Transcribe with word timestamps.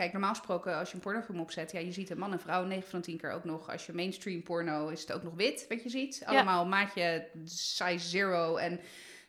kijk, 0.00 0.12
normaal 0.12 0.34
gesproken 0.34 0.76
als 0.76 0.88
je 0.88 0.94
een 0.94 1.00
pornofilm 1.00 1.40
opzet, 1.40 1.72
ja, 1.72 1.78
je 1.78 1.92
ziet 1.92 2.10
een 2.10 2.18
man 2.18 2.32
en 2.32 2.40
vrouw 2.40 2.64
9 2.64 2.90
van 2.90 3.00
10 3.00 3.18
keer 3.18 3.32
ook 3.32 3.44
nog. 3.44 3.70
Als 3.70 3.86
je 3.86 3.92
mainstream 3.92 4.42
porno 4.42 4.88
is 4.88 5.00
het 5.00 5.12
ook 5.12 5.22
nog 5.22 5.34
wit, 5.34 5.66
wat 5.68 5.82
je 5.82 5.88
ziet. 5.88 6.22
Allemaal 6.24 6.66
maatje 6.66 7.28
size 7.44 8.08
zero 8.08 8.56
en 8.56 8.80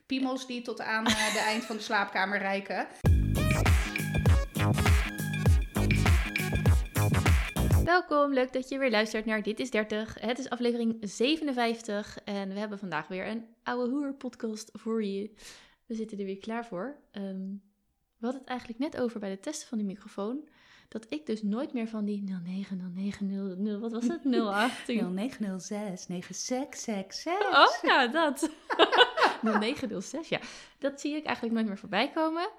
piemels 0.05 0.47
die 0.47 0.61
tot 0.61 0.81
aan 0.81 1.07
uh, 1.07 1.33
de 1.33 1.39
eind 1.39 1.65
van 1.65 1.75
de 1.75 1.81
slaapkamer 1.81 2.37
reiken. 2.37 2.87
Welkom, 7.83 8.33
leuk 8.33 8.53
dat 8.53 8.69
je 8.69 8.77
weer 8.77 8.91
luistert 8.91 9.25
naar 9.25 9.43
Dit 9.43 9.59
is 9.59 9.69
30. 9.69 10.17
Het 10.19 10.39
is 10.39 10.49
aflevering 10.49 10.97
57 11.01 12.17
en 12.23 12.53
we 12.53 12.59
hebben 12.59 12.79
vandaag 12.79 13.07
weer 13.07 13.27
een 13.27 13.45
oude 13.63 13.91
hoer 13.91 14.13
podcast 14.13 14.69
voor 14.73 15.03
je. 15.03 15.31
We 15.85 15.95
zitten 15.95 16.19
er 16.19 16.25
weer 16.25 16.37
klaar 16.39 16.65
voor. 16.65 16.97
Um, 17.11 17.61
we 18.21 18.27
hadden 18.27 18.41
het 18.41 18.49
eigenlijk 18.49 18.79
net 18.79 19.01
over 19.01 19.19
bij 19.19 19.29
de 19.29 19.39
testen 19.39 19.67
van 19.67 19.77
die 19.77 19.87
microfoon. 19.87 20.47
Dat 20.91 21.05
ik 21.09 21.25
dus 21.25 21.41
nooit 21.41 21.73
meer 21.73 21.87
van 21.87 22.05
die 22.05 22.23
090900, 22.23 23.79
wat 23.79 23.91
was 23.91 24.07
het? 24.07 24.21
08? 24.25 24.87
0906 24.87 26.07
9666. 26.07 27.33
Oh 27.35 27.89
ja, 27.89 28.07
dat. 28.07 28.49
0906, 29.41 30.29
ja. 30.29 30.39
Dat 30.77 31.01
zie 31.01 31.15
ik 31.15 31.25
eigenlijk 31.25 31.55
nooit 31.55 31.67
meer 31.67 31.77
voorbij 31.77 32.11
komen. 32.11 32.49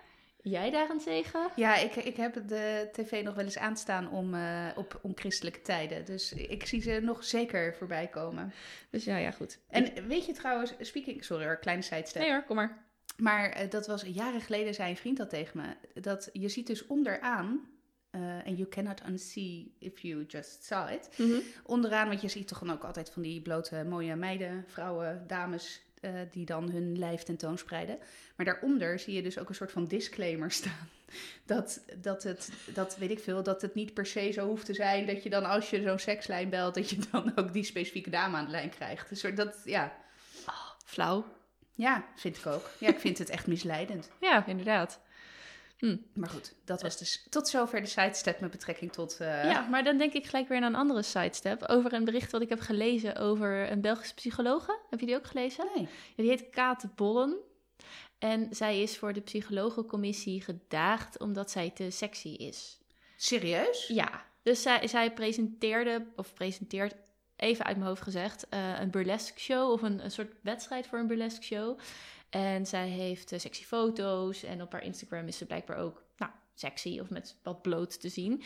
Jij 0.42 0.70
daarentegen? 0.70 1.50
Ja, 1.56 1.76
ik, 1.76 1.95
ik 1.95 2.16
heb 2.16 2.48
de 2.48 2.88
tv 2.92 3.24
nog 3.24 3.34
wel 3.34 3.45
eens 3.45 3.59
aanstaan 3.59 4.10
om, 4.10 4.34
uh, 4.34 4.68
op 4.74 4.98
onchristelijke 5.02 5.62
tijden. 5.62 6.04
Dus 6.04 6.32
ik 6.32 6.66
zie 6.66 6.82
ze 6.82 7.01
nog 7.02 7.24
zeker 7.24 7.74
voorbij 7.74 8.06
komen. 8.06 8.52
Dus 8.90 9.04
ja, 9.04 9.16
ja, 9.16 9.30
goed. 9.30 9.59
En 9.68 10.06
weet 10.06 10.26
je 10.26 10.32
trouwens, 10.32 10.74
speaking, 10.80 11.24
sorry 11.24 11.45
hoor, 11.45 11.59
kleine 11.59 11.82
sidestep. 11.82 12.23
Nee 12.23 12.30
hoor, 12.30 12.45
kom 12.45 12.56
maar. 12.56 12.84
Maar 13.16 13.62
uh, 13.62 13.70
dat 13.70 13.87
was 13.87 14.02
jaren 14.02 14.40
geleden, 14.40 14.74
zei 14.74 14.90
een 14.90 14.96
vriend 14.96 15.16
dat 15.16 15.30
tegen 15.30 15.60
me. 15.60 16.01
Dat 16.01 16.30
je 16.32 16.48
ziet 16.48 16.66
dus 16.66 16.87
onderaan, 16.87 17.71
en 18.12 18.52
uh, 18.52 18.57
you 18.57 18.69
cannot 18.69 19.02
unsee 19.09 19.75
if 19.79 20.01
you 20.01 20.25
just 20.29 20.65
saw 20.65 20.91
it. 20.91 21.09
Mm 21.16 21.30
-hmm. 21.30 21.43
Onderaan, 21.62 22.09
want 22.09 22.21
je 22.21 22.29
ziet 22.29 22.49
toch 22.49 22.59
dan 22.59 22.73
ook 22.73 22.85
altijd 22.85 23.10
van 23.10 23.23
die 23.23 23.41
blote 23.41 23.85
mooie 23.85 24.16
meiden, 24.16 24.65
vrouwen, 24.66 25.24
dames, 25.27 25.80
uh, 26.01 26.10
die 26.30 26.46
dan 26.46 26.71
hun 26.71 26.99
lijf 26.99 27.23
tentoonspreiden. 27.23 27.99
Maar 28.37 28.46
daaronder 28.46 28.99
zie 28.99 29.15
je 29.15 29.23
dus 29.23 29.38
ook 29.38 29.49
een 29.49 29.54
soort 29.54 29.73
van 29.73 29.87
disclaimer 29.87 30.51
staan. 30.60 30.88
Dat, 31.46 31.85
dat 31.96 32.23
het, 32.23 32.52
dat 32.74 32.96
weet 32.96 33.10
ik 33.10 33.19
veel, 33.19 33.43
dat 33.43 33.63
het 33.63 33.74
niet 33.74 33.95
per 33.95 34.07
se 34.07 34.30
zo 34.30 34.47
hoeft 34.47 34.66
te 34.66 34.74
zijn 34.74 35.07
dat 35.07 35.23
je 35.23 35.30
dan 35.30 35.45
als 35.45 35.71
je 35.71 35.82
zo'n 35.82 35.99
sekslijn 35.99 36.49
belt, 36.49 36.74
dat 36.74 36.91
je 36.91 36.99
dan 37.10 37.32
ook 37.35 37.52
die 37.52 37.65
specifieke 37.65 38.10
dame 38.10 38.37
aan 38.37 38.45
de 38.45 38.51
lijn 38.51 38.71
krijgt. 38.71 39.09
Dus 39.09 39.35
dat, 39.35 39.57
ja. 39.65 39.93
Oh, 40.47 40.71
flauw. 40.85 41.24
Ja, 41.74 42.04
vind 42.16 42.37
ik 42.37 42.47
ook. 42.47 42.71
Ja, 42.79 42.88
ik 42.88 42.99
vind 42.99 43.19
het 43.19 43.30
echt 43.30 43.47
misleidend. 43.47 44.10
Ja, 44.21 44.47
inderdaad. 44.47 45.01
Hm. 45.83 45.97
Maar 46.15 46.29
goed, 46.29 46.55
dat 46.65 46.83
was 46.83 46.99
dus 46.99 47.27
tot 47.30 47.49
zover 47.49 47.80
de 47.80 47.87
sidestep 47.87 48.41
met 48.41 48.51
betrekking 48.51 48.93
tot... 48.93 49.19
Uh... 49.21 49.45
Ja, 49.45 49.66
maar 49.69 49.85
dan 49.85 49.99
denk 49.99 50.13
ik 50.13 50.27
gelijk 50.27 50.49
weer 50.49 50.57
aan 50.57 50.65
een 50.65 50.75
andere 50.75 51.02
sidestep. 51.02 51.63
Over 51.63 51.93
een 51.93 52.05
bericht 52.05 52.33
wat 52.33 52.43
ik 52.43 52.49
heb 52.49 52.61
gelezen 52.61 53.16
over 53.16 53.71
een 53.71 53.80
Belgische 53.80 54.15
psychologe. 54.15 54.79
Heb 54.91 55.01
je 55.01 55.07
die 55.07 55.16
ook 55.16 55.27
gelezen? 55.27 55.66
Nee. 55.75 55.88
Die 56.16 56.29
heet 56.29 56.51
Kate 56.51 56.88
Bollen. 56.95 57.37
En 58.19 58.47
zij 58.51 58.83
is 58.83 58.99
voor 58.99 59.13
de 59.13 59.21
psychologencommissie 59.21 60.41
gedaagd 60.41 61.19
omdat 61.19 61.51
zij 61.51 61.71
te 61.71 61.91
sexy 61.91 62.29
is. 62.29 62.79
Serieus? 63.16 63.87
Ja. 63.87 64.25
Dus 64.43 64.62
zij, 64.62 64.87
zij 64.87 65.12
presenteerde, 65.12 66.06
of 66.16 66.34
presenteert 66.34 66.94
even 67.37 67.65
uit 67.65 67.77
mijn 67.77 67.88
hoofd 67.88 68.03
gezegd, 68.03 68.47
uh, 68.50 68.81
een 68.81 68.91
burlesque 68.91 69.41
show 69.41 69.71
of 69.71 69.83
een, 69.83 70.05
een 70.05 70.10
soort 70.10 70.33
wedstrijd 70.43 70.87
voor 70.87 70.99
een 70.99 71.06
burlesque 71.06 71.44
show. 71.44 71.78
En 72.34 72.66
zij 72.66 72.88
heeft 72.88 73.33
uh, 73.33 73.38
sexy 73.38 73.65
foto's 73.65 74.43
en 74.43 74.62
op 74.62 74.72
haar 74.72 74.84
Instagram 74.84 75.27
is 75.27 75.37
ze 75.37 75.47
blijkbaar 75.47 75.77
ook 75.77 76.03
nou, 76.16 76.33
sexy 76.55 76.99
of 77.00 77.11
met 77.11 77.37
wat 77.43 77.62
bloot 77.62 78.00
te 78.00 78.09
zien. 78.09 78.43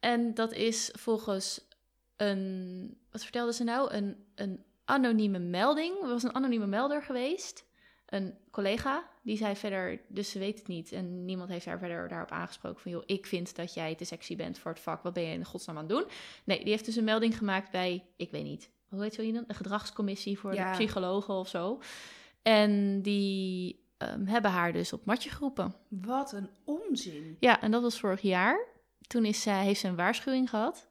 En 0.00 0.34
dat 0.34 0.52
is 0.52 0.90
volgens 0.98 1.68
een, 2.16 2.98
wat 3.10 3.22
vertelde 3.22 3.52
ze 3.52 3.64
nou? 3.64 3.92
Een, 3.92 4.24
een 4.34 4.64
anonieme 4.84 5.38
melding. 5.38 6.02
Er 6.02 6.08
was 6.08 6.22
een 6.22 6.34
anonieme 6.34 6.66
melder 6.66 7.02
geweest. 7.02 7.64
Een 8.06 8.34
collega, 8.50 9.08
die 9.22 9.36
zei 9.36 9.56
verder, 9.56 10.00
dus 10.08 10.30
ze 10.30 10.38
weet 10.38 10.58
het 10.58 10.68
niet. 10.68 10.92
En 10.92 11.24
niemand 11.24 11.50
heeft 11.50 11.66
haar 11.66 11.78
verder 11.78 12.08
daarop 12.08 12.30
aangesproken 12.30 12.80
van... 12.80 12.90
joh, 12.90 13.02
ik 13.06 13.26
vind 13.26 13.56
dat 13.56 13.74
jij 13.74 13.94
te 13.94 14.04
sexy 14.04 14.36
bent 14.36 14.58
voor 14.58 14.70
het 14.70 14.80
vak. 14.80 15.02
Wat 15.02 15.12
ben 15.12 15.22
je 15.22 15.32
in 15.32 15.44
godsnaam 15.44 15.76
aan 15.76 15.82
het 15.88 15.92
doen? 15.92 16.04
Nee, 16.44 16.58
die 16.58 16.68
heeft 16.68 16.84
dus 16.84 16.96
een 16.96 17.04
melding 17.04 17.38
gemaakt 17.38 17.70
bij, 17.70 18.04
ik 18.16 18.30
weet 18.30 18.44
niet... 18.44 18.70
hoe 18.88 19.02
heet 19.02 19.14
zo 19.14 19.22
iemand? 19.22 19.48
Een 19.48 19.54
gedragscommissie 19.54 20.38
voor 20.38 20.54
Ja. 20.54 20.70
de 20.70 20.78
psychologen 20.78 21.34
of 21.34 21.48
zo. 21.48 21.80
En 22.42 23.02
die 23.02 23.84
ehm, 23.98 24.26
hebben 24.26 24.50
haar 24.50 24.72
dus 24.72 24.92
op 24.92 25.04
matje 25.04 25.30
geroepen. 25.30 25.74
Wat 25.88 26.32
een 26.32 26.50
onzin. 26.64 27.36
Ja, 27.40 27.60
en 27.60 27.70
dat 27.70 27.82
was 27.82 28.00
vorig 28.00 28.20
jaar. 28.20 28.66
Toen 29.06 29.24
is 29.24 29.42
zij, 29.42 29.64
heeft 29.64 29.80
ze 29.80 29.88
een 29.88 29.96
waarschuwing 29.96 30.50
gehad. 30.50 30.88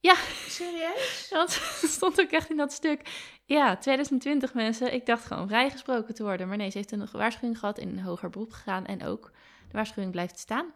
Ja, 0.00 0.14
Serieus? 0.48 1.26
dat 1.30 1.50
stond 1.82 2.20
ook 2.20 2.30
echt 2.30 2.50
in 2.50 2.56
dat 2.56 2.72
stuk. 2.72 3.30
Ja, 3.44 3.76
2020 3.76 4.54
mensen. 4.54 4.92
Ik 4.94 5.06
dacht 5.06 5.24
gewoon 5.24 5.48
vrijgesproken 5.48 6.14
te 6.14 6.22
worden. 6.22 6.48
Maar 6.48 6.56
nee, 6.56 6.70
ze 6.70 6.76
heeft 6.78 6.92
een 6.92 7.08
waarschuwing 7.12 7.58
gehad, 7.58 7.78
in 7.78 7.88
een 7.88 8.00
hoger 8.02 8.30
beroep 8.30 8.52
gegaan. 8.52 8.86
En 8.86 9.04
ook 9.04 9.30
de 9.68 9.72
waarschuwing 9.72 10.12
blijft 10.12 10.38
staan. 10.38 10.72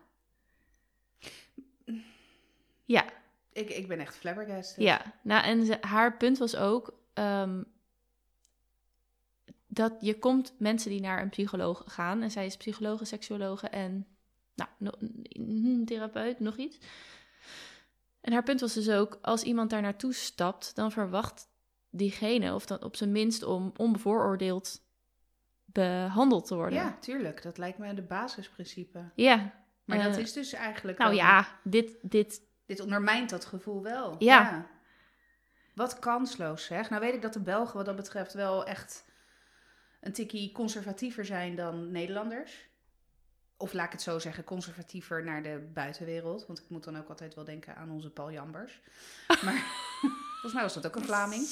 Ja, 2.84 3.04
Ik, 3.52 3.70
ik 3.70 3.88
ben 3.88 3.98
echt 3.98 4.16
flabbergasted. 4.16 4.82
ja. 4.82 5.00
Nou, 5.22 5.44
en 5.44 5.64
ze, 5.66 5.76
haar 5.80 6.16
punt 6.16 6.38
was 6.38 6.56
ook... 6.56 6.94
ehm, 7.14 7.62
dat 9.76 9.92
je 10.00 10.19
komt 10.19 10.54
mensen 10.59 10.91
die 10.91 11.00
naar 11.00 11.22
een 11.22 11.28
psycholoog 11.28 11.82
gaan... 11.87 12.22
en 12.22 12.31
zij 12.31 12.47
is 12.47 12.56
psychologe, 12.56 13.04
seksuologe 13.04 13.69
en... 13.69 14.06
nou, 14.54 14.70
no, 14.78 14.91
therapeut, 15.84 16.41
nog 16.41 16.56
iets... 16.56 16.78
En 18.20 18.32
haar 18.32 18.42
punt 18.42 18.60
was 18.60 18.75
dus 18.75 18.91
ook, 18.91 19.19
als 19.22 19.42
iemand 19.42 19.70
daar 19.70 19.82
naartoe 19.82 20.12
stapt, 20.12 20.75
dan 20.75 20.92
verwacht 20.92 21.48
diegene, 21.91 22.54
of 22.54 22.66
dan 22.66 22.82
op 22.82 22.97
zijn 22.97 23.12
minst 23.12 23.42
om 23.42 23.72
onbevooroordeeld 23.76 24.82
behandeld 25.65 26.47
te 26.47 26.54
worden. 26.54 26.78
Ja, 26.78 26.97
tuurlijk. 27.00 27.42
Dat 27.42 27.59
lijkt 27.59 27.78
me 27.78 27.94
de 27.94 28.03
basisprincipe. 28.03 29.10
Ja. 29.15 29.65
Maar 29.84 30.03
dat 30.03 30.15
Eh, 30.15 30.22
is 30.22 30.32
dus 30.32 30.53
eigenlijk... 30.53 30.98
Nou 30.98 31.15
ja, 31.15 31.47
dit, 31.62 31.97
dit, 32.03 32.42
Dit 32.66 32.81
ondermijnt 32.81 33.31
dat 33.31 33.44
gevoel 33.44 33.82
wel. 33.82 34.15
Ja. 34.19 34.66
Wat 35.75 35.98
kansloos 35.98 36.65
zeg. 36.65 36.91
Nou 36.91 37.03
weet 37.03 37.15
ik 37.15 37.22
dat 37.22 37.32
de 37.32 37.41
Belgen 37.41 37.76
wat 37.76 37.86
dat 37.86 37.97
betreft 37.97 38.32
wel 38.32 38.66
echt 38.66 39.04
een 40.06 40.12
tikkie 40.12 40.52
conservatiever 40.52 41.24
zijn 41.24 41.56
dan 41.56 41.90
Nederlanders. 41.90 42.68
Of 43.56 43.72
laat 43.72 43.86
ik 43.86 43.92
het 43.92 44.02
zo 44.02 44.18
zeggen, 44.18 44.44
conservatiever 44.44 45.24
naar 45.24 45.42
de 45.42 45.70
buitenwereld. 45.74 46.46
Want 46.46 46.58
ik 46.58 46.64
moet 46.68 46.84
dan 46.84 46.98
ook 46.98 47.08
altijd 47.08 47.34
wel 47.34 47.44
denken 47.44 47.76
aan 47.76 47.90
onze 47.90 48.10
Paul 48.10 48.32
Jambers. 48.32 48.80
Maar 49.44 49.64
volgens 50.30 50.52
mij 50.52 50.62
was 50.62 50.74
dat 50.74 50.86
ook 50.86 50.96
een 50.96 51.04
Vlaming. 51.04 51.42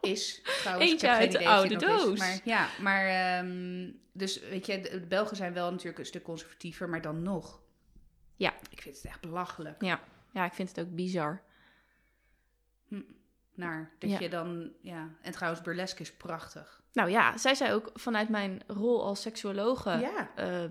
Is 0.00 0.40
trouwens. 0.60 0.90
Eentje 0.90 1.06
ik 1.06 1.12
heb 1.12 1.22
uit 1.22 1.36
geen 1.36 1.42
de 1.42 1.48
oude 1.48 1.74
is. 1.74 1.80
doos. 1.80 2.18
Maar, 2.18 2.40
ja, 2.44 2.68
maar 2.80 3.06
ehm, 3.06 3.90
dus 4.12 4.40
weet 4.40 4.66
je, 4.66 4.80
de, 4.80 4.90
de 5.00 5.06
Belgen 5.06 5.36
zijn 5.36 5.52
wel 5.52 5.70
natuurlijk 5.70 5.98
een 5.98 6.06
stuk 6.06 6.22
conservatiever, 6.22 6.88
maar 6.88 7.02
dan 7.02 7.22
nog. 7.22 7.60
Ja. 8.36 8.54
Ik 8.70 8.82
vind 8.82 8.96
het 8.96 9.04
echt 9.04 9.20
belachelijk. 9.20 9.82
ja, 9.82 10.00
ja, 10.32 10.44
ik 10.44 10.52
vind 10.52 10.68
het 10.68 10.86
ook 10.86 10.94
bizar. 10.94 11.42
Naar. 13.58 13.90
Dat 13.98 14.10
Ja. 14.10 14.18
je 14.18 14.28
dan, 14.28 14.70
ja. 14.80 15.08
En 15.22 15.32
trouwens, 15.32 15.62
burlesque 15.62 16.02
is 16.02 16.12
prachtig. 16.12 16.82
Nou 16.92 17.10
ja, 17.10 17.36
zij 17.38 17.54
zei 17.54 17.72
ook 17.72 17.90
vanuit 17.94 18.28
mijn 18.28 18.62
rol 18.66 19.04
als 19.04 19.22
seksuologe, 19.22 19.90
ja, 19.90 20.30
eh, 20.36 20.64
eh, 20.64 20.70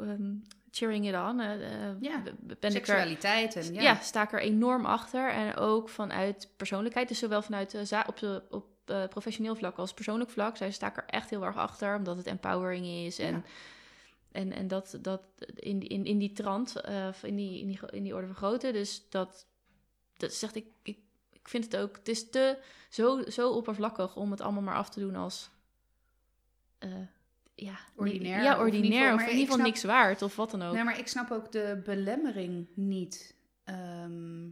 ehm, 0.00 0.34
cheering 0.70 1.08
it 1.08 1.14
on, 1.14 1.40
eh, 1.40 1.88
eh, 1.88 1.96
Ja. 2.00 2.22
ben 2.22 2.34
ik 2.56 2.62
er 2.64 2.70
seksualiteit 2.70 3.56
en 3.56 3.74
ja. 3.74 3.82
ja. 3.82 3.94
sta 4.00 4.22
ik 4.22 4.32
er 4.32 4.40
enorm 4.40 4.84
achter. 4.86 5.30
En 5.30 5.56
ook 5.56 5.88
vanuit 5.88 6.48
persoonlijkheid. 6.56 7.08
Dus 7.08 7.18
zowel 7.18 7.42
vanuit 7.42 7.74
op, 8.06 8.18
de, 8.18 8.42
op 8.50 8.70
professioneel 9.08 9.54
vlak 9.56 9.76
als 9.76 9.94
persoonlijk 9.94 10.30
vlak. 10.30 10.56
Zij 10.56 10.70
sta 10.70 10.86
ik 10.88 10.96
er 10.96 11.04
echt 11.06 11.30
heel 11.30 11.44
erg 11.44 11.56
achter. 11.56 11.96
Omdat 11.96 12.16
het 12.16 12.26
empowering 12.26 12.86
is. 12.86 13.18
En, 13.18 13.34
Ja. 13.34 13.42
en, 14.32 14.52
en 14.52 14.68
dat, 14.68 14.98
dat 15.00 15.22
in, 15.54 15.78
die- 15.78 15.88
in, 15.88 16.04
in 16.04 16.18
die 16.18 16.32
trant, 16.32 16.80
in, 17.22 17.36
die, 17.36 17.60
in, 17.60 17.66
die, 17.66 17.78
in 17.90 18.02
die 18.02 18.14
orde 18.14 18.26
van 18.26 18.36
grootte. 18.36 18.72
Dus 18.72 19.06
dat, 19.10 19.46
dat 20.16 20.32
zegt 20.32 20.54
ik, 20.54 20.66
ik, 20.82 20.98
ik 21.42 21.48
vind 21.48 21.64
het 21.64 21.76
ook. 21.76 21.96
Het 21.96 22.08
is 22.08 22.30
te 22.30 22.58
zo, 22.88 23.22
zo 23.30 23.50
oppervlakkig 23.50 24.16
om 24.16 24.30
het 24.30 24.40
allemaal 24.40 24.62
maar 24.62 24.74
af 24.76 24.88
te 24.90 25.00
doen 25.00 25.16
als. 25.16 25.50
eh, 26.78 26.90
ja, 27.54 27.74
Ordinair, 27.96 28.42
Ja, 28.42 28.58
ordinair. 28.58 29.14
Of 29.14 29.20
in 29.20 29.26
ieder 29.26 29.38
geval 29.40 29.54
snap- 29.54 29.66
niks 29.66 29.84
waard. 29.84 30.22
Of 30.22 30.36
wat 30.36 30.50
dan 30.50 30.62
ook. 30.62 30.74
Nee, 30.74 30.84
maar 30.84 30.98
ik 30.98 31.08
snap 31.08 31.30
ook 31.30 31.52
de 31.52 31.80
belemmering 31.84 32.68
niet 32.74 33.34
ehm, 33.64 34.48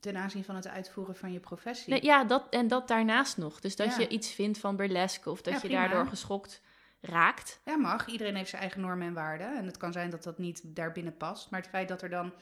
ten 0.00 0.16
aanzien 0.16 0.44
van 0.44 0.54
het 0.54 0.68
uitvoeren 0.68 1.16
van 1.16 1.32
je 1.32 1.40
professie. 1.40 1.92
Nee, 1.92 2.04
ja, 2.04 2.24
dat, 2.24 2.46
en 2.50 2.68
dat 2.68 2.88
daarnaast 2.88 3.36
nog. 3.36 3.60
Dus 3.60 3.76
dat 3.76 3.86
Ja. 3.94 3.98
je 4.00 4.08
iets 4.08 4.30
vindt 4.32 4.58
van 4.58 4.76
burlesque 4.76 5.30
of 5.30 5.42
dat 5.42 5.52
Ja, 5.54 5.60
je 5.62 5.66
prima. 5.66 5.80
daardoor 5.88 6.06
geschokt 6.06 6.60
raakt. 7.00 7.60
Ja, 7.64 7.76
mag. 7.76 8.06
Iedereen 8.06 8.36
heeft 8.36 8.50
zijn 8.50 8.62
eigen 8.62 8.80
normen 8.80 9.06
en 9.06 9.14
waarden. 9.14 9.56
En 9.56 9.66
het 9.66 9.76
kan 9.76 9.92
zijn 9.92 10.10
dat 10.10 10.22
dat 10.22 10.38
niet 10.38 10.60
daarbinnen 10.64 11.16
past. 11.16 11.50
Maar 11.50 11.60
het 11.60 11.68
feit 11.68 11.88
dat 11.88 12.02
er 12.02 12.10
dan... 12.10 12.32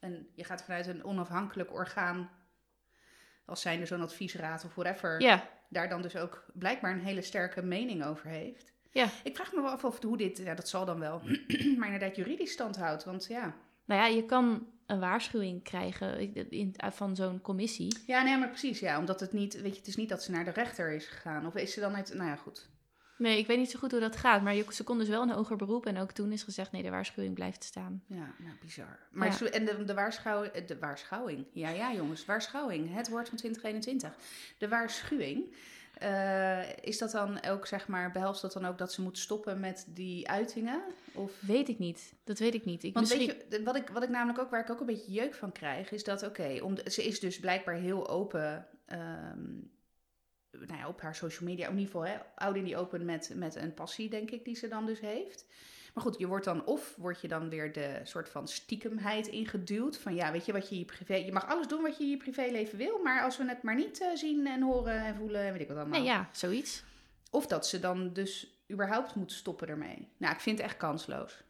Een, 0.00 0.28
je 0.34 0.44
gaat 0.44 0.62
vanuit 0.62 0.86
een 0.86 1.04
onafhankelijk 1.04 1.72
orgaan... 1.72 2.30
als 3.44 3.60
zijnde 3.60 3.86
zo'n 3.86 4.02
adviesraad 4.02 4.64
of 4.64 4.74
whatever... 4.74 5.20
Ja, 5.20 5.48
daar 5.68 5.88
dan 5.88 6.02
dus 6.02 6.16
ook 6.16 6.44
blijkbaar 6.52 6.92
een 6.92 7.04
hele 7.04 7.22
sterke 7.22 7.62
mening 7.62 8.04
over 8.04 8.26
heeft. 8.26 8.72
Ja. 8.90 9.08
Ik 9.24 9.36
vraag 9.36 9.52
me 9.52 9.60
wel 9.60 9.70
af 9.70 9.84
of 9.84 10.02
hoe 10.02 10.16
dit... 10.16 10.38
Ja, 10.38 10.54
dat 10.54 10.68
zal 10.68 10.84
dan 10.84 10.98
wel. 10.98 11.22
maar 11.78 11.92
inderdaad 11.92 12.16
juridisch 12.16 12.52
stand 12.52 12.76
houdt. 12.76 13.04
Want 13.04 13.26
ja, 13.26 13.54
Nou 13.84 14.00
ja, 14.00 14.06
je 14.06 14.24
kan 14.24 14.66
een 14.86 15.00
waarschuwing 15.00 15.62
krijgen 15.62 16.34
in, 16.50 16.74
van 16.78 17.16
zo'n 17.16 17.40
commissie. 17.40 17.96
Ja, 18.06 18.22
nee, 18.22 18.38
maar 18.38 18.48
precies. 18.48 18.80
Ja, 18.80 18.98
omdat 18.98 19.20
het 19.20 19.32
niet, 19.32 19.60
weet 19.60 19.72
je, 19.72 19.78
het 19.78 19.88
is 19.88 19.96
niet 19.96 20.08
dat 20.08 20.22
ze 20.22 20.30
naar 20.30 20.44
de 20.44 20.50
rechter 20.50 20.92
is 20.92 21.06
gegaan. 21.06 21.46
Of 21.46 21.54
is 21.54 21.72
ze 21.72 21.80
dan 21.80 21.94
uit, 21.94 22.14
nou 22.14 22.28
ja, 22.28 22.36
goed. 22.36 22.68
Nee, 23.22 23.38
ik 23.38 23.46
weet 23.46 23.58
niet 23.58 23.70
zo 23.70 23.78
goed 23.78 23.90
hoe 23.90 24.00
dat 24.00 24.16
gaat, 24.16 24.42
maar 24.42 24.54
ze 24.72 24.84
kon 24.84 24.98
dus 24.98 25.08
wel 25.08 25.22
een 25.22 25.30
hoger 25.30 25.56
beroep. 25.56 25.86
En 25.86 25.98
ook 25.98 26.12
toen 26.12 26.32
is 26.32 26.42
gezegd, 26.42 26.72
nee, 26.72 26.82
de 26.82 26.90
waarschuwing 26.90 27.34
blijft 27.34 27.64
staan. 27.64 28.02
Ja, 28.06 28.34
nou, 28.38 28.54
bizar. 28.60 28.98
Maar 29.10 29.42
Ja. 29.44 29.50
en 29.50 29.64
de, 29.64 29.84
de, 29.84 29.94
waarschuw, 29.94 30.50
de 30.66 30.78
waarschuwing. 30.80 31.46
Ja, 31.52 31.68
ja, 31.70 31.92
jongens, 31.92 32.24
waarschuwing. 32.24 32.94
Het 32.94 33.08
woord 33.08 33.28
van 33.28 33.38
2021. 33.38 34.14
De 34.58 34.68
waarschuwing. 34.68 35.54
eh, 35.92 36.76
is 36.80 36.98
dat 36.98 37.10
dan 37.10 37.44
ook, 37.44 37.66
zeg 37.66 37.88
maar, 37.88 38.10
behelst 38.12 38.42
dat 38.42 38.52
dan 38.52 38.64
ook 38.64 38.78
dat 38.78 38.92
ze 38.92 39.02
moet 39.02 39.18
stoppen 39.18 39.60
met 39.60 39.86
die 39.88 40.28
uitingen? 40.28 40.82
Of... 41.12 41.32
Weet 41.40 41.68
ik 41.68 41.78
niet. 41.78 42.14
Dat 42.24 42.38
weet 42.38 42.54
ik 42.54 42.64
niet. 42.64 42.82
Ik, 42.82 42.94
Want 42.94 43.08
misschien... 43.08 43.28
weet 43.28 43.46
je, 43.58 43.62
wat 43.62 43.76
ik, 43.76 43.88
wat 43.88 44.02
ik 44.02 44.08
namelijk 44.08 44.38
ook, 44.38 44.50
waar 44.50 44.60
ik 44.60 44.70
ook 44.70 44.80
een 44.80 44.86
beetje 44.86 45.12
jeuk 45.12 45.34
van 45.34 45.52
krijg, 45.52 45.90
is 45.92 46.04
dat, 46.04 46.22
oké, 46.22 46.58
om 46.62 46.74
de- 46.74 46.90
ze 46.90 47.04
is 47.06 47.20
dus 47.20 47.40
blijkbaar 47.40 47.74
heel 47.74 48.08
open, 48.08 48.66
ehm, 48.86 49.40
nou 50.52 50.78
ja, 50.80 50.88
op 50.88 51.00
haar 51.00 51.14
social 51.14 51.48
media, 51.48 51.66
in 51.68 51.78
ieder 51.78 51.86
geval, 51.92 52.06
hè, 52.06 52.16
out 52.34 52.56
in 52.56 52.64
die 52.64 52.76
open 52.76 53.04
met, 53.04 53.30
met 53.34 53.54
een 53.54 53.74
passie, 53.74 54.10
denk 54.10 54.30
ik, 54.30 54.44
die 54.44 54.56
ze 54.56 54.68
dan 54.68 54.86
dus 54.86 55.00
heeft. 55.00 55.44
Maar 55.94 56.04
goed, 56.04 56.18
je 56.18 56.26
wordt 56.26 56.44
dan, 56.44 56.64
of 56.64 56.94
word 56.96 57.20
je 57.20 57.28
dan 57.28 57.48
weer 57.48 57.72
de 57.72 58.00
soort 58.04 58.28
van 58.28 58.48
stiekemheid 58.48 59.26
ingeduwd, 59.26 59.98
van 59.98 60.14
ja, 60.14 60.32
weet 60.32 60.46
je, 60.46 60.52
wat 60.52 60.68
je 60.68 60.78
je 60.78 60.84
privé, 60.84 61.14
je 61.14 61.32
mag 61.32 61.48
alles 61.48 61.66
doen 61.68 61.82
wat 61.82 61.96
je 61.96 62.04
in 62.04 62.10
je 62.10 62.16
privéleven 62.16 62.78
wil, 62.78 62.98
maar 63.02 63.22
als 63.22 63.36
we 63.36 63.48
het 63.48 63.62
maar 63.62 63.74
niet 63.74 64.00
eh, 64.00 64.08
zien 64.14 64.46
en 64.46 64.62
horen 64.62 65.04
en 65.04 65.14
voelen 65.14 65.40
en 65.40 65.52
weet 65.52 65.60
ik 65.62 65.68
wat 65.68 65.76
allemaal. 65.76 65.98
Nee, 65.98 66.08
ja, 66.08 66.28
zoiets. 66.32 66.82
Of 67.30 67.46
dat 67.46 67.66
ze 67.66 67.80
dan 67.80 68.12
dus 68.12 68.46
überhaupt 68.70 69.14
moet 69.14 69.32
stoppen 69.32 69.68
ermee. 69.68 70.08
Nou, 70.16 70.34
ik 70.34 70.40
vind 70.40 70.58
het 70.58 70.66
echt 70.66 70.76
kansloos. 70.76 71.42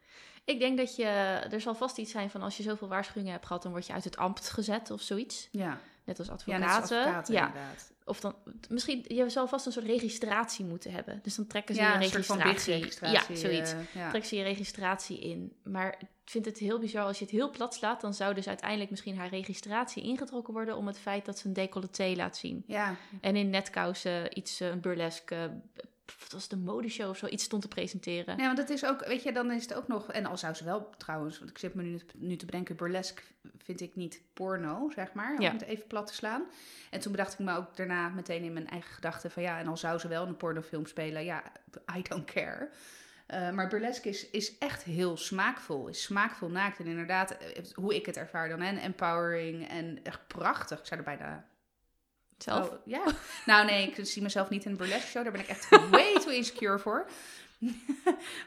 Ik 0.44 0.58
denk 0.58 0.78
dat 0.78 0.96
je... 0.96 1.05
Er 1.50 1.60
zal 1.60 1.75
vast 1.75 1.98
iets 1.98 2.10
zijn 2.10 2.31
van 2.31 2.43
als 2.43 2.56
je 2.56 2.62
zoveel 2.62 2.88
waarschuwingen 2.88 3.32
hebt 3.32 3.46
gehad... 3.46 3.62
dan 3.62 3.72
word 3.72 3.87
je 3.87 3.93
uit 3.93 4.05
het 4.05 4.16
ambt 4.16 4.50
gezet 4.50 4.90
of 4.90 5.00
zoiets. 5.00 5.48
Ja, 5.50 5.78
Net 6.05 6.19
als 6.19 6.28
ja 6.28 6.34
advocaten. 6.34 6.66
net 6.69 6.81
als 6.81 6.90
advocaten 6.93 7.34
Ja. 7.34 7.46
inderdaad. 7.46 7.91
Of 8.04 8.20
dan... 8.20 8.34
Misschien... 8.69 9.04
Je 9.08 9.28
zal 9.31 9.49
vast 9.49 9.66
een 9.66 9.72
soort 9.72 9.87
registratie 9.87 10.64
moeten 10.64 10.93
hebben. 10.93 11.20
Dus 11.22 11.34
dan 11.34 11.46
trekken 11.46 11.75
ze 11.75 11.81
Ja, 11.81 11.99
je 11.99 12.04
een 12.04 12.10
soort 12.10 12.26
van 12.26 12.38
registratie... 12.38 12.75
BIG-registratie. 12.75 13.34
Ja, 13.34 13.40
zoiets. 13.40 13.72
eh, 13.72 13.78
ja. 13.94 14.08
trekken 14.08 14.31
ze 14.31 14.37
je 14.37 14.43
registratie 14.43 15.20
in. 15.20 15.52
Maar 15.62 15.96
ik 15.99 16.31
vind 16.31 16.44
het 16.44 16.58
heel 16.58 16.78
bizar 16.78 17.04
als 17.04 17.19
je 17.19 17.25
het 17.25 17.34
heel 17.34 17.50
plat 17.50 17.75
slaat... 17.75 18.00
dan 18.00 18.14
zou 18.14 18.34
dus 18.34 18.49
uiteindelijk 18.49 18.90
misschien 18.90 19.16
haar 19.16 19.28
registratie 19.28 20.02
ingetrokken 20.02 20.52
worden... 20.54 20.76
om 20.76 20.87
het 20.87 20.99
feit 20.99 21.25
dat 21.25 21.38
ze 21.38 21.46
een 21.46 21.52
decolleté 21.52 22.12
laat 22.16 22.37
zien. 22.37 22.64
Ja, 22.66 22.96
En 23.20 23.37
in 23.37 23.50
netkousen 23.50 24.38
iets, 24.38 24.60
eh, 24.60 24.69
een 24.69 24.81
burlesque... 24.81 25.50
wat 26.20 26.32
was 26.32 26.50
een 26.50 26.62
modeshow 26.64 27.08
of 27.08 27.16
zo, 27.16 27.26
iets 27.26 27.44
stond 27.44 27.62
te 27.62 27.68
presenteren. 27.68 28.36
nee, 28.36 28.46
want 28.46 28.58
het 28.58 28.70
is 28.70 28.84
ook, 28.84 29.06
weet 29.06 29.22
je, 29.22 29.32
dan 29.32 29.50
is 29.52 29.62
het 29.62 29.74
ook 29.74 29.88
nog, 29.88 30.12
en 30.12 30.26
al 30.26 30.36
zou 30.36 30.54
ze 30.54 30.64
wel 30.64 30.90
trouwens, 30.96 31.38
want 31.38 31.50
ik 31.50 31.58
zit 31.58 31.74
me 31.74 31.82
nu, 31.82 32.00
nu 32.16 32.36
te 32.36 32.44
bedenken, 32.46 32.76
burlesque 32.76 33.22
vind 33.58 33.80
ik 33.80 33.94
niet 33.96 34.22
porno, 34.32 34.90
zeg 34.94 35.12
maar, 35.12 35.34
om 35.34 35.40
Ja. 35.40 35.52
het 35.52 35.62
even 35.62 35.86
plat 35.86 36.06
te 36.06 36.14
slaan. 36.14 36.42
En 36.90 37.00
toen 37.00 37.12
bedacht 37.12 37.32
ik 37.32 37.38
me 37.38 37.56
ook 37.56 37.76
daarna 37.76 38.08
meteen 38.08 38.42
in 38.42 38.52
mijn 38.52 38.68
eigen 38.68 38.94
gedachten 38.94 39.30
van 39.30 39.42
ja, 39.42 39.58
en 39.58 39.66
al 39.66 39.76
zou 39.76 39.98
ze 39.98 40.08
wel 40.08 40.26
een 40.26 40.36
pornofilm 40.36 40.86
spelen, 40.86 41.24
ja, 41.24 41.42
I 41.96 42.02
don't 42.02 42.24
care. 42.32 42.68
Eh, 43.26 43.50
maar 43.50 43.68
burlesque 43.68 44.08
is, 44.08 44.30
is 44.30 44.58
echt 44.58 44.82
heel 44.82 45.16
smaakvol, 45.16 45.88
is 45.88 46.02
smaakvol 46.02 46.48
naakt 46.48 46.78
en 46.78 46.86
inderdaad, 46.86 47.30
eh, 47.30 47.64
hoe 47.74 47.94
ik 47.94 48.06
het 48.06 48.16
ervaar 48.16 48.48
dan, 48.48 48.60
en 48.60 48.76
empowering 48.78 49.68
en 49.68 49.98
echt 50.02 50.26
prachtig. 50.26 50.78
Ik 50.78 50.86
zou 50.86 51.00
er 51.00 51.06
bijna 51.06 51.44
Zelf. 52.42 52.70
Oh, 52.70 52.74
ja. 52.84 53.02
Nou 53.46 53.66
nee, 53.66 53.86
ik 53.92 54.06
zie 54.06 54.22
mezelf 54.22 54.48
niet 54.48 54.64
in 54.64 54.70
een 54.70 54.76
burlesque 54.76 55.08
show. 55.10 55.22
Daar 55.22 55.32
ben 55.32 55.40
ik 55.40 55.48
echt 55.48 55.68
way 55.90 56.12
too 56.18 56.32
insecure 56.32 56.78
voor. 56.78 57.06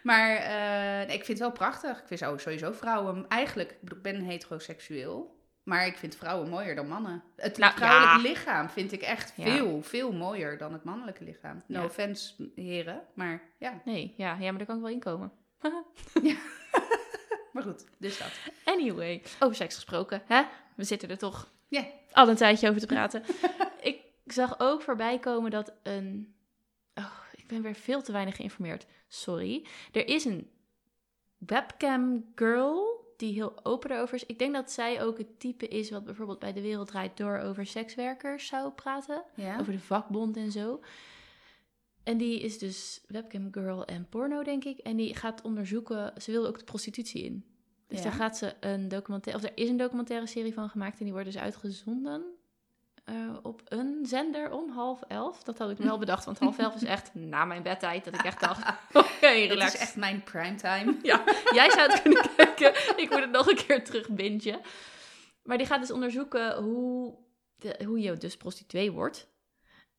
maar 0.03 0.35
eh, 0.35 1.07
nee, 1.07 1.17
ik 1.17 1.25
vind 1.25 1.27
het 1.27 1.39
wel 1.39 1.51
prachtig. 1.51 1.99
Ik 1.99 2.07
vind 2.17 2.41
sowieso 2.41 2.71
vrouwen... 2.71 3.25
Eigenlijk, 3.27 3.71
ik 3.71 3.77
bedoel, 3.81 3.97
ik 3.97 4.03
ben 4.03 4.21
heteroseksueel. 4.21 5.33
Maar 5.63 5.85
ik 5.85 5.97
vind 5.97 6.15
vrouwen 6.15 6.49
mooier 6.49 6.75
dan 6.75 6.87
mannen. 6.87 7.23
Het 7.35 7.57
Nou, 7.57 7.73
vrouwelijk 7.75 8.11
ja. 8.11 8.29
lichaam 8.29 8.69
vind 8.69 8.91
ik 8.91 9.01
echt 9.01 9.33
Ja. 9.35 9.43
veel, 9.43 9.81
veel 9.83 10.11
mooier 10.11 10.57
dan 10.57 10.73
het 10.73 10.83
mannelijke 10.83 11.23
lichaam. 11.23 11.63
No 11.67 11.79
Ja. 11.79 11.85
offense, 11.85 12.51
heren. 12.55 13.01
Maar 13.13 13.41
ja, 13.59 13.81
Nee, 13.85 14.13
ja, 14.17 14.33
ja, 14.39 14.49
maar 14.49 14.57
daar 14.57 14.65
kan 14.65 14.75
ik 14.75 14.81
wel 14.81 14.91
in 14.91 14.99
komen. 14.99 15.31
maar 17.51 17.63
goed. 17.63 17.85
Dus 17.97 18.17
dat. 18.17 18.31
Anyway, 18.65 19.21
over 19.39 19.55
seks 19.55 19.75
gesproken, 19.75 20.21
hè? 20.25 20.43
We 20.75 20.83
zitten 20.83 21.09
er 21.09 21.17
toch 21.17 21.51
Ja. 21.67 21.85
al 22.11 22.29
een 22.29 22.35
tijdje 22.35 22.69
over 22.69 22.81
te 22.81 22.87
praten. 22.95 23.23
ik 23.81 24.01
zag 24.25 24.59
ook 24.59 24.81
voorbij 24.81 25.19
komen 25.19 25.51
dat 25.51 25.73
een... 25.83 26.35
Oh, 26.93 27.17
ik 27.35 27.47
ben 27.47 27.61
weer 27.61 27.75
veel 27.75 28.01
te 28.01 28.11
weinig 28.11 28.35
geïnformeerd. 28.35 28.85
Sorry. 29.07 29.65
Er 29.91 30.07
is 30.07 30.25
een 30.25 30.49
webcam 31.37 32.31
girl 32.35 33.03
die 33.17 33.33
heel 33.33 33.65
open 33.65 33.91
erover 33.91 34.15
is. 34.15 34.25
Ik 34.25 34.39
denk 34.39 34.53
dat 34.53 34.71
zij 34.71 35.03
ook 35.03 35.17
het 35.17 35.39
type 35.39 35.67
is 35.67 35.89
wat 35.89 36.05
bijvoorbeeld 36.05 36.39
bij 36.39 36.53
De 36.53 36.61
Wereld 36.61 36.87
Draait 36.87 37.17
Door 37.17 37.37
over 37.37 37.65
sekswerkers 37.65 38.47
zou 38.47 38.71
praten. 38.71 39.23
Ja. 39.35 39.59
Over 39.59 39.73
de 39.73 39.79
vakbond 39.79 40.37
en 40.37 40.51
zo. 40.51 40.79
En 42.03 42.17
die 42.17 42.39
is 42.39 42.57
dus 42.57 43.03
webcam 43.07 43.47
girl 43.51 43.85
en 43.85 44.09
porno, 44.09 44.43
denk 44.43 44.63
ik. 44.63 44.77
En 44.77 44.95
die 44.95 45.15
gaat 45.15 45.41
onderzoeken... 45.41 46.21
Ze 46.21 46.31
wil 46.31 46.47
ook 46.47 46.57
de 46.59 46.63
prostitutie 46.65 47.23
in. 47.23 47.45
Dus 47.87 47.97
Ja. 47.97 48.03
daar 48.03 48.13
gaat 48.13 48.37
ze 48.37 48.53
een 48.59 48.87
documentaire... 48.87 49.43
Of 49.43 49.49
er 49.49 49.57
is 49.63 49.69
een 49.69 49.77
documentaire 49.77 50.27
serie 50.27 50.53
van 50.53 50.69
gemaakt... 50.69 50.97
en 50.99 51.03
die 51.03 51.13
wordt 51.13 51.31
dus 51.31 51.37
uitgezonden 51.41 52.23
eh, 53.03 53.15
op 53.41 53.61
een 53.65 53.99
zender 54.05 54.51
om 54.51 54.69
half 54.69 55.01
elf. 55.07 55.43
Dat 55.43 55.57
had 55.57 55.69
ik 55.69 55.77
wel 55.77 55.97
bedacht, 56.05 56.25
want 56.25 56.39
half 56.39 56.57
elf 56.57 56.75
is 56.75 56.83
echt 56.83 57.13
na 57.13 57.45
mijn 57.45 57.63
bedtijd. 57.63 58.05
Dat 58.05 58.13
ik 58.13 58.23
echt 58.23 58.39
dacht, 58.39 58.59
oké, 58.93 59.07
Dat 59.21 59.31
relax. 59.31 59.73
is 59.73 59.79
echt 59.79 59.95
mijn 59.95 60.23
primetime. 60.23 60.97
Ja, 61.01 61.23
jij 61.53 61.69
zou 61.71 61.91
het 61.91 62.01
kunnen 62.01 62.25
kijken. 62.35 62.73
Ik 63.01 63.09
moet 63.09 63.19
het 63.19 63.31
nog 63.31 63.47
een 63.47 63.55
keer 63.65 63.83
terug 63.83 64.09
bingen. 64.09 64.59
Maar 65.43 65.57
die 65.57 65.67
gaat 65.67 65.79
dus 65.79 65.91
onderzoeken 65.91 66.55
hoe, 66.63 67.15
de, 67.55 67.79
hoe 67.85 67.99
je 67.99 68.13
dus 68.17 68.37
prostituee 68.37 68.91
wordt. 68.91 69.27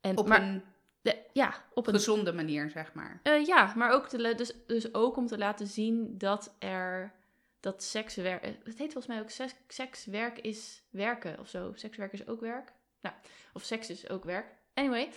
En, 0.01 0.17
Op 0.17 0.27
maar, 0.27 0.41
een 0.41 0.63
de- 1.01 1.17
ja, 1.33 1.53
op 1.73 1.87
een 1.87 1.93
gezonde 1.93 2.33
manier, 2.33 2.69
zeg 2.69 2.93
maar. 2.93 3.19
eh, 3.23 3.45
ja, 3.45 3.73
maar 3.75 3.91
ook, 3.91 4.07
te, 4.07 4.33
dus, 4.37 4.53
dus 4.67 4.93
ook 4.93 5.17
om 5.17 5.27
te 5.27 5.37
laten 5.37 5.67
zien 5.67 6.17
dat 6.17 6.55
er 6.59 7.13
dat 7.59 7.83
sekswerk. 7.83 8.43
Het 8.45 8.57
heet 8.65 8.77
volgens 8.93 9.07
mij 9.07 9.19
ook 9.19 9.29
seks, 9.29 9.55
sekswerk 9.67 10.39
is 10.39 10.83
werken 10.89 11.39
of 11.39 11.47
zo. 11.49 11.71
Sekswerk 11.75 12.13
is 12.13 12.27
ook 12.27 12.39
werk. 12.41 12.73
Nou, 13.01 13.15
of 13.53 13.63
seks 13.63 13.89
is 13.89 14.09
ook 14.09 14.23
werk. 14.23 14.45
Anyway, 14.73 15.09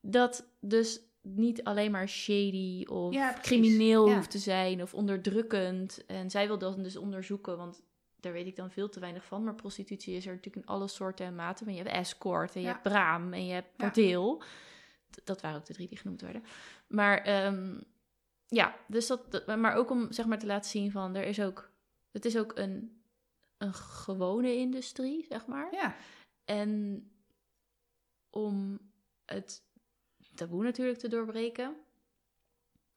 dat 0.00 0.46
dus 0.60 1.00
niet 1.22 1.64
alleen 1.64 1.90
maar 1.90 2.08
shady 2.08 2.84
of 2.88 3.12
Ja, 3.12 3.36
crimineel 3.42 4.08
Ja. 4.08 4.14
hoeft 4.14 4.30
te 4.30 4.38
zijn 4.38 4.82
of 4.82 4.94
onderdrukkend. 4.94 6.04
En 6.06 6.30
zij 6.30 6.46
wil 6.46 6.58
dat 6.58 6.82
dus 6.84 6.96
onderzoeken, 6.96 7.56
want 7.56 7.82
daar 8.20 8.32
weet 8.32 8.46
ik 8.46 8.56
dan 8.56 8.70
veel 8.70 8.88
te 8.88 9.00
weinig 9.00 9.24
van. 9.24 9.44
Maar 9.44 9.54
prostitutie 9.54 10.16
is 10.16 10.26
er 10.26 10.34
natuurlijk 10.34 10.64
in 10.66 10.72
alle 10.72 10.88
soorten 10.88 11.26
en 11.26 11.34
maten. 11.34 11.64
Want 11.64 11.76
je 11.76 11.82
hebt 11.82 11.94
escort 11.96 12.54
en 12.54 12.60
je 12.60 12.66
Ja. 12.66 12.72
hebt 12.72 12.84
braam 12.84 13.32
en 13.32 13.46
je 13.46 13.52
hebt 13.52 13.76
bordeel. 13.76 14.42
Dat 15.24 15.40
waren 15.40 15.58
ook 15.58 15.66
de 15.66 15.72
drie 15.74 15.88
die 15.88 15.98
genoemd 15.98 16.20
werden. 16.20 16.44
Maar 16.86 17.18
ehm, 17.22 17.80
ja, 18.46 18.76
dus 18.86 19.06
dat- 19.06 19.46
maar 19.46 19.74
ook 19.74 19.90
om 19.90 20.12
zeg 20.12 20.26
maar 20.26 20.38
te 20.38 20.46
laten 20.46 20.70
zien 20.70 20.90
van 20.90 21.14
er 21.14 21.24
is 21.24 21.40
ook, 21.40 21.69
het 22.10 22.24
is 22.24 22.36
ook 22.38 22.58
een, 22.58 23.02
een 23.58 23.74
gewone 23.74 24.54
industrie, 24.56 25.24
zeg 25.28 25.46
maar. 25.46 25.68
Ja. 25.74 25.96
En 26.44 27.04
om 28.30 28.78
het 29.24 29.62
taboe 30.34 30.62
natuurlijk 30.64 30.98
te 30.98 31.08
doorbreken, 31.08 31.76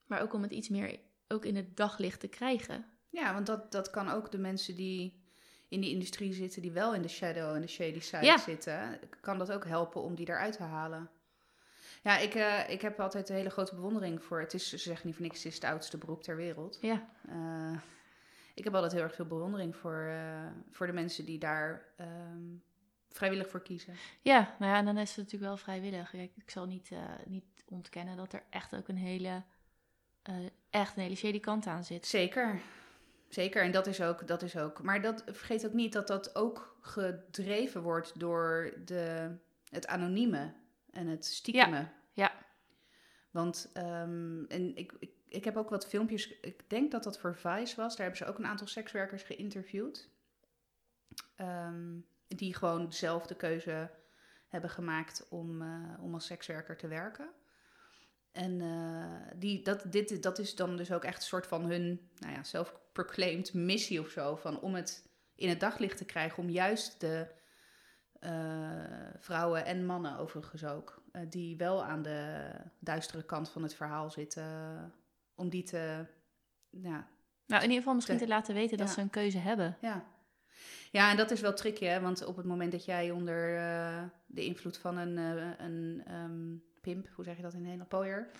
maar 0.06 0.20
ook 0.22 0.32
om 0.32 0.42
het 0.42 0.52
iets 0.52 0.68
meer 0.68 1.00
ook 1.28 1.44
in 1.44 1.56
het 1.56 1.76
daglicht 1.76 2.20
te 2.20 2.28
krijgen. 2.28 2.84
Ja, 3.10 3.34
want 3.34 3.46
dat, 3.46 3.72
dat 3.72 3.90
kan 3.90 4.08
ook 4.08 4.30
de 4.30 4.38
mensen 4.38 4.76
die 4.76 5.22
in 5.68 5.80
die 5.80 5.90
industrie 5.90 6.32
zitten, 6.32 6.62
die 6.62 6.72
wel 6.72 6.94
in 6.94 7.02
de 7.02 7.08
shadow 7.08 7.54
en 7.54 7.60
de 7.60 7.66
shady 7.66 8.00
side 8.00 8.24
Ja. 8.24 8.38
zitten, 8.38 8.98
kan 9.20 9.38
dat 9.38 9.52
ook 9.52 9.64
helpen 9.64 10.02
om 10.02 10.14
die 10.14 10.28
eruit 10.28 10.56
te 10.56 10.62
halen. 10.62 11.10
Ja, 12.02 12.18
ik, 12.18 12.34
eh, 12.34 12.70
ik 12.70 12.80
heb 12.80 13.00
altijd 13.00 13.28
een 13.28 13.36
hele 13.36 13.50
grote 13.50 13.74
bewondering 13.74 14.22
voor. 14.24 14.40
Het 14.40 14.54
is, 14.54 14.68
ze 14.68 14.78
zeggen 14.78 15.06
niet 15.06 15.16
voor 15.16 15.24
niks, 15.24 15.36
het 15.36 15.46
is 15.46 15.54
het 15.54 15.64
oudste 15.64 15.98
beroep 15.98 16.22
ter 16.22 16.36
wereld. 16.36 16.78
Ja, 16.80 17.08
Eh, 17.28 17.76
ik 18.54 18.64
heb 18.64 18.74
altijd 18.74 18.92
heel 18.92 19.02
erg 19.02 19.14
veel 19.14 19.26
bewondering 19.26 19.76
voor, 19.76 20.06
eh, 20.10 20.46
voor 20.70 20.86
de 20.86 20.92
mensen 20.92 21.24
die 21.24 21.38
daar 21.38 21.84
ehm, 21.96 22.56
vrijwillig 23.10 23.48
voor 23.48 23.62
kiezen. 23.62 23.94
ja, 24.22 24.54
nou 24.58 24.72
ja, 24.72 24.78
en 24.78 24.84
dan 24.84 24.98
is 24.98 25.08
het 25.08 25.16
natuurlijk 25.16 25.44
wel 25.44 25.56
vrijwillig. 25.56 26.10
Kijk, 26.10 26.32
ik 26.36 26.50
zal 26.50 26.66
niet, 26.66 26.90
eh, 26.90 26.98
niet 27.26 27.64
ontkennen 27.68 28.16
dat 28.16 28.32
er 28.32 28.42
echt 28.50 28.76
ook 28.76 28.88
een 28.88 28.96
hele, 28.96 29.42
eh, 30.22 30.34
echt 30.70 30.96
een 30.96 31.02
hele 31.02 31.14
shady 31.14 31.40
kant 31.40 31.66
aan 31.66 31.84
zit. 31.84 32.06
Zeker. 32.06 32.60
Zeker, 33.28 33.62
en 33.62 33.70
dat 33.70 33.86
is 33.86 34.02
ook, 34.02 34.26
dat 34.26 34.42
is 34.42 34.56
ook. 34.56 34.82
Maar 34.82 35.02
dat, 35.02 35.22
vergeet 35.26 35.66
ook 35.66 35.72
niet 35.72 35.92
dat 35.92 36.06
dat 36.06 36.36
ook 36.36 36.76
gedreven 36.80 37.82
wordt 37.82 38.20
door 38.20 38.72
de, 38.84 39.30
het 39.68 39.86
anonieme 39.86 40.52
en 40.90 41.06
het 41.06 41.24
stiekeme. 41.24 41.88
ja. 42.12 42.32
Want 43.30 43.70
ehm, 43.72 44.44
en 44.44 44.76
ik, 44.76 44.92
ik, 44.98 45.10
ik 45.34 45.44
heb 45.44 45.56
ook 45.56 45.70
wat 45.70 45.86
filmpjes, 45.86 46.40
ik 46.40 46.70
denk 46.70 46.90
dat 46.90 47.04
dat 47.04 47.18
voor 47.18 47.34
Vice 47.34 47.76
was. 47.76 47.96
Daar 47.96 48.06
hebben 48.06 48.16
ze 48.16 48.26
ook 48.26 48.38
een 48.38 48.46
aantal 48.46 48.66
sekswerkers 48.66 49.22
geïnterviewd. 49.22 50.08
Ehm, 51.36 51.98
die 52.28 52.54
gewoon 52.54 52.92
zelf 52.92 53.26
de 53.26 53.36
keuze 53.36 53.90
hebben 54.48 54.70
gemaakt 54.70 55.26
om, 55.28 55.62
eh, 55.62 56.02
om 56.02 56.14
als 56.14 56.26
sekswerker 56.26 56.76
te 56.76 56.88
werken. 56.88 57.30
En 58.32 58.60
eh, 58.60 59.38
die, 59.38 59.62
dat, 59.62 59.84
dit, 59.92 60.22
dat 60.22 60.38
is 60.38 60.54
dan 60.54 60.76
dus 60.76 60.92
ook 60.92 61.04
echt 61.04 61.16
een 61.16 61.22
soort 61.22 61.46
van 61.46 61.64
hun 61.64 62.10
nou 62.18 62.32
ja, 62.32 62.42
self-proclaimed 62.42 63.54
missie 63.54 64.00
of 64.00 64.10
zo. 64.10 64.36
Van 64.36 64.60
om 64.60 64.74
het 64.74 65.08
in 65.34 65.48
het 65.48 65.60
daglicht 65.60 65.96
te 65.96 66.04
krijgen. 66.04 66.42
Om 66.42 66.50
juist 66.50 67.00
de 67.00 67.26
eh, 68.20 69.10
vrouwen 69.18 69.64
en 69.64 69.86
mannen 69.86 70.18
overigens 70.18 70.64
ook. 70.64 71.02
die 71.28 71.56
wel 71.56 71.84
aan 71.84 72.02
de 72.02 72.50
duistere 72.78 73.22
kant 73.22 73.50
van 73.50 73.62
het 73.62 73.74
verhaal 73.74 74.10
zitten. 74.10 74.44
Om 75.34 75.48
die 75.48 75.62
te. 75.62 76.06
Ja, 76.70 77.08
Nou, 77.46 77.62
in 77.62 77.68
ieder 77.68 77.76
geval 77.76 77.94
misschien 77.94 78.16
Te- 78.16 78.22
te 78.24 78.28
laten 78.30 78.54
weten 78.54 78.78
dat 78.78 78.86
ja. 78.88 78.92
ze 78.94 79.00
een 79.00 79.10
keuze 79.10 79.38
hebben. 79.38 79.76
ja. 79.80 80.12
Ja, 80.90 81.10
en 81.10 81.16
dat 81.16 81.30
is 81.30 81.40
wel 81.40 81.54
tricky, 81.54 81.84
hè? 81.84 82.00
Want 82.00 82.24
op 82.24 82.36
het 82.36 82.46
moment 82.46 82.72
dat 82.72 82.84
jij 82.84 83.10
onder 83.10 83.56
eh, 83.58 84.02
de 84.26 84.44
invloed 84.44 84.78
van 84.78 84.96
een, 84.96 85.18
eh, 85.18 85.66
een 85.66 86.02
ehm, 86.06 86.56
pimp, 86.80 87.08
hoe 87.14 87.24
zeg 87.24 87.36
je 87.36 87.42
dat 87.42 87.52
in 87.54 87.60
Nederland, 87.62 87.88
pooier? 87.88 88.30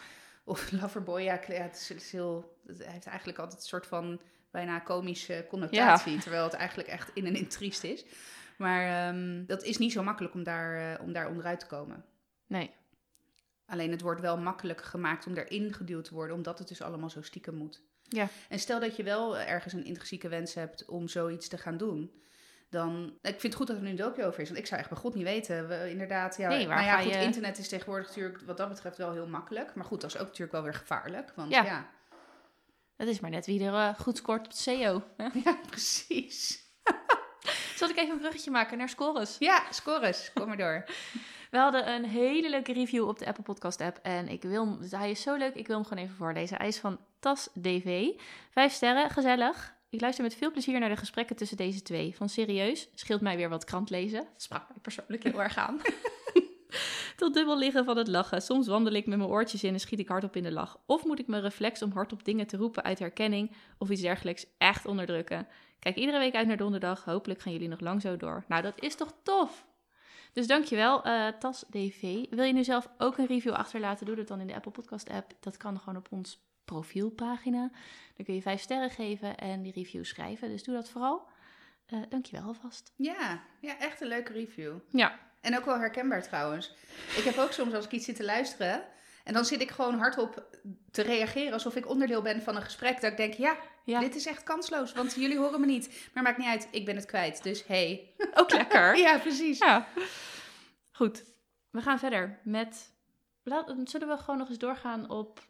Of 0.45 0.71
loverboy, 0.81 1.21
ja, 1.23 1.41
is, 1.41 1.89
het 1.89 2.01
is 2.01 2.13
heel, 2.13 2.59
het 2.67 2.87
heeft 2.87 3.07
eigenlijk 3.07 3.39
altijd 3.39 3.61
een 3.61 3.67
soort 3.67 3.87
van 3.87 4.21
bijna 4.51 4.79
komische 4.79 5.47
connotatie, 5.49 6.19
terwijl 6.19 6.45
het 6.45 6.53
eigenlijk 6.53 6.89
echt 6.89 7.11
in 7.15 7.27
en 7.27 7.35
in 7.37 7.49
triest 7.49 7.85
is. 7.85 8.05
Maar 8.59 9.09
ehm, 9.09 9.45
dat 9.47 9.63
is 9.63 9.79
niet 9.79 9.93
zo 9.93 10.03
makkelijk 10.03 10.35
om 10.35 10.43
daar, 10.43 10.95
eh, 10.95 11.05
om 11.05 11.13
daar 11.13 11.29
onderuit 11.29 11.61
te 11.61 11.67
komen. 11.67 12.05
Nee. 12.47 12.71
Alleen 13.67 13.91
het 13.91 14.01
wordt 14.01 14.21
wel 14.21 14.39
makkelijk 14.39 14.83
gemaakt 14.83 15.27
om 15.27 15.37
erin 15.37 15.73
geduwd 15.73 16.05
te 16.05 16.15
worden, 16.15 16.37
omdat 16.37 16.59
het 16.59 16.69
dus 16.69 16.83
allemaal 16.83 17.11
zo 17.11 17.23
stiekem 17.23 17.55
moet. 17.55 17.83
Ja. 18.03 18.29
En 18.49 18.59
stel 18.59 18.81
dat 18.81 18.97
je 18.97 19.03
wel 19.03 19.39
ergens 19.39 19.73
een 19.73 19.85
intrinsieke 19.85 20.29
wens 20.29 20.55
hebt 20.55 20.85
om 20.85 21.09
zoiets 21.09 21.49
te 21.49 21.59
gaan 21.59 21.77
doen. 21.77 22.23
Dan, 22.71 23.07
ik 23.23 23.41
vind 23.41 23.43
het 23.43 23.55
goed 23.55 23.67
dat 23.67 23.77
er 23.77 23.83
nu 23.83 23.89
een 23.91 23.97
docu 23.97 24.25
over 24.25 24.41
is, 24.41 24.47
want 24.49 24.61
ik 24.61 24.67
zou 24.67 24.81
echt 24.81 24.89
bij 24.91 24.99
God 24.99 25.15
niet 25.15 25.25
weten. 25.25 25.69
We, 25.69 25.91
inderdaad, 25.91 26.37
ja, 26.37 26.49
Nee, 26.49 26.67
waar 26.67 26.77
nou 26.77 26.89
ja, 26.89 26.99
goed, 27.03 27.13
je- 27.15 27.23
internet 27.23 27.59
is 27.59 27.69
tegenwoordig 27.69 28.07
natuurlijk 28.07 28.41
wat 28.47 28.57
dat 28.57 28.69
betreft 28.69 28.97
wel 28.97 29.13
heel 29.13 29.27
makkelijk. 29.27 29.75
Maar 29.75 29.85
goed, 29.85 30.01
dat 30.01 30.11
is 30.11 30.17
ook 30.17 30.27
natuurlijk 30.27 30.53
wel 30.53 30.63
weer 30.63 30.75
gevaarlijk. 30.75 31.33
Want 31.37 31.51
Ja. 31.51 31.65
ja, 31.65 31.91
Het 32.97 33.09
is 33.09 33.21
maar 33.21 33.31
net 33.31 33.47
wie 33.47 33.65
er 33.65 33.75
eh, 33.75 33.95
goed 33.99 34.17
scoort 34.17 34.45
op 34.47 34.51
de 34.53 34.57
SEO. 34.59 35.03
ja 35.45 35.59
precies. 35.71 36.63
Zal 37.77 37.89
ik 37.89 37.97
even 37.97 38.13
een 38.13 38.19
bruggetje 38.19 38.51
maken 38.51 38.79
naar 38.79 38.89
scores? 38.89 39.37
Ja, 39.39 39.63
scores, 39.71 40.31
kom 40.35 40.47
maar 40.47 40.57
door. 40.57 40.85
We 41.55 41.61
hadden 41.61 41.93
een 41.93 42.05
hele 42.05 42.51
leuke 42.51 42.73
review 42.73 43.09
op 43.09 43.19
de 43.19 43.27
Apple 43.27 43.43
Podcast 43.43 43.81
app. 43.81 43.99
En 44.03 44.29
ik 44.29 44.43
wil 44.43 44.79
hij 44.91 45.11
is 45.11 45.23
zo 45.23 45.37
leuk, 45.37 45.55
ik 45.55 45.67
wil 45.67 45.77
hem 45.77 45.85
gewoon 45.85 46.03
even 46.03 46.17
voorlezen. 46.17 46.57
Hij 46.57 46.69
is 46.69 46.79
van 46.79 46.99
Tas 47.19 47.49
DV. 47.61 48.09
Vijf 48.51 48.73
sterren, 48.73 49.11
gezellig. 49.11 49.75
Ik 49.89 50.01
luister 50.01 50.25
met 50.25 50.35
veel 50.35 50.51
plezier 50.51 50.79
naar 50.79 50.89
de 50.89 50.97
gesprekken 50.97 51.37
tussen 51.37 51.57
deze 51.57 51.83
twee. 51.83 52.17
Van 52.17 52.29
serieus, 52.29 52.89
scheelt 52.95 53.21
mij 53.21 53.37
weer 53.37 53.49
wat 53.49 53.65
krant 53.65 53.91
lezen. 53.91 54.27
Sprak 54.37 54.69
mij 54.69 54.79
persoonlijk 54.83 55.23
heel 55.23 55.43
erg 55.43 55.57
aan. 55.57 55.81
Tot 57.17 57.35
dubbel 57.35 57.59
liggen 57.59 57.85
van 57.85 57.97
het 57.97 58.09
lachen. 58.09 58.43
Soms 58.43 58.67
wandel 58.67 58.93
ik 58.93 59.07
met 59.07 59.19
mijn 59.19 59.31
oortjes 59.31 59.65
in 59.65 59.73
en 59.73 59.81
schiet 59.81 59.99
ik 59.99 60.09
hardop 60.09 60.37
in 60.37 60.43
de 60.43 60.53
lach. 60.53 60.79
Of 60.87 61.05
moet 61.05 61.19
ik 61.19 61.27
mijn 61.27 61.43
reflex 61.43 61.83
om 61.83 61.93
hardop 61.93 62.25
dingen 62.25 62.47
te 62.47 62.57
roepen 62.57 62.83
uit 62.83 62.99
herkenning 62.99 63.53
of 63.79 63.91
iets 63.91 64.01
dergelijks 64.01 64.47
echt 64.59 64.87
onderdrukken. 64.87 65.47
Kijk 65.79 65.97
iedere 65.97 66.19
week 66.19 66.35
uit 66.35 66.47
naar 66.47 66.57
donderdag. 66.57 67.05
Hopelijk 67.05 67.41
gaan 67.41 67.53
jullie 67.53 67.69
nog 67.69 67.81
lang 67.81 68.01
zo 68.01 68.17
door. 68.17 68.45
Nou, 68.49 68.63
dat 68.63 68.81
is 68.81 68.95
toch 68.95 69.13
tof? 69.23 69.65
Dus 70.35 70.47
dankjewel, 70.47 71.05
eh 71.05 71.29
Tas 71.29 71.65
DV. 71.71 72.25
Wil 72.31 72.45
je 72.45 72.53
nu 72.53 72.65
zelf 72.65 72.89
ook 72.99 73.19
een 73.19 73.27
review 73.27 73.53
achterlaten? 73.53 74.07
Doe 74.07 74.17
dat 74.17 74.29
dan 74.29 74.41
in 74.41 74.47
de 74.47 74.55
Apple 74.55 74.71
Podcast 74.71 75.11
app. 75.11 75.33
Dat 75.41 75.57
kan 75.57 75.79
gewoon 75.79 75.97
op 75.97 76.07
ons 76.11 76.43
profielpagina. 76.65 77.71
Dan 78.17 78.25
kun 78.25 78.35
je 78.35 78.43
vijf 78.43 78.61
sterren 78.61 78.91
geven 78.91 79.37
en 79.37 79.63
die 79.63 79.73
review 79.73 80.05
schrijven. 80.05 80.49
Dus 80.49 80.63
doe 80.63 80.75
dat 80.75 80.89
vooral. 80.91 81.29
Eh 81.87 81.99
dankjewel 82.09 82.47
alvast. 82.47 82.93
Ja, 82.97 83.43
ja, 83.61 83.79
echt 83.79 84.01
een 84.01 84.09
leuke 84.09 84.33
review. 84.33 84.73
Ja. 84.91 85.19
En 85.41 85.57
ook 85.59 85.65
wel 85.65 85.79
herkenbaar 85.79 86.23
trouwens. 86.23 86.75
Ik 87.17 87.25
heb 87.25 87.37
ook 87.37 87.53
soms 87.53 87.75
als 87.75 87.85
ik 87.85 87.91
iets 87.91 88.05
zit 88.05 88.17
te 88.17 88.25
luisteren. 88.25 88.85
En 89.25 89.33
dan 89.33 89.45
zit 89.45 89.61
ik 89.61 89.71
gewoon 89.71 89.99
hardop 89.99 90.59
te 90.91 91.03
reageren 91.03 91.53
alsof 91.53 91.77
ik 91.77 91.89
onderdeel 91.89 92.23
ben 92.23 92.43
van 92.43 92.57
een 92.57 92.63
gesprek. 92.63 93.01
Dat 93.01 93.11
ik 93.11 93.17
denk, 93.17 93.35
ja, 93.35 93.57
Ja, 93.85 94.01
dit 94.01 94.15
is 94.15 94.27
echt 94.27 94.43
kansloos, 94.43 94.93
want 94.93 95.15
jullie 95.15 95.39
horen 95.39 95.61
me 95.61 95.67
niet. 95.67 96.09
Maar 96.15 96.23
maakt 96.23 96.39
niet 96.39 96.47
uit, 96.47 96.69
ik 96.71 96.85
ben 96.85 96.97
het 96.97 97.07
kwijt. 97.07 97.43
Dus 97.43 97.67
hey. 97.67 98.15
ook 98.35 98.51
lekker. 98.51 98.97
Ja, 99.05 99.19
precies. 99.19 99.59
Ja. 99.59 99.89
Goed. 100.93 101.25
We 101.71 101.81
gaan 101.81 101.99
verder 101.99 102.41
met... 102.45 102.93
Laat, 103.43 103.75
zullen 103.85 104.09
we 104.09 104.17
gewoon 104.17 104.39
nog 104.39 104.49
eens 104.49 104.59
doorgaan 104.59 105.11
op 105.11 105.41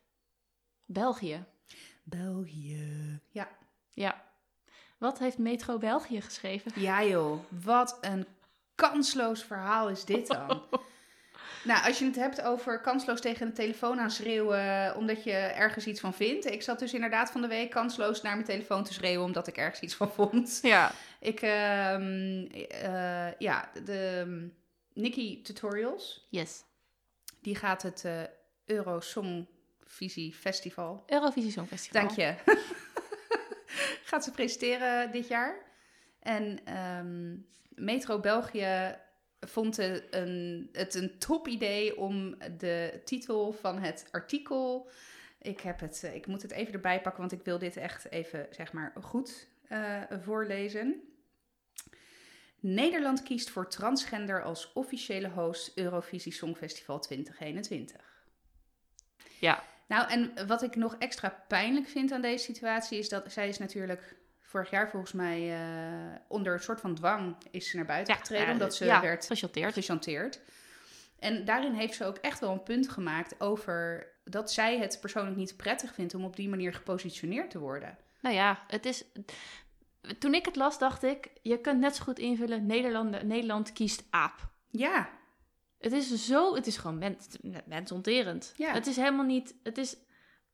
België? 0.84 1.44
België. 2.02 3.20
Ja. 3.30 3.48
Ja. 3.90 4.22
Wat 4.98 5.18
heeft 5.18 5.38
Metro 5.38 5.78
België 5.78 6.20
geschreven? 6.20 6.72
Ja 6.74 7.04
joh, 7.04 7.40
wat 7.64 7.98
een 8.00 8.26
kansloos 8.74 9.42
verhaal 9.42 9.88
is 9.88 10.04
dit 10.04 10.26
dan. 10.26 10.62
nou, 11.64 11.86
als 11.86 11.98
je 11.98 12.04
het 12.04 12.16
hebt 12.16 12.42
over 12.42 12.80
kansloos 12.80 13.20
tegen 13.20 13.46
de 13.46 13.52
telefoon 13.52 14.00
aan 14.00 14.10
schreeuwen 14.10 14.96
omdat 14.96 15.24
je 15.24 15.32
ergens 15.32 15.86
iets 15.86 16.00
van 16.00 16.14
vindt. 16.14 16.46
Ik 16.46 16.62
zat 16.62 16.78
dus 16.78 16.94
inderdaad 16.94 17.30
van 17.30 17.40
de 17.40 17.48
week 17.48 17.70
kansloos 17.70 18.22
naar 18.22 18.34
mijn 18.34 18.46
telefoon 18.46 18.84
te 18.84 18.92
schreeuwen 18.92 19.24
omdat 19.24 19.46
ik 19.46 19.56
ergens 19.56 19.80
iets 19.80 19.94
van 19.94 20.10
vond. 20.10 20.58
Ja. 20.62 20.92
Ik, 21.20 21.40
ehm, 21.40 22.46
eh, 22.70 23.38
ja, 23.38 23.70
de 23.84 24.48
Nikki 24.92 25.42
Tutorials, 25.42 26.26
Yes. 26.30 26.62
die 27.40 27.56
gaat 27.56 27.82
het 27.82 28.04
eh 28.04 28.22
Euro 28.64 29.00
Song 29.00 29.46
Visie 29.84 30.34
Festival 30.34 31.02
Eurovisie 31.06 31.50
Songfestival. 31.50 32.02
Dank 32.02 32.16
je. 32.16 32.34
Gaat 34.04 34.24
ze 34.24 34.30
presenteren 34.30 35.12
dit 35.12 35.28
jaar. 35.28 35.56
En 36.20 36.58
ehm, 36.64 37.36
Metro 37.68 38.20
België 38.20 38.98
vond 39.44 39.76
het 39.76 40.06
een, 40.10 40.68
het 40.72 40.94
een 40.94 41.18
top 41.18 41.48
idee 41.48 41.96
om 41.96 42.36
de 42.58 43.00
titel 43.04 43.52
van 43.52 43.78
het 43.78 44.08
artikel. 44.10 44.90
Ik, 45.38 45.60
heb 45.60 45.80
het, 45.80 46.04
eh, 46.04 46.14
ik 46.14 46.26
moet 46.26 46.42
het 46.42 46.50
even 46.50 46.72
erbij 46.72 47.00
pakken, 47.00 47.20
want 47.20 47.32
ik 47.32 47.44
wil 47.44 47.58
dit 47.58 47.76
echt 47.76 48.10
even 48.10 48.46
zeg 48.50 48.72
maar 48.72 48.92
goed 49.00 49.48
eh, 49.68 50.02
voorlezen. 50.22 51.02
Nederland 52.60 53.22
kiest 53.22 53.50
voor 53.50 53.68
transgender 53.68 54.42
als 54.42 54.72
officiële 54.72 55.28
host 55.28 55.72
Eurovisie 55.74 56.32
Songfestival 56.32 57.00
2021. 57.00 58.26
Ja. 59.40 59.64
Nou, 59.88 60.10
en 60.10 60.46
wat 60.46 60.62
ik 60.62 60.76
nog 60.76 60.96
extra 60.98 61.44
pijnlijk 61.48 61.88
vind 61.88 62.12
aan 62.12 62.20
deze 62.20 62.44
situatie 62.44 62.98
is 62.98 63.08
dat 63.08 63.32
zij 63.32 63.48
is 63.48 63.58
natuurlijk 63.58 64.16
vorig 64.54 64.70
jaar 64.70 64.90
volgens 64.90 65.12
mij 65.12 65.54
eh, 65.54 66.16
onder 66.28 66.52
een 66.52 66.60
soort 66.60 66.80
van 66.80 66.94
dwang 66.94 67.36
is 67.50 67.70
ze 67.70 67.76
naar 67.76 67.84
buiten 67.84 68.14
getreden, 68.14 68.52
omdat 68.52 68.74
ze 68.74 68.84
ja, 68.84 69.00
werd 69.00 69.26
gechanteerd. 69.26 69.72
gechanteerd. 69.72 70.40
En 71.18 71.44
daarin 71.44 71.72
heeft 71.72 71.94
ze 71.94 72.04
ook 72.04 72.16
echt 72.16 72.40
wel 72.40 72.50
een 72.52 72.62
punt 72.62 72.88
gemaakt 72.88 73.40
over 73.40 74.06
dat 74.24 74.52
zij 74.52 74.78
het 74.78 74.98
persoonlijk 75.00 75.36
niet 75.36 75.56
prettig 75.56 75.94
vindt 75.94 76.14
om 76.14 76.24
op 76.24 76.36
die 76.36 76.48
manier 76.48 76.74
gepositioneerd 76.74 77.50
te 77.50 77.58
worden. 77.58 77.98
Nou 78.20 78.34
ja, 78.34 78.64
het 78.66 78.86
is... 78.86 79.04
Toen 80.18 80.34
ik 80.34 80.44
het 80.44 80.56
las, 80.56 80.78
dacht 80.78 81.02
ik... 81.02 81.30
Je 81.42 81.60
kunt 81.60 81.80
net 81.80 81.96
zo 81.96 82.02
goed 82.02 82.18
invullen... 82.18 82.66
Nederland, 82.66 83.22
Nederland 83.22 83.72
kiest 83.72 84.02
aap. 84.10 84.48
Ja, 84.70 85.08
Het 85.78 85.92
is 85.92 86.26
zo... 86.26 86.54
Het 86.54 86.66
is 86.66 86.76
gewoon 86.76 86.98
mens, 86.98 87.26
mensonterend. 87.64 88.52
Ja. 88.56 88.72
Het 88.72 88.86
is 88.86 88.96
helemaal 88.96 89.24
niet... 89.24 89.54
Het 89.62 89.78
is... 89.78 89.96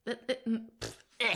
eh, 0.03 0.15
eh, 0.27 0.37
mm, 0.45 0.71
pff, 0.79 1.05
eh. 1.17 1.35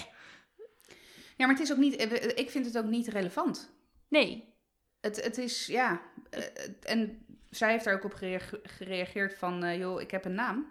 Ja, 1.36 1.46
maar 1.46 1.54
het 1.54 1.64
is 1.64 1.72
ook 1.72 1.78
niet, 1.78 1.96
eh, 1.96 2.38
ik 2.38 2.50
vind 2.50 2.66
het 2.66 2.78
ook 2.78 2.84
niet 2.84 3.08
relevant. 3.08 3.72
Nee. 4.08 4.54
Het, 5.00 5.24
het 5.24 5.38
is, 5.38 5.66
ja, 5.66 6.00
eh, 6.30 6.42
en 6.82 7.26
zij 7.50 7.70
heeft 7.70 7.84
daar 7.84 7.94
ook 7.94 8.04
op 8.04 8.14
gereage- 8.14 8.60
gereageerd 8.62 9.34
van, 9.34 9.64
eh, 9.64 9.78
joh, 9.78 10.00
ik 10.00 10.10
heb 10.10 10.24
een 10.24 10.34
naam. 10.34 10.66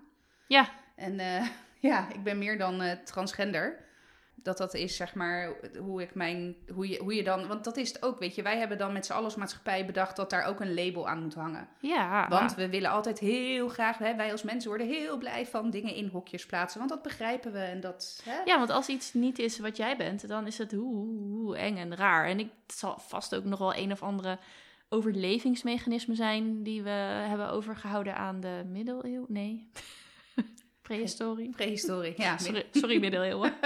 Ja. 0.47 0.69
En 0.95 1.19
eh, 1.19 1.47
ja, 1.89 2.09
ik 2.13 2.23
ben 2.23 2.37
meer 2.37 2.57
dan 2.57 2.81
eh, 2.81 2.97
transgender. 3.03 3.85
Dat 4.43 4.57
dat 4.57 4.73
is, 4.73 4.95
zeg 4.95 5.13
maar, 5.13 5.53
hoe 5.79 6.01
ik 6.01 6.15
mijn, 6.15 6.55
hoe 6.73 6.89
je, 6.89 6.99
hoe 6.99 7.15
je 7.15 7.23
dan, 7.23 7.47
want 7.47 7.63
dat 7.63 7.77
is 7.77 7.87
het 7.87 8.03
ook, 8.03 8.19
weet 8.19 8.35
je. 8.35 8.41
Wij 8.41 8.57
hebben 8.57 8.77
dan 8.77 8.93
met 8.93 9.05
z'n 9.05 9.11
allen 9.11 9.23
als 9.23 9.35
maatschappij 9.35 9.85
bedacht 9.85 10.15
dat 10.15 10.29
daar 10.29 10.45
ook 10.45 10.59
een 10.59 10.73
label 10.73 11.07
aan 11.07 11.21
moet 11.21 11.33
hangen. 11.33 11.67
Ja. 11.79 12.27
Want 12.29 12.55
we 12.55 12.69
willen 12.69 12.89
altijd 12.89 13.19
heel 13.19 13.67
graag, 13.67 13.97
hè, 13.97 14.15
wij 14.15 14.31
als 14.31 14.43
mensen 14.43 14.69
worden 14.69 14.87
heel 14.87 15.17
blij 15.17 15.45
van 15.45 15.69
dingen 15.69 15.95
in 15.95 16.07
hokjes 16.07 16.45
plaatsen. 16.45 16.79
Want 16.79 16.91
dat 16.91 17.01
begrijpen 17.01 17.51
we 17.51 17.59
en 17.59 17.79
dat, 17.79 18.21
hè? 18.25 18.41
Ja, 18.45 18.57
want 18.57 18.69
als 18.69 18.87
iets 18.87 19.13
niet 19.13 19.39
is 19.39 19.59
wat 19.59 19.77
jij 19.77 19.97
bent, 19.97 20.27
dan 20.27 20.47
is 20.47 20.57
het 20.57 20.71
hoe, 20.71 20.95
hoe, 20.95 21.37
hoe 21.37 21.57
eng 21.57 21.77
en 21.77 21.95
raar. 21.95 22.25
En 22.25 22.39
ik, 22.39 22.49
het 22.67 22.75
zal 22.75 22.99
vast 22.99 23.35
ook 23.35 23.43
nog 23.43 23.59
wel 23.59 23.75
een 23.75 23.91
of 23.91 24.03
andere 24.03 24.37
overlevingsmechanisme 24.89 26.15
zijn 26.15 26.63
die 26.63 26.83
we 26.83 26.89
hebben 26.89 27.49
overgehouden 27.49 28.15
aan 28.15 28.39
de 28.39 28.63
middeleeuwen. 28.67 29.25
Nee. 29.27 29.69
Prehistorie. 30.83 31.49
Prehistorie, 31.49 32.13
ja. 32.17 32.37
Sorry, 32.37 32.65
sorry 32.71 32.99
middeleeuwen. 32.99 33.53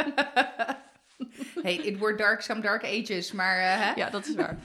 Hey, 1.62 1.76
it 1.76 1.98
were 2.00 2.16
dark, 2.16 2.42
some 2.42 2.62
dark 2.62 2.84
ages, 2.84 3.32
maar 3.32 3.58
eh? 3.58 3.96
Ja, 3.96 4.10
dat 4.10 4.26
is 4.26 4.36
waar. 4.36 4.58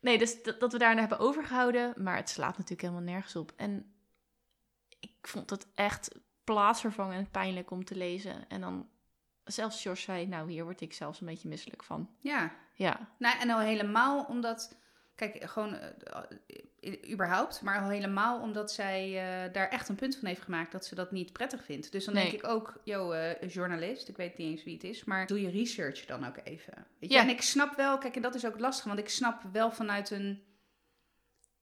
Nee, 0.00 0.18
dus 0.18 0.42
dat, 0.42 0.60
dat 0.60 0.72
we 0.72 0.78
daarna 0.78 1.00
hebben 1.00 1.18
overgehouden, 1.18 1.92
maar 1.96 2.16
het 2.16 2.28
slaat 2.28 2.52
natuurlijk 2.58 2.80
helemaal 2.80 3.02
nergens 3.02 3.36
op. 3.36 3.52
En 3.56 3.92
ik 5.00 5.16
vond 5.22 5.50
het 5.50 5.66
echt 5.74 6.14
plaatsvervangend 6.44 7.30
pijnlijk 7.30 7.70
om 7.70 7.84
te 7.84 7.96
lezen. 7.96 8.48
En 8.48 8.60
dan, 8.60 8.88
zelfs 9.44 9.82
George 9.82 10.02
zei, 10.02 10.26
nou 10.26 10.50
hier 10.50 10.64
word 10.64 10.80
ik 10.80 10.92
zelfs 10.92 11.20
een 11.20 11.26
beetje 11.26 11.48
misselijk 11.48 11.82
van. 11.84 12.10
ja. 12.20 12.52
Ja, 12.78 13.08
Nou, 13.18 13.38
en 13.38 13.50
al 13.50 13.58
helemaal 13.60 14.24
omdat 14.24 14.76
Kijk, 15.16 15.44
gewoon 15.50 15.78
uh, 16.82 17.12
überhaupt, 17.12 17.62
maar 17.62 17.80
al 17.80 17.88
helemaal 17.88 18.40
omdat 18.40 18.72
zij 18.72 19.08
uh, 19.08 19.52
daar 19.52 19.68
echt 19.68 19.88
een 19.88 19.94
punt 19.94 20.16
van 20.16 20.28
heeft 20.28 20.42
gemaakt 20.42 20.72
dat 20.72 20.86
ze 20.86 20.94
dat 20.94 21.12
niet 21.12 21.32
prettig 21.32 21.64
vindt. 21.64 21.92
Dus 21.92 22.04
dan 22.04 22.14
Nee. 22.14 22.30
denk 22.30 22.42
ik 22.42 22.48
ook, 22.48 22.80
yo, 22.84 23.12
uh, 23.12 23.40
journalist, 23.48 24.08
ik 24.08 24.16
weet 24.16 24.36
niet 24.38 24.50
eens 24.50 24.64
wie 24.64 24.74
het 24.74 24.84
is, 24.84 25.04
maar 25.04 25.26
doe 25.26 25.40
je 25.40 25.50
research 25.50 26.06
dan 26.06 26.26
ook 26.26 26.36
even. 26.44 26.86
Weet 26.98 27.10
je? 27.10 27.16
Ja. 27.16 27.22
En 27.22 27.28
ik 27.28 27.42
snap 27.42 27.76
wel, 27.76 27.98
kijk, 27.98 28.16
en 28.16 28.22
dat 28.22 28.34
is 28.34 28.46
ook 28.46 28.58
lastig, 28.58 28.84
want 28.86 28.98
ik 28.98 29.08
snap 29.08 29.42
wel 29.52 29.70
vanuit 29.70 30.10
een 30.10 30.42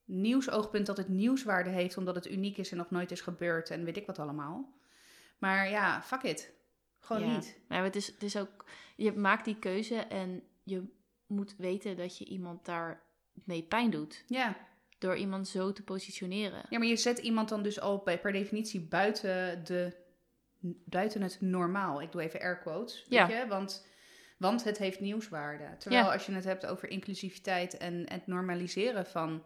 nieuwsoogpunt 0.05 0.87
dat 0.87 0.97
het 0.97 1.09
nieuwswaarde 1.09 1.71
heeft 1.71 1.97
omdat 1.97 2.15
het 2.15 2.31
uniek 2.31 2.57
is 2.57 2.71
en 2.71 2.77
nog 2.77 2.91
nooit 2.91 3.11
is 3.11 3.21
gebeurd 3.21 3.71
en 3.71 3.85
weet 3.85 3.97
ik 3.97 4.07
wat 4.07 4.19
allemaal. 4.19 4.73
Maar 5.39 5.69
ja, 5.69 6.03
fuck 6.03 6.23
it. 6.23 6.53
Gewoon 7.01 7.23
Ja. 7.23 7.35
niet. 7.35 7.59
Maar 7.69 7.83
het 7.85 7.97
is, 7.97 8.07
het 8.07 8.23
is 8.23 8.37
ook, 8.37 8.65
je 8.97 9.13
maakt 9.13 9.45
die 9.45 9.59
keuze 9.59 9.97
en 9.97 10.43
je 10.63 10.83
moet 11.27 11.55
weten 11.57 11.97
dat 11.97 12.19
je 12.19 12.25
iemand 12.25 12.65
daar 12.65 13.03
mee 13.45 13.63
pijn 13.63 13.91
doet. 13.91 14.25
Ja. 14.27 14.57
Door 14.99 15.17
iemand 15.17 15.49
zo 15.49 15.73
te 15.73 15.83
positioneren. 15.83 16.63
Ja, 16.71 16.79
maar 16.79 16.87
je 16.89 16.97
zet 16.97 17.19
iemand 17.19 17.49
dan 17.49 17.63
dus 17.63 17.81
al 17.81 17.99
per 17.99 18.33
definitie 18.33 18.81
buiten, 18.81 19.65
de, 19.65 19.97
buiten 20.85 21.23
het 21.23 21.41
normaal. 21.41 22.03
Ik 22.03 22.13
doe 22.13 22.23
even 22.23 22.41
air 22.41 22.59
quotes, 22.59 23.05
Ja. 23.09 23.27
weet 23.27 23.37
je? 23.37 23.47
Want, 23.47 23.87
want 24.39 24.65
het 24.65 24.79
heeft 24.79 25.01
nieuwswaarde. 25.01 25.77
Terwijl 25.79 26.05
Ja. 26.05 26.13
als 26.13 26.27
je 26.27 26.33
het 26.33 26.45
hebt 26.45 26.67
over 26.67 26.89
inclusiviteit 26.89 27.77
en 27.77 28.05
het 28.09 28.27
normaliseren 28.27 29.07
van 29.07 29.43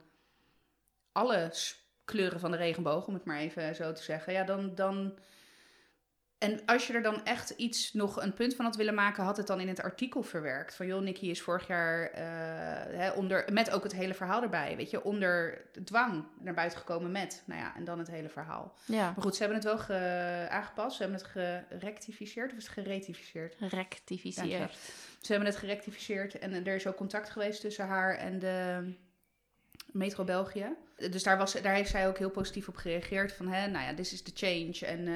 alle 1.13 1.53
kleuren 2.05 2.41
van 2.41 2.51
de 2.51 2.57
regenboog, 2.57 3.07
om 3.07 3.15
het 3.15 3.25
maar 3.25 3.39
even 3.39 3.75
zo 3.75 3.93
te 3.93 4.03
zeggen, 4.03 4.33
ja, 4.33 4.45
dan... 4.45 4.75
dan 4.75 5.19
en 6.39 6.61
als 6.67 6.87
je 6.87 6.93
er 6.93 7.03
dan 7.03 7.25
echt 7.25 7.51
iets 7.51 7.93
nog 7.93 8.23
een 8.23 8.35
punt 8.35 8.55
van 8.55 8.65
had 8.65 8.77
willen 8.77 8.95
maken, 8.95 9.25
had 9.25 9.37
het 9.37 9.47
dan 9.47 9.61
in 9.61 9.69
het 9.69 9.83
artikel 9.83 10.23
verwerkt. 10.23 10.75
Van 10.75 10.87
joh, 10.87 11.03
Nicky 11.03 11.27
is 11.27 11.43
vorig 11.43 11.67
jaar 11.67 12.11
eh, 12.11 12.23
hè, 12.99 13.11
onder, 13.11 13.45
met 13.53 13.71
ook 13.71 13.83
het 13.83 13.93
hele 13.93 14.15
verhaal 14.15 14.43
erbij, 14.43 14.77
weet 14.77 14.91
je, 14.91 15.05
onder 15.05 15.61
dwang 15.85 16.25
naar 16.41 16.55
buiten 16.55 16.79
gekomen 16.79 17.11
met, 17.11 17.43
nou 17.47 17.61
ja, 17.61 17.77
en 17.77 17.85
dan 17.85 17.99
het 17.99 18.09
hele 18.11 18.29
verhaal. 18.29 18.75
Ja, 18.85 19.05
Maar 19.05 19.23
goed, 19.23 19.33
ze 19.37 19.43
hebben 19.43 19.59
het 19.59 19.67
wel 19.67 19.79
ge- 19.79 20.47
aangepast, 20.51 20.97
ze 20.97 21.03
hebben 21.03 21.21
het 21.21 21.29
gerectificeerd 21.69 22.51
of 22.53 22.57
is 22.59 22.65
het 22.65 22.73
geretificeerd? 22.73 23.57
rectificeerd. 23.59 24.77
Ze 25.21 25.33
hebben 25.33 25.49
het 25.51 25.59
gerectificeerd 25.59 26.39
en 26.39 26.67
er 26.67 26.75
is 26.75 26.87
ook 26.87 26.97
contact 26.97 27.31
geweest 27.31 27.61
tussen 27.61 27.87
haar 27.87 28.15
en 28.17 28.39
de 28.39 28.93
Metro 29.93 30.25
België. 30.25 30.67
Dus 31.11 31.23
daar, 31.23 31.39
was, 31.39 31.53
daar 31.53 31.75
heeft 31.75 31.91
zij 31.91 32.09
ook 32.09 32.19
heel 32.19 32.31
positief 32.31 32.69
op 32.69 32.77
gereageerd. 32.77 33.33
Van, 33.33 33.49
hè, 33.49 33.67
nou 33.67 33.85
ja, 33.85 33.95
this 33.95 34.13
is 34.13 34.23
the 34.23 34.31
change 34.35 34.87
en 34.87 35.09
eh, 35.09 35.15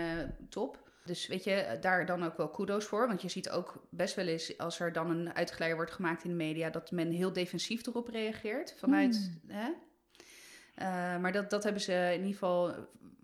top. 0.48 0.90
Dus 1.04 1.26
weet 1.26 1.44
je, 1.44 1.78
daar 1.80 2.06
dan 2.06 2.24
ook 2.24 2.36
wel 2.36 2.48
kudo's 2.48 2.84
voor. 2.84 3.06
Want 3.06 3.22
je 3.22 3.28
ziet 3.28 3.50
ook 3.50 3.86
best 3.90 4.14
wel 4.14 4.26
eens, 4.26 4.58
als 4.58 4.80
er 4.80 4.92
dan 4.92 5.10
een 5.10 5.34
uitgeleider 5.34 5.78
wordt 5.78 5.92
gemaakt 5.92 6.24
in 6.24 6.30
de 6.30 6.36
media... 6.36 6.70
dat 6.70 6.90
men 6.90 7.10
heel 7.10 7.32
defensief 7.32 7.86
erop 7.86 8.08
reageert 8.08 8.74
vanuit... 8.78 9.30
Hè? 9.46 9.70
Eh, 10.74 11.18
maar 11.18 11.32
dat, 11.32 11.50
dat 11.50 11.62
hebben 11.62 11.82
ze 11.82 11.92
in 11.92 12.18
ieder 12.18 12.32
geval, 12.32 12.74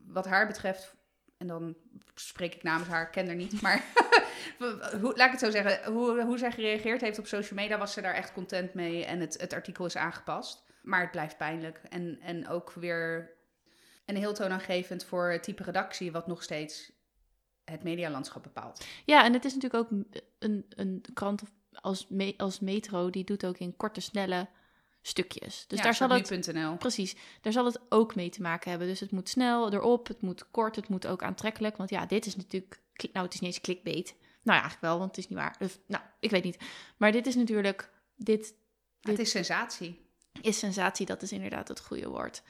wat 0.06 0.26
haar 0.26 0.47
betreft... 0.47 0.94
en 1.37 1.47
dan 1.47 1.76
spreek 2.14 2.54
ik 2.54 2.62
namens 2.62 2.88
haar, 2.88 3.11
ken 3.11 3.26
haar 3.26 3.37
niet, 3.37 3.61
maar... 3.62 3.85
hoe, 5.00 5.12
laat 5.16 5.26
ik 5.26 5.30
het 5.30 5.40
zo 5.40 5.50
zeggen, 5.50 5.92
hoe, 5.92 6.23
hoe 6.23 6.38
zij 6.38 6.52
gereageerd 6.52 7.00
heeft 7.00 7.18
op 7.18 7.26
social 7.26 7.61
media... 7.61 7.78
was 7.78 7.92
ze 7.92 8.00
daar 8.00 8.14
echt 8.14 8.32
content 8.32 8.75
mee 8.75 9.04
en 9.04 9.20
het, 9.20 9.40
het 9.40 9.52
artikel 9.52 9.87
is 9.87 9.97
aangepast. 9.97 10.64
Maar 10.82 11.00
het 11.00 11.11
blijft 11.11 11.37
pijnlijk. 11.37 11.80
En, 11.88 12.18
en 12.20 12.49
ook 12.49 12.73
weer 12.73 13.30
een 14.06 14.16
heel 14.16 14.35
toonaangevend 14.35 15.04
voor 15.04 15.30
het 15.30 15.42
type 15.42 15.62
redactie... 15.62 16.12
wat 16.12 16.26
nog 16.26 16.42
steeds 16.42 16.92
het 17.68 17.82
medialandschap 17.82 18.42
bepaalt. 18.42 18.84
Ja, 19.04 19.25
en 19.25 19.32
het 19.32 19.44
is 19.44 19.54
natuurlijk 19.54 19.84
ook 19.84 20.00
een, 20.38 20.66
een 20.68 21.04
krant 21.14 21.42
als, 21.72 22.06
me- 22.08 22.34
als 22.37 22.60
Metro, 22.60 23.10
die 23.10 23.25
doet 23.25 23.46
ook 23.46 23.58
in 23.58 23.76
korte, 23.76 24.00
snelle 24.00 24.48
stukjes. 25.02 25.64
Dus 25.66 25.78
ja, 25.78 25.84
daar 25.84 25.94
zal 25.94 26.10
het, 26.10 26.78
precies, 26.78 27.16
daar 27.40 27.52
zal 27.52 27.64
het 27.64 27.80
ook 27.88 28.14
mee 28.14 28.30
te 28.30 28.42
maken 28.42 28.70
hebben. 28.70 28.88
Dus 28.88 29.00
het 29.00 29.10
moet 29.10 29.28
snel 29.28 29.72
erop, 29.72 30.06
het 30.06 30.20
moet 30.20 30.50
kort, 30.50 30.76
het 30.76 30.88
moet 30.88 31.06
ook 31.06 31.22
aantrekkelijk. 31.22 31.76
Want 31.76 31.90
ja, 31.90 32.06
dit 32.06 32.26
is 32.26 32.37
natuurlijk, 32.37 32.80
nou 33.12 33.25
het 33.25 33.34
is 33.34 33.40
niet 33.40 33.50
eens 33.50 33.60
clickbait. 33.60 34.14
Nou 34.42 34.56
ja, 34.56 34.64
eigenlijk 34.64 34.80
wel, 34.80 34.98
want 34.98 35.10
het 35.16 35.18
is 35.18 35.28
niet 35.28 35.38
waar. 35.38 35.56
Of, 35.60 35.78
nou, 35.87 36.02
ik 36.20 36.30
weet 36.30 36.44
niet. 36.44 36.58
Maar 36.96 37.12
dit 37.12 37.26
is 37.26 37.34
natuurlijk, 37.34 37.90
dit 38.16 38.54
Het 39.00 39.18
is 39.18 39.30
sensatie. 39.30 40.06
is 40.42 40.58
sensatie, 40.58 41.06
dat 41.06 41.22
is 41.22 41.32
inderdaad 41.32 41.68
het 41.68 41.80
goede 41.80 42.08
woord. 42.08 42.42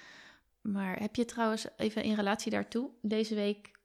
Maar 0.61 1.01
heb 1.01 1.17
je 1.17 1.25
trouwens, 1.25 1.67
even 1.77 2.03
in 2.03 2.15
relatie 2.15 2.51
daartoe, 2.51 2.91
deze 3.03 3.35
week... 3.35 3.77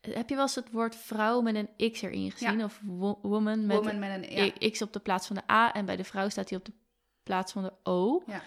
Heb 0.00 0.28
je 0.28 0.34
wel 0.34 0.44
eens 0.44 0.54
het 0.54 0.70
woord 0.70 0.96
vrouw 0.96 1.40
met 1.40 1.54
een 1.54 1.92
X 1.92 2.02
erin 2.02 2.30
gezien? 2.30 2.58
Ja. 2.58 2.64
Of 2.64 2.80
wo- 2.82 3.18
woman 3.22 3.66
met 3.66 3.76
Woman 3.76 3.98
met 3.98 4.24
een... 4.24 4.52
Ja. 4.60 4.70
X 4.70 4.82
op 4.82 4.92
de 4.92 5.00
plaats 5.00 5.26
van 5.26 5.36
de 5.36 5.52
A 5.52 5.72
en 5.72 5.84
bij 5.84 5.96
de 5.96 6.04
vrouw 6.04 6.28
staat 6.28 6.48
hij 6.48 6.58
op 6.58 6.64
de 6.64 6.72
plaats 7.22 7.52
van 7.52 7.62
de 7.62 7.72
O. 7.82 8.22
Ja. 8.26 8.42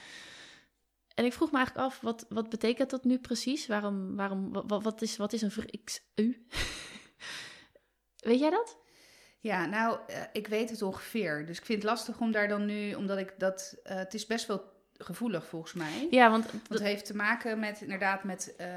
En 1.16 1.26
ik 1.26 1.34
vroeg 1.34 1.52
me 1.52 1.58
eigenlijk 1.58 1.86
af, 1.88 2.00
wat, 2.02 2.26
wat 2.30 2.50
betekent 2.50 2.90
dat 2.90 3.04
nu 3.04 3.20
precies? 3.20 3.68
Waarom, 3.68 4.16
waarom, 4.16 4.52
wat, 4.68 4.84
wat, 4.84 5.02
is, 5.02 5.18
wat 5.18 5.34
is 5.34 5.42
een 5.42 5.52
XU? 5.84 6.46
Weet 8.30 8.40
jij 8.40 8.50
dat? 8.50 8.78
Ja, 9.40 9.66
nou, 9.66 10.00
eh, 10.08 10.22
ik 10.32 10.48
weet 10.48 10.70
het 10.70 10.82
ongeveer. 10.82 11.46
Dus 11.46 11.58
ik 11.58 11.66
vind 11.66 11.82
het 11.82 11.92
lastig 11.92 12.20
om 12.20 12.32
daar 12.32 12.48
dan 12.48 12.66
nu, 12.66 12.94
omdat 12.94 13.18
ik 13.18 13.34
dat, 13.38 13.76
eh, 13.84 13.96
het 13.96 14.14
is 14.14 14.26
best 14.26 14.48
wel 14.48 14.72
gevoelig 14.98 15.46
volgens 15.48 15.74
mij. 15.74 16.08
Ja, 16.10 16.30
want 16.30 16.52
Want 16.52 16.68
het 16.68 16.82
heeft 16.82 17.06
te 17.06 17.16
maken 17.16 17.60
met 17.60 17.82
inderdaad 17.82 18.24
met 18.24 18.56
eh, 18.56 18.68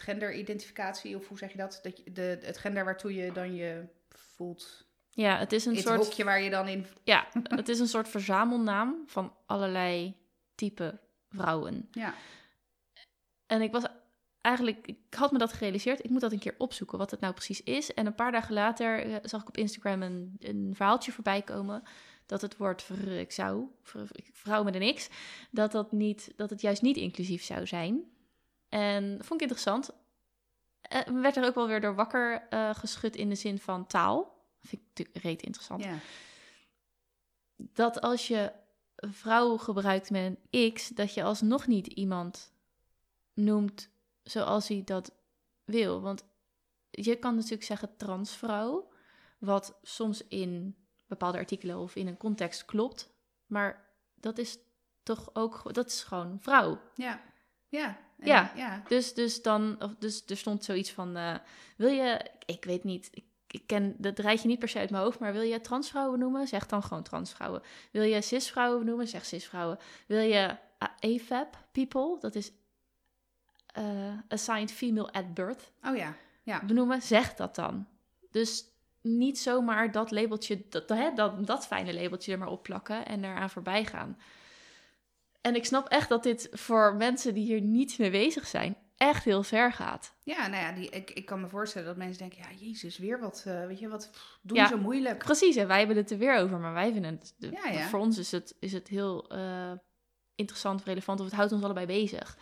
genderidentificatie, 0.00 1.16
of 1.16 1.28
hoe 1.28 1.38
zeg 1.38 1.50
je 1.50 1.58
dat? 1.58 1.78
dat 1.82 1.96
je, 1.96 2.12
de, 2.12 2.38
het 2.42 2.58
gender 2.58 2.84
waartoe 2.84 3.14
je 3.14 3.32
dan 3.32 3.54
je 3.54 3.84
voelt. 4.08 4.86
ja, 5.10 5.38
het 5.38 5.52
is 5.52 5.64
een 5.64 5.74
het 5.74 5.86
soort 5.86 6.04
hokje 6.04 6.24
waar 6.24 6.42
je 6.42 6.50
dan 6.50 6.68
in. 6.68 6.86
Ja, 7.04 7.26
het 7.42 7.68
is 7.68 7.78
een 7.78 7.88
soort 7.88 8.08
verzamelnaam 8.08 9.02
van 9.06 9.34
allerlei 9.46 10.16
type 10.54 10.98
vrouwen. 11.28 11.88
Ja, 11.90 12.14
En 13.46 13.62
ik 13.62 13.72
was 13.72 13.84
eigenlijk, 14.40 14.86
ik 14.86 14.96
had 15.10 15.32
me 15.32 15.38
dat 15.38 15.52
gerealiseerd. 15.52 16.04
Ik 16.04 16.10
moet 16.10 16.20
dat 16.20 16.32
een 16.32 16.38
keer 16.38 16.54
opzoeken, 16.58 16.98
wat 16.98 17.10
het 17.10 17.20
nou 17.20 17.32
precies 17.34 17.62
is. 17.62 17.94
En 17.94 18.06
een 18.06 18.14
paar 18.14 18.32
dagen 18.32 18.54
later 18.54 19.04
eh, 19.04 19.16
zag 19.22 19.40
ik 19.42 19.48
op 19.48 19.56
Instagram 19.56 20.02
een, 20.02 20.36
een 20.38 20.72
verhaaltje 20.74 21.12
voorbij 21.12 21.42
komen. 21.42 21.82
Dat 22.26 22.40
het 22.40 22.56
woord 22.56 22.88
ik 23.06 23.32
zou, 23.32 23.64
vr- 23.82 23.98
vrouw 24.32 24.62
met 24.62 24.74
een 24.74 24.94
X, 24.94 25.08
dat, 25.50 25.72
dat, 25.72 25.92
niet, 25.92 26.32
dat 26.36 26.50
het 26.50 26.60
juist 26.60 26.82
niet 26.82 26.96
inclusief 26.96 27.42
zou 27.42 27.66
zijn. 27.66 28.02
En 28.72 29.16
vond 29.18 29.32
ik 29.32 29.40
interessant. 29.40 29.90
Eh, 30.80 31.00
werd 31.00 31.36
er 31.36 31.44
ook 31.44 31.54
wel 31.54 31.66
weer 31.66 31.80
door 31.80 31.94
wakker 31.94 32.46
eh, 32.50 32.74
geschud 32.74 33.16
in 33.16 33.28
de 33.28 33.34
zin 33.34 33.58
van 33.58 33.86
taal. 33.86 34.44
Vind 34.60 34.82
ik 34.82 34.88
natuurlijk 34.88 35.24
reet 35.24 35.42
interessant 35.42 35.84
ja. 35.84 35.98
dat 37.56 38.00
als 38.00 38.28
je 38.28 38.52
vrouw 38.96 39.56
gebruikt 39.56 40.10
met 40.10 40.36
een 40.50 40.72
X, 40.72 40.88
dat 40.88 41.14
je 41.14 41.22
alsnog 41.22 41.66
niet 41.66 41.86
iemand 41.86 42.52
noemt 43.34 43.88
zoals 44.22 44.68
hij 44.68 44.82
dat 44.84 45.12
wil. 45.64 46.00
Want 46.00 46.24
je 46.90 47.16
kan 47.16 47.34
natuurlijk 47.34 47.64
zeggen 47.64 47.96
transvrouw, 47.96 48.92
wat 49.38 49.78
soms 49.82 50.26
in 50.26 50.76
bepaalde 51.06 51.38
artikelen 51.38 51.78
of 51.78 51.96
in 51.96 52.06
een 52.06 52.16
context 52.16 52.64
klopt, 52.64 53.10
maar 53.46 53.90
dat 54.14 54.38
is 54.38 54.58
toch 55.02 55.30
ook, 55.32 55.74
dat 55.74 55.86
is 55.86 56.02
gewoon 56.02 56.38
vrouw. 56.40 56.80
ja. 56.94 57.30
Ja. 57.68 57.98
En- 58.22 58.28
Ja. 58.28 58.52
ja. 58.56 58.82
Dus, 58.88 59.14
dus 59.14 59.42
dan, 59.42 59.76
of 59.82 59.94
dus 59.98 60.22
er 60.26 60.36
stond 60.36 60.64
zoiets 60.64 60.90
van, 60.92 61.16
eh, 61.16 61.34
wil 61.76 61.88
je, 61.90 62.26
ik 62.46 62.64
weet 62.64 62.84
niet, 62.84 63.08
ik, 63.12 63.24
ik 63.46 63.66
ken 63.66 63.94
dat 63.98 64.18
rijtje 64.18 64.48
niet 64.48 64.58
per 64.58 64.68
se 64.68 64.78
uit 64.78 64.90
mijn 64.90 65.02
hoofd, 65.02 65.18
maar 65.18 65.32
wil 65.32 65.42
je 65.42 65.60
transvrouwen 65.60 66.18
noemen? 66.18 66.48
Zeg 66.48 66.66
dan 66.66 66.82
gewoon 66.82 67.02
transvrouwen. 67.02 67.62
Wil 67.90 68.02
je 68.02 68.20
cisvrouwen 68.22 68.84
noemen? 68.86 69.08
Zeg 69.08 69.24
cisvrouwen. 69.24 69.78
Wil 70.06 70.20
je 70.20 70.56
AFAB 70.78 71.56
people, 71.72 72.16
dat 72.20 72.34
is 72.34 72.52
eh, 73.66 73.84
assigned 74.28 74.72
female 74.72 75.12
at 75.12 75.34
birth, 75.34 75.72
Oh 75.84 75.96
ja. 75.96 76.14
Ja. 76.42 76.64
benoemen? 76.64 77.02
Zeg 77.02 77.34
dat 77.34 77.54
dan. 77.54 77.86
Dus 78.30 78.64
niet 79.00 79.38
zomaar 79.38 79.92
dat 79.92 80.10
labeltje, 80.10 80.62
dat, 80.68 80.88
hè, 80.88 81.12
dat, 81.14 81.46
dat 81.46 81.66
fijne 81.66 81.94
labeltje 81.94 82.32
er 82.32 82.38
maar 82.38 82.48
op 82.48 82.62
plakken 82.62 83.06
en 83.06 83.24
eraan 83.24 83.50
voorbij 83.50 83.84
gaan. 83.84 84.18
En 85.42 85.54
ik 85.54 85.64
snap 85.64 85.88
echt 85.88 86.08
dat 86.08 86.22
dit 86.22 86.48
voor 86.52 86.94
mensen 86.94 87.34
die 87.34 87.44
hier 87.44 87.60
niet 87.60 87.98
mee 87.98 88.10
bezig 88.10 88.46
zijn, 88.46 88.76
echt 88.96 89.24
heel 89.24 89.42
ver 89.42 89.72
gaat. 89.72 90.14
Ja, 90.22 90.46
nou 90.46 90.62
ja, 90.62 90.72
die, 90.72 90.88
ik, 90.90 91.10
ik 91.10 91.26
kan 91.26 91.40
me 91.40 91.48
voorstellen 91.48 91.86
dat 91.86 91.96
mensen 91.96 92.18
denken, 92.18 92.38
ja, 92.38 92.56
jezus, 92.66 92.98
weer 92.98 93.20
wat, 93.20 93.44
eh, 93.46 93.66
weet 93.66 93.78
je, 93.78 93.88
wat, 93.88 94.10
doen 94.42 94.56
Ja. 94.56 94.66
zo 94.68 94.78
moeilijk. 94.78 95.18
Precies, 95.18 95.56
en 95.56 95.66
wij 95.66 95.78
hebben 95.78 95.96
het 95.96 96.10
er 96.10 96.18
weer 96.18 96.36
over, 96.38 96.58
maar 96.58 96.72
wij 96.72 96.92
vinden 96.92 97.10
het, 97.10 97.34
de- 97.36 97.50
Ja, 97.50 97.68
ja. 97.70 97.88
voor 97.88 97.98
ons 98.00 98.18
is 98.18 98.30
het, 98.32 98.54
is 98.58 98.72
het 98.72 98.88
heel 98.88 99.28
eh, 99.30 99.72
interessant 100.34 100.80
of 100.80 100.86
relevant, 100.86 101.18
of 101.20 101.26
het 101.26 101.34
houdt 101.34 101.52
ons 101.52 101.62
allebei 101.64 101.86
bezig. 101.86 102.36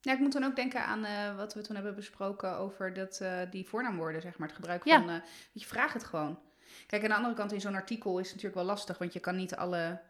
Ja, 0.00 0.12
ik 0.12 0.18
moet 0.18 0.32
dan 0.32 0.44
ook 0.44 0.56
denken 0.56 0.84
aan 0.84 1.04
eh, 1.04 1.36
wat 1.36 1.54
we 1.54 1.60
toen 1.60 1.74
hebben 1.74 1.94
besproken 1.94 2.56
over 2.56 2.92
dat, 2.94 3.22
die 3.50 3.68
voornaamwoorden, 3.68 4.22
zeg 4.22 4.38
maar, 4.38 4.48
het 4.48 4.56
gebruik 4.56 4.82
van, 4.82 5.06
weet 5.06 5.22
je, 5.52 5.66
vraag 5.66 5.92
het 5.92 6.04
gewoon. 6.04 6.38
Kijk, 6.86 7.02
aan 7.02 7.08
de 7.08 7.14
andere 7.14 7.34
kant 7.34 7.52
in 7.52 7.60
zo'n 7.60 7.74
artikel 7.74 8.10
is 8.18 8.24
het 8.26 8.34
natuurlijk 8.34 8.54
wel 8.62 8.64
lastig, 8.74 8.98
want 8.98 9.12
je 9.12 9.20
kan 9.20 9.36
niet 9.36 9.56
alle 9.56 10.00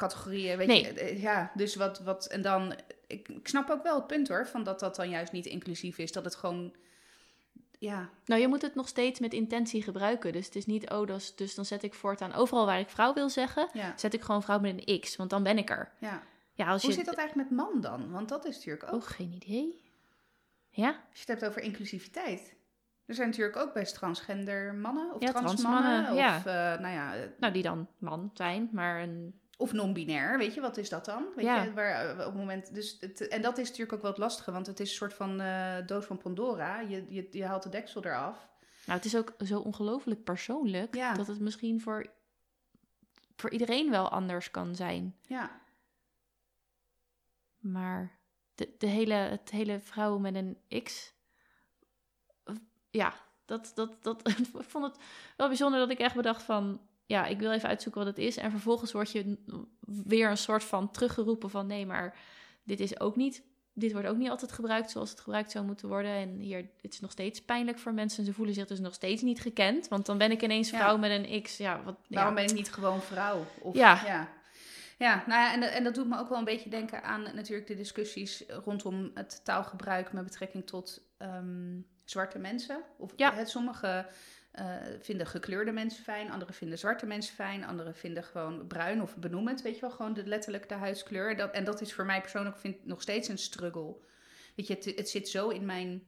categorieën, 0.00 0.56
weet 0.56 0.66
Nee. 0.66 0.82
je, 0.82 0.92
eh, 1.00 1.22
ja, 1.22 1.50
dus 1.54 1.74
wat, 1.74 1.98
wat, 2.00 2.26
en 2.26 2.42
dan, 2.42 2.74
ik, 3.06 3.28
ik 3.28 3.48
snap 3.48 3.70
ook 3.70 3.82
wel 3.82 3.94
het 3.96 4.06
punt 4.06 4.28
hoor, 4.28 4.46
van 4.46 4.62
dat 4.62 4.80
dat 4.80 4.96
dan 4.96 5.10
juist 5.10 5.32
niet 5.32 5.46
inclusief 5.46 5.98
is, 5.98 6.12
dat 6.12 6.24
het 6.24 6.34
gewoon, 6.34 6.74
ja, 7.78 8.08
Nou, 8.24 8.40
je 8.40 8.48
moet 8.48 8.62
het 8.62 8.74
nog 8.74 8.88
steeds 8.88 9.20
met 9.20 9.32
intentie 9.32 9.82
gebruiken. 9.82 10.32
Dus 10.32 10.46
het 10.46 10.54
is 10.56 10.66
niet, 10.66 10.90
oh, 10.90 11.06
dat 11.06 11.16
is- 11.20 11.34
dus 11.36 11.54
dan 11.54 11.64
zet 11.64 11.82
ik 11.82 11.94
voortaan 11.94 12.32
overal 12.34 12.66
waar 12.66 12.78
ik 12.80 12.88
vrouw 12.88 13.14
wil 13.14 13.28
zeggen, 13.28 13.68
ja, 13.72 13.92
zet 13.96 14.14
ik 14.14 14.22
gewoon 14.22 14.42
vrouw 14.42 14.58
met 14.60 14.82
een 14.88 15.00
X, 15.00 15.16
want 15.16 15.30
dan 15.30 15.42
ben 15.42 15.58
ik 15.58 15.70
er. 15.70 15.92
ja. 15.98 16.22
Ja, 16.54 16.66
als 16.68 16.82
Hoe 16.82 16.90
je. 16.90 16.96
zit 16.96 17.06
dat 17.06 17.14
eigenlijk 17.14 17.50
met 17.50 17.58
man 17.58 17.80
dan? 17.80 18.10
Want 18.10 18.28
dat 18.28 18.44
is 18.44 18.54
natuurlijk 18.56 18.92
ook... 18.92 19.02
Oh, 19.02 19.08
geen 19.08 19.32
idee. 19.32 19.82
Ja? 20.70 20.88
Als 20.88 20.96
je 21.12 21.18
het 21.18 21.28
hebt 21.28 21.44
over 21.44 21.62
inclusiviteit. 21.62 22.54
Er 23.06 23.14
zijn 23.14 23.28
natuurlijk 23.28 23.56
ook 23.56 23.72
best 23.74 23.94
transgender 23.94 24.74
mannen 24.74 25.14
of 25.14 25.22
Ja, 25.22 25.28
trans 25.30 25.44
transmannen, 25.44 26.02
mannen. 26.02 26.14
ja. 26.14 26.36
Of, 26.36 26.46
eh, 26.46 26.52
nou 26.54 26.88
ja, 26.94 27.14
eh, 27.14 27.20
Nou, 27.38 27.52
die 27.52 27.62
dan 27.62 27.88
man 27.98 28.30
zijn, 28.34 28.68
maar 28.72 29.02
een. 29.02 29.40
Of 29.60 29.72
non-binair. 29.72 30.38
Weet 30.38 30.54
je, 30.54 30.60
wat 30.60 30.76
is 30.76 30.88
dat 30.88 31.04
dan? 31.04 31.26
Weet 31.36 31.44
Ja. 31.44 31.62
je, 31.62 31.72
waar, 31.72 32.04
eh, 32.06 32.18
op 32.18 32.24
het 32.24 32.34
moment, 32.34 32.74
dus 32.74 32.96
het, 33.00 33.28
en 33.28 33.42
dat 33.42 33.58
is 33.58 33.66
natuurlijk 33.68 33.92
ook 33.92 34.02
wel 34.02 34.10
het 34.10 34.20
lastige, 34.20 34.52
want 34.52 34.66
het 34.66 34.80
is 34.80 34.90
een 34.90 34.96
soort 34.96 35.14
van 35.14 35.40
eh, 35.40 35.76
doos 35.86 36.04
van 36.04 36.18
Pandora. 36.18 36.80
Je, 36.80 37.06
je, 37.08 37.28
je 37.30 37.44
haalt 37.44 37.62
de 37.62 37.68
deksel 37.68 38.04
eraf. 38.04 38.48
Nou, 38.86 38.98
het 38.98 39.04
is 39.04 39.16
ook 39.16 39.34
zo 39.38 39.60
ongelooflijk 39.60 40.24
persoonlijk 40.24 40.94
Ja. 40.94 41.12
dat 41.14 41.26
het 41.26 41.40
misschien 41.40 41.80
voor, 41.80 42.06
voor 43.36 43.50
iedereen 43.50 43.90
wel 43.90 44.08
anders 44.08 44.50
kan 44.50 44.74
zijn. 44.74 45.16
Ja, 45.26 45.60
Maar 47.58 48.18
de, 48.54 48.74
de 48.78 48.86
hele, 48.86 49.14
het 49.14 49.50
hele 49.50 49.80
vrouw 49.80 50.18
met 50.18 50.34
een 50.34 50.58
X. 50.82 51.12
eh, 52.44 52.54
Ja, 52.90 53.14
dat, 53.44 53.72
dat, 53.74 54.02
dat, 54.02 54.28
ik 54.38 54.46
vond 54.52 54.84
het 54.84 54.96
wel 55.36 55.48
bijzonder 55.48 55.80
dat 55.80 55.90
ik 55.90 55.98
echt 55.98 56.14
bedacht 56.14 56.42
van. 56.42 56.80
Ja, 57.10 57.26
ik 57.26 57.38
wil 57.38 57.52
even 57.52 57.68
uitzoeken 57.68 58.04
wat 58.04 58.16
het 58.16 58.24
is. 58.26 58.36
En 58.36 58.50
vervolgens 58.50 58.92
word 58.92 59.10
je 59.12 59.36
weer 59.86 60.30
een 60.30 60.36
soort 60.36 60.64
van 60.64 60.90
teruggeroepen 60.90 61.50
van 61.50 61.66
nee, 61.66 61.86
maar 61.86 62.18
dit 62.64 62.80
is 62.80 63.00
ook 63.00 63.16
niet. 63.16 63.42
Dit 63.72 63.92
wordt 63.92 64.08
ook 64.08 64.16
niet 64.16 64.28
altijd 64.30 64.52
gebruikt 64.52 64.90
zoals 64.90 65.10
het 65.10 65.20
gebruikt 65.20 65.50
zou 65.50 65.64
moeten 65.64 65.88
worden. 65.88 66.10
En 66.10 66.38
hier, 66.38 66.68
het 66.80 66.92
is 66.92 67.00
nog 67.00 67.10
steeds 67.10 67.44
pijnlijk 67.44 67.78
voor 67.78 67.94
mensen. 67.94 68.24
Ze 68.24 68.32
voelen 68.32 68.54
zich 68.54 68.66
dus 68.66 68.78
nog 68.80 68.94
steeds 68.94 69.22
niet 69.22 69.40
gekend. 69.40 69.88
Want 69.88 70.06
dan 70.06 70.18
ben 70.18 70.30
ik 70.30 70.42
ineens 70.42 70.70
Ja. 70.70 70.78
vrouw 70.78 70.96
met 70.96 71.10
een 71.10 71.42
X. 71.42 71.56
Ja, 71.56 71.82
wat, 71.82 71.96
waarom 72.08 72.36
ja. 72.36 72.40
ben 72.40 72.50
ik 72.50 72.56
niet 72.56 72.72
gewoon 72.72 73.02
vrouw? 73.02 73.46
Of, 73.60 73.74
Ja. 73.74 74.02
ja. 74.06 74.28
Ja, 74.98 75.24
nou 75.26 75.40
ja, 75.40 75.52
en, 75.52 75.62
en 75.62 75.84
dat 75.84 75.94
doet 75.94 76.08
me 76.08 76.18
ook 76.18 76.28
wel 76.28 76.38
een 76.38 76.44
beetje 76.44 76.70
denken 76.70 77.02
aan 77.02 77.22
natuurlijk 77.34 77.66
de 77.66 77.74
discussies 77.74 78.44
rondom 78.64 79.10
het 79.14 79.40
taalgebruik 79.44 80.12
met 80.12 80.24
betrekking 80.24 80.66
tot 80.66 81.02
ehm, 81.18 81.80
zwarte 82.04 82.38
mensen. 82.38 82.80
Of 82.98 83.12
Ja. 83.16 83.32
het, 83.34 83.48
sommige 83.48 84.06
eh, 84.50 84.74
vinden 85.00 85.26
gekleurde 85.26 85.72
mensen 85.72 86.02
fijn, 86.02 86.30
anderen 86.30 86.54
vinden 86.54 86.78
zwarte 86.78 87.06
mensen 87.06 87.34
fijn, 87.34 87.64
anderen 87.64 87.94
vinden 87.94 88.24
gewoon 88.24 88.66
bruin 88.66 89.02
of 89.02 89.16
benoem 89.16 89.48
het, 89.48 89.62
weet 89.62 89.74
je 89.74 89.80
wel, 89.80 89.90
gewoon 89.90 90.14
de, 90.14 90.26
letterlijk 90.26 90.68
de 90.68 90.74
huidskleur. 90.74 91.36
Dat, 91.36 91.50
en 91.52 91.64
dat 91.64 91.80
is 91.80 91.94
voor 91.94 92.04
mij 92.04 92.20
persoonlijk 92.20 92.58
vind, 92.58 92.86
nog 92.86 93.02
steeds 93.02 93.28
een 93.28 93.38
struggle. 93.38 93.96
Weet 94.56 94.66
je, 94.66 94.74
het, 94.74 94.84
het 94.84 95.08
zit 95.08 95.28
zo 95.28 95.48
in 95.48 95.64
mijn 95.64 96.02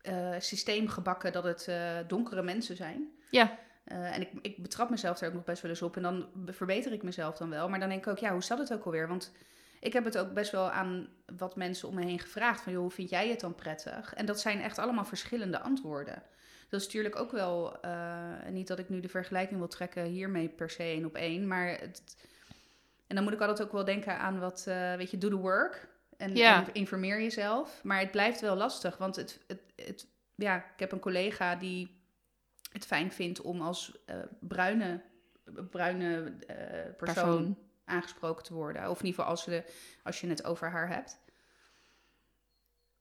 eh, 0.00 0.34
systeem 0.38 0.88
gebakken 0.88 1.32
dat 1.32 1.44
het 1.44 1.68
eh, 1.68 1.96
donkere 2.06 2.42
mensen 2.42 2.76
zijn. 2.76 3.10
Ja, 3.30 3.58
en 3.84 4.20
ik, 4.20 4.30
ik 4.42 4.62
betrap 4.62 4.90
mezelf 4.90 5.18
daar 5.18 5.28
ook 5.28 5.34
nog 5.34 5.44
best 5.44 5.62
wel 5.62 5.70
eens 5.70 5.82
op. 5.82 5.96
En 5.96 6.02
dan 6.02 6.28
be- 6.34 6.52
verbeter 6.52 6.92
ik 6.92 7.02
mezelf 7.02 7.36
dan 7.36 7.50
wel. 7.50 7.68
Maar 7.68 7.80
dan 7.80 7.88
denk 7.88 8.06
ik 8.06 8.12
ook, 8.12 8.18
ja, 8.18 8.32
hoe 8.32 8.42
zat 8.42 8.58
het 8.58 8.72
ook 8.72 8.84
alweer? 8.84 9.08
Want 9.08 9.32
ik 9.80 9.92
heb 9.92 10.04
het 10.04 10.18
ook 10.18 10.32
best 10.32 10.50
wel 10.50 10.70
aan 10.70 11.08
wat 11.36 11.56
mensen 11.56 11.88
om 11.88 11.94
me 11.94 12.04
heen 12.04 12.18
gevraagd. 12.18 12.60
Van, 12.60 12.72
joh, 12.72 12.80
hoe 12.82 12.90
vind 12.90 13.10
jij 13.10 13.28
het 13.28 13.40
dan 13.40 13.54
prettig? 13.54 14.14
En 14.14 14.26
dat 14.26 14.40
zijn 14.40 14.60
echt 14.60 14.78
allemaal 14.78 15.04
verschillende 15.04 15.60
antwoorden. 15.60 16.22
Dat 16.68 16.80
is 16.80 16.86
natuurlijk 16.86 17.16
ook 17.16 17.30
wel... 17.32 17.80
eh, 17.80 18.46
niet 18.50 18.66
dat 18.68 18.78
ik 18.78 18.88
nu 18.88 19.00
de 19.00 19.08
vergelijking 19.08 19.58
wil 19.58 19.68
trekken 19.68 20.04
hiermee 20.04 20.48
per 20.48 20.70
se 20.70 20.82
één 20.82 21.04
op 21.04 21.14
één. 21.14 21.46
Maar 21.46 21.68
het, 21.68 22.16
en 23.06 23.14
dan 23.14 23.24
moet 23.24 23.32
ik 23.32 23.40
altijd 23.40 23.62
ook 23.62 23.72
wel 23.72 23.84
denken 23.84 24.18
aan 24.18 24.38
wat, 24.40 24.64
eh, 24.68 24.94
weet 24.94 25.10
je, 25.10 25.18
do 25.18 25.28
the 25.28 25.36
work. 25.36 25.88
En, 26.16 26.36
Ja. 26.36 26.66
en 26.66 26.74
informeer 26.74 27.20
jezelf. 27.22 27.80
Maar 27.84 27.98
het 28.00 28.10
blijft 28.10 28.40
wel 28.40 28.56
lastig. 28.56 28.96
Want 28.96 29.16
het, 29.16 29.38
het, 29.46 29.60
het, 29.76 30.06
ja, 30.34 30.56
ik 30.56 30.78
heb 30.78 30.92
een 30.92 30.98
collega 31.00 31.56
die 31.56 32.00
het 32.72 32.86
fijn 32.86 33.12
vindt 33.12 33.40
om 33.40 33.60
als 33.60 33.98
eh, 34.06 34.16
bruine, 34.40 35.00
bruine 35.70 36.32
persoon, 36.96 36.96
persoon. 36.96 37.58
aangesproken 37.84 38.44
te 38.44 38.54
worden. 38.54 38.82
Of 38.90 39.00
in 39.00 39.06
ieder 39.06 39.08
geval 39.20 39.24
als, 39.30 39.42
ze, 39.42 39.64
als 40.02 40.20
je 40.20 40.28
het 40.28 40.44
over 40.44 40.70
haar 40.70 40.88
hebt. 40.88 41.18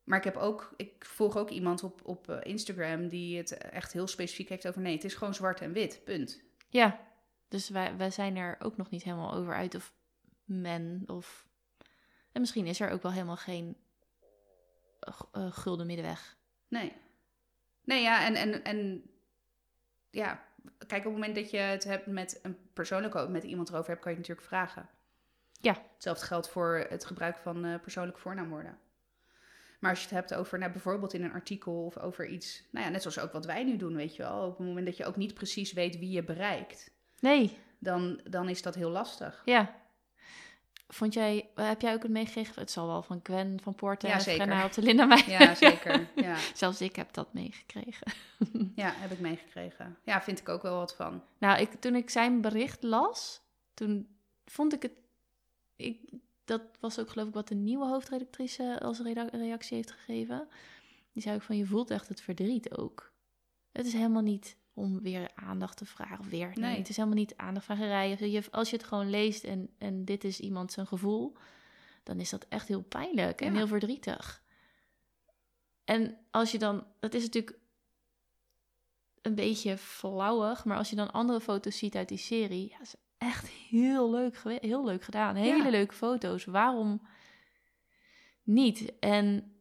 Maar 0.08 0.18
ik 0.18 0.24
heb 0.24 0.36
ook, 0.36 0.74
ik 0.76 1.06
volg 1.06 1.38
ook 1.38 1.50
iemand 1.50 1.84
op, 1.84 2.02
op 2.04 2.30
eh, 2.30 2.38
Instagram 2.44 3.08
die 3.08 3.38
het 3.38 3.58
echt 3.58 3.94
heel 3.94 4.08
specifiek 4.08 4.50
heeft 4.50 4.68
over 4.68 4.82
nee, 4.82 4.94
het 4.94 5.04
is 5.04 5.14
gewoon 5.14 5.34
zwart 5.34 5.62
en 5.62 5.72
wit, 5.72 6.02
punt. 6.04 6.42
Ja, 6.70 7.00
dus 7.48 7.70
wij, 7.70 7.98
wij 7.98 8.12
zijn 8.12 8.36
er 8.36 8.56
ook 8.60 8.78
nog 8.78 8.90
niet 8.90 9.04
helemaal 9.04 9.34
over 9.34 9.54
uit 9.54 9.76
of 9.76 9.94
men 10.44 11.04
of... 11.08 11.48
En 12.32 12.42
misschien 12.42 12.68
is 12.68 12.80
er 12.80 12.90
ook 12.90 13.02
wel 13.02 13.12
helemaal 13.12 13.38
geen 13.38 13.78
eh, 15.32 15.52
gulden 15.52 15.86
middenweg. 15.86 16.38
Nee. 16.68 16.94
Nee, 17.84 18.02
ja, 18.02 18.26
en, 18.26 18.36
en, 18.36 18.64
en 18.64 19.10
ja, 20.10 20.44
kijk, 20.78 21.06
op 21.06 21.12
het 21.12 21.14
moment 21.14 21.36
dat 21.36 21.52
je 21.52 21.58
het 21.58 21.84
hebt 21.84 22.06
met 22.06 22.40
een 22.42 22.58
persoonlijke, 22.74 23.28
met 23.28 23.44
iemand 23.44 23.70
erover 23.70 23.90
hebt, 23.90 24.02
kan 24.02 24.12
je 24.12 24.18
het 24.18 24.28
natuurlijk 24.28 24.56
vragen. 24.56 24.90
Ja. 25.62 25.84
Hetzelfde 25.94 26.26
geldt 26.26 26.50
voor 26.50 26.86
het 26.90 27.06
gebruik 27.06 27.38
van 27.38 27.66
eh, 27.66 27.80
persoonlijke 27.80 28.20
voornaamwoorden. 28.20 28.80
Maar 29.80 29.90
als 29.90 30.00
je 30.00 30.06
het 30.06 30.16
hebt 30.16 30.34
over, 30.34 30.60
nou, 30.60 30.72
bijvoorbeeld 30.72 31.14
in 31.14 31.24
een 31.24 31.32
artikel 31.34 31.86
of 31.86 31.98
over 31.98 32.28
iets, 32.28 32.64
nou 32.72 32.86
ja, 32.86 32.92
net 32.92 33.02
zoals 33.02 33.20
ook 33.20 33.32
wat 33.32 33.46
wij 33.46 33.64
nu 33.64 33.78
doen, 33.78 33.96
weet 33.96 34.16
je 34.16 34.24
wel. 34.24 34.46
Op 34.46 34.58
het 34.58 34.68
moment 34.68 34.86
dat 34.86 34.98
je 34.98 35.06
ook 35.06 35.16
niet 35.16 35.34
precies 35.34 35.74
weet 35.74 36.00
wie 36.00 36.10
je 36.12 36.24
bereikt, 36.24 36.92
Nee, 37.20 37.58
dan, 37.80 38.22
dan 38.30 38.50
is 38.50 38.62
dat 38.62 38.76
heel 38.76 38.90
lastig. 38.90 39.42
ja. 39.46 39.86
Vond 40.90 41.14
jij, 41.14 41.50
heb 41.56 41.82
jij 41.82 41.94
ook 41.94 42.02
het 42.04 42.12
meegekregen? 42.12 42.62
Het 42.62 42.72
zal 42.72 42.88
wel 42.88 43.02
van 43.02 43.20
Gwen 43.24 43.60
van 43.64 43.76
Poorten 43.76 44.10
Ja, 44.10 44.26
en 44.26 44.64
op 44.64 44.74
de 44.74 44.82
Linda 44.82 45.06
Meijer. 45.06 45.30
Ja, 45.42 45.56
zeker. 45.56 46.08
Ja, 46.16 46.36
Zelfs 46.56 46.82
ik 46.82 46.96
heb 46.96 47.14
dat 47.14 47.34
meegekregen. 47.34 48.12
ja, 48.76 48.94
heb 48.96 49.12
ik 49.12 49.20
meegekregen. 49.20 49.98
Ja, 50.04 50.22
vind 50.22 50.40
ik 50.40 50.50
ook 50.50 50.62
wel 50.62 50.78
wat 50.78 50.96
van. 50.96 51.24
Nou, 51.38 51.60
ik, 51.62 51.72
toen 51.80 51.96
ik 51.96 52.10
zijn 52.10 52.42
bericht 52.42 52.84
las, 52.84 53.42
toen 53.74 54.08
vond 54.46 54.74
ik 54.74 54.82
het... 54.82 54.92
Ik, 55.76 56.00
dat 56.48 56.62
was 56.80 57.00
ook 57.00 57.10
geloof 57.10 57.28
ik 57.28 57.34
wat 57.34 57.48
de 57.48 57.56
nieuwe 57.56 57.86
hoofdredactrice 57.88 58.80
als 58.82 59.00
reactie 59.32 59.76
heeft 59.76 59.92
gegeven. 59.92 60.48
Die 61.14 61.22
zei 61.22 61.36
ook 61.36 61.42
van, 61.42 61.58
je 61.58 61.66
voelt 61.66 61.90
echt 61.92 62.08
het 62.08 62.22
verdriet 62.22 62.78
ook. 62.78 63.12
Het 63.72 63.86
is 63.86 63.94
helemaal 63.94 64.22
niet 64.22 64.58
om 64.74 65.02
weer 65.02 65.32
aandacht 65.36 65.78
te 65.78 65.86
vragen. 65.86 66.20
Of 66.20 66.28
weer, 66.30 66.48
nee. 66.48 66.56
Nee. 66.70 66.78
het 66.78 66.90
is 66.90 66.96
helemaal 66.96 67.18
niet 67.18 67.36
je- 68.32 68.52
Als 68.52 68.70
je 68.70 68.76
het 68.76 68.86
gewoon 68.86 69.10
leest 69.10 69.44
en, 69.44 69.70
en 69.78 70.06
dit 70.06 70.24
is 70.24 70.40
iemand 70.40 70.72
zijn 70.72 70.88
gevoel, 70.88 71.36
dan 72.04 72.20
is 72.20 72.30
dat 72.30 72.46
echt 72.50 72.68
heel 72.68 72.84
pijnlijk 72.84 73.42
en 73.42 73.52
Ja. 73.52 73.58
heel 73.58 73.68
verdrietig. 73.68 74.44
En 75.84 76.18
als 76.32 76.52
je 76.52 76.58
dan, 76.58 76.86
dat 77.00 77.14
is 77.14 77.24
natuurlijk 77.24 77.58
een 79.22 79.36
beetje 79.36 79.78
flauwig, 79.78 80.66
maar 80.66 80.78
als 80.78 80.90
je 80.90 80.96
dan 80.96 81.12
andere 81.12 81.42
foto's 81.42 81.78
ziet 81.78 81.96
uit 81.96 82.08
die 82.08 82.18
serie, 82.18 82.70
ja, 82.70 82.80
echt 83.18 83.48
heel 83.48 84.10
leuk, 84.12 84.38
heel 84.44 84.86
leuk 84.86 85.04
gedaan. 85.04 85.36
Hele 85.36 85.64
Ja. 85.64 85.70
leuke 85.70 85.94
foto's. 85.94 86.46
Waarom 86.46 87.08
niet? 88.44 88.94
En 89.00 89.52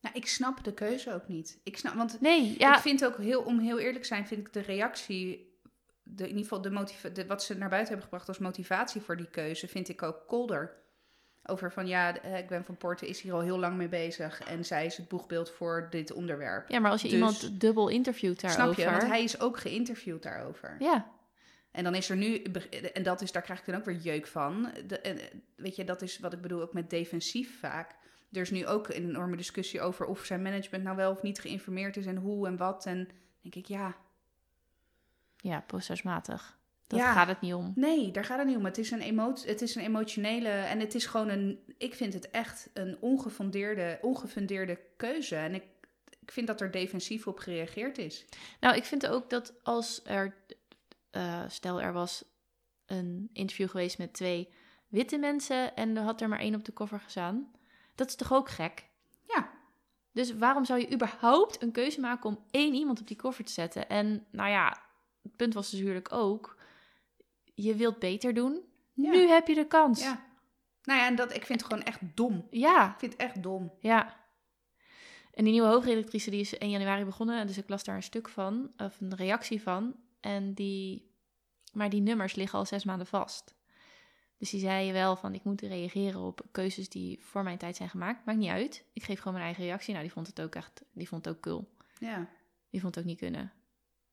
Nou, 0.00 0.14
ik 0.16 0.26
snap 0.26 0.64
de 0.64 0.74
keuze 0.74 1.12
ook 1.12 1.28
niet. 1.28 1.60
Ik 1.64 1.76
snap, 1.78 1.94
want 1.94 2.20
nee, 2.20 2.54
ja, 2.58 2.74
Ik 2.74 2.80
vind 2.80 3.04
ook 3.04 3.16
heel, 3.16 3.42
om 3.42 3.58
heel 3.58 3.78
eerlijk 3.78 4.00
te 4.02 4.06
zijn, 4.08 4.26
vind 4.26 4.46
ik 4.46 4.52
de 4.52 4.60
reactie, 4.60 5.58
de, 6.02 6.22
in 6.22 6.28
ieder 6.28 6.42
geval 6.42 6.60
de 6.60 6.70
motiva- 6.70 7.08
de, 7.08 7.26
wat 7.26 7.42
ze 7.42 7.54
naar 7.58 7.68
buiten 7.68 7.88
hebben 7.88 8.04
gebracht 8.08 8.28
als 8.28 8.38
motivatie 8.38 9.00
voor 9.00 9.16
die 9.16 9.30
keuze, 9.30 9.68
vind 9.68 9.88
ik 9.88 10.02
ook 10.02 10.26
kolder. 10.26 10.76
Over 11.42 11.72
van 11.72 11.86
ja, 11.86 12.16
eh, 12.20 12.46
Gwen 12.46 12.64
van 12.64 12.76
Poorten 12.76 13.08
is 13.08 13.20
hier 13.20 13.32
al 13.32 13.40
heel 13.40 13.58
lang 13.58 13.76
mee 13.76 13.88
bezig 13.88 14.40
en 14.40 14.64
zij 14.64 14.86
is 14.86 14.96
het 14.96 15.08
boegbeeld 15.08 15.50
voor 15.50 15.86
dit 15.90 16.12
onderwerp. 16.12 16.68
ja, 16.68 16.78
maar 16.78 16.90
als 16.90 17.02
je 17.02 17.08
Dus- 17.08 17.16
iemand 17.16 17.60
dubbel 17.60 17.88
interviewt 17.88 18.40
daarover. 18.40 18.74
Snap 18.74 18.86
je? 18.86 18.98
Want 18.98 19.12
hij 19.12 19.22
is 19.22 19.40
ook 19.40 19.58
geïnterviewd 19.58 20.22
daarover. 20.22 20.76
Ja, 20.78 21.10
En 21.78 21.84
dan 21.84 21.94
is 21.94 22.10
er 22.10 22.16
nu, 22.16 22.42
en 22.92 23.02
dat 23.02 23.20
is, 23.20 23.32
daar 23.32 23.42
krijg 23.42 23.58
ik 23.60 23.66
dan 23.66 23.74
ook 23.74 23.84
weer 23.84 23.96
jeuk 23.96 24.26
van. 24.26 24.68
De, 24.86 25.00
en, 25.00 25.18
weet 25.56 25.76
je, 25.76 25.84
dat 25.84 26.02
is 26.02 26.18
wat 26.18 26.32
ik 26.32 26.40
bedoel 26.40 26.62
ook 26.62 26.72
met 26.72 26.90
defensief 26.90 27.58
vaak. 27.58 27.96
Er 28.32 28.40
is 28.40 28.50
nu 28.50 28.66
ook 28.66 28.88
een 28.88 29.08
enorme 29.08 29.36
discussie 29.36 29.80
over 29.80 30.06
of 30.06 30.24
zijn 30.24 30.42
management 30.42 30.84
nou 30.84 30.96
wel 30.96 31.10
of 31.10 31.22
niet 31.22 31.38
geïnformeerd 31.40 31.96
is 31.96 32.06
en 32.06 32.16
hoe 32.16 32.46
en 32.46 32.56
wat. 32.56 32.86
En 32.86 33.08
denk 33.40 33.54
ik, 33.54 33.66
ja, 33.66 33.96
ja, 35.36 35.60
procesmatig. 35.60 36.58
Dat 36.86 36.98
Ja. 36.98 37.12
gaat 37.12 37.28
het 37.28 37.40
niet 37.40 37.54
om. 37.54 37.72
Nee, 37.74 38.10
daar 38.10 38.24
gaat 38.24 38.38
het 38.38 38.46
niet 38.46 38.56
om. 38.56 38.64
Het 38.64 38.78
is 38.78 38.90
een, 38.90 39.18
het 39.44 39.62
is 39.62 39.74
een 39.74 39.82
emotionele 39.82 40.48
en 40.48 40.80
het 40.80 40.94
is 40.94 41.06
gewoon 41.06 41.28
een. 41.28 41.58
Ik 41.78 41.94
vind 41.94 42.12
het 42.14 42.30
echt 42.30 42.70
een 42.74 42.96
ongefundeerde, 43.00 43.98
ongefundeerde 44.02 44.78
keuze. 44.96 45.36
En 45.36 45.54
ik, 45.54 45.62
ik 46.20 46.30
vind 46.32 46.46
dat 46.46 46.60
er 46.60 46.70
defensief 46.70 47.26
op 47.26 47.38
gereageerd 47.38 47.98
is. 47.98 48.24
Nou, 48.60 48.76
ik 48.76 48.84
vind 48.84 49.06
ook 49.06 49.30
dat 49.30 49.54
als 49.62 50.00
er, 50.04 50.34
eh, 51.10 51.44
stel 51.48 51.80
er 51.80 51.92
was 51.92 52.24
een 52.86 53.30
interview 53.32 53.68
geweest 53.68 53.98
met 53.98 54.12
twee 54.12 54.48
witte 54.88 55.18
mensen 55.18 55.76
en 55.76 55.96
er 55.96 56.02
had 56.02 56.20
er 56.20 56.28
maar 56.28 56.38
één 56.38 56.54
op 56.54 56.64
de 56.64 56.72
cover 56.72 57.00
gestaan, 57.00 57.50
dat 57.94 58.08
is 58.08 58.14
toch 58.14 58.32
ook 58.32 58.48
gek? 58.48 58.88
Ja, 59.22 59.50
Dus 60.12 60.36
waarom 60.36 60.64
zou 60.64 60.80
je 60.80 60.92
überhaupt 60.92 61.62
een 61.62 61.72
keuze 61.72 62.00
maken 62.00 62.30
om 62.30 62.44
één 62.50 62.74
iemand 62.74 63.00
op 63.00 63.06
die 63.06 63.16
cover 63.16 63.44
te 63.44 63.52
zetten? 63.52 63.88
En 63.88 64.26
nou 64.30 64.50
ja, 64.50 64.82
het 65.22 65.36
punt 65.36 65.54
was 65.54 65.72
natuurlijk 65.72 66.12
ook, 66.12 66.56
je 67.54 67.74
wilt 67.74 67.98
beter 67.98 68.34
doen. 68.34 68.60
Ja. 68.92 69.10
Nu 69.10 69.28
heb 69.28 69.46
je 69.48 69.54
de 69.54 69.66
kans. 69.66 70.02
ja. 70.02 70.26
Nou 70.82 71.00
ja, 71.00 71.06
en 71.06 71.14
dat, 71.16 71.34
ik 71.34 71.46
vind 71.46 71.60
het 71.60 71.70
gewoon 71.70 71.84
echt 71.86 72.00
dom. 72.14 72.46
Ja, 72.50 72.92
Ik 72.92 72.98
vind 72.98 73.12
het 73.12 73.20
echt 73.20 73.42
dom. 73.42 73.72
ja. 73.80 74.16
En 75.34 75.44
die 75.44 75.52
nieuwe 75.52 75.68
hoofdredactrice 75.68 76.30
die 76.30 76.40
is 76.40 76.58
1 76.58 76.70
januari 76.70 77.04
begonnen. 77.04 77.46
Dus 77.46 77.58
ik 77.58 77.68
las 77.68 77.84
daar 77.84 77.96
een 77.96 78.02
stuk 78.02 78.28
van, 78.28 78.72
of 78.76 79.00
een 79.00 79.14
reactie 79.16 79.62
van. 79.62 79.94
En 80.20 80.54
die, 80.54 81.10
maar 81.72 81.90
die 81.90 82.00
nummers 82.00 82.34
liggen 82.34 82.58
al 82.58 82.64
zes 82.66 82.84
maanden 82.84 83.06
vast. 83.06 83.56
Dus 84.38 84.50
die 84.50 84.60
zei 84.60 84.92
wel 84.92 85.16
van, 85.16 85.34
ik 85.34 85.44
moet 85.44 85.60
reageren 85.60 86.20
op 86.20 86.46
keuzes 86.50 86.88
die 86.88 87.18
voor 87.24 87.42
mijn 87.42 87.58
tijd 87.58 87.76
zijn 87.76 87.88
gemaakt. 87.88 88.24
Maakt 88.24 88.38
niet 88.38 88.50
uit. 88.50 88.84
Ik 88.92 89.02
geef 89.02 89.18
gewoon 89.18 89.32
mijn 89.32 89.44
eigen 89.44 89.64
reactie. 89.64 89.90
Nou, 89.90 90.04
die 90.04 90.12
vond 90.12 90.26
het 90.26 90.40
ook 90.40 90.54
echt, 90.54 90.82
die 90.92 91.08
vond 91.08 91.24
het 91.24 91.34
ook 91.34 91.42
cool. 91.42 91.68
Ja. 91.98 92.28
Die 92.70 92.80
vond 92.80 92.94
het 92.94 93.04
ook 93.04 93.10
niet 93.10 93.18
kunnen. 93.18 93.52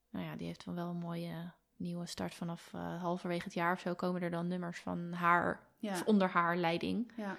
Nou 0.09 0.25
ja, 0.25 0.35
die 0.35 0.47
heeft 0.47 0.65
dan 0.65 0.75
wel 0.75 0.89
een 0.89 0.97
mooie 0.97 1.51
nieuwe 1.75 2.05
start 2.05 2.33
vanaf 2.33 2.71
uh, 2.75 3.01
halverwege 3.01 3.43
het 3.43 3.53
jaar 3.53 3.73
of 3.73 3.79
zo 3.79 3.93
komen 3.93 4.21
er 4.21 4.31
dan 4.31 4.47
nummers 4.47 4.79
van 4.79 5.11
haar, 5.13 5.67
Ja. 5.79 5.91
of 5.91 6.03
onder 6.05 6.29
haar 6.29 6.57
leiding. 6.57 7.11
Ja. 7.17 7.37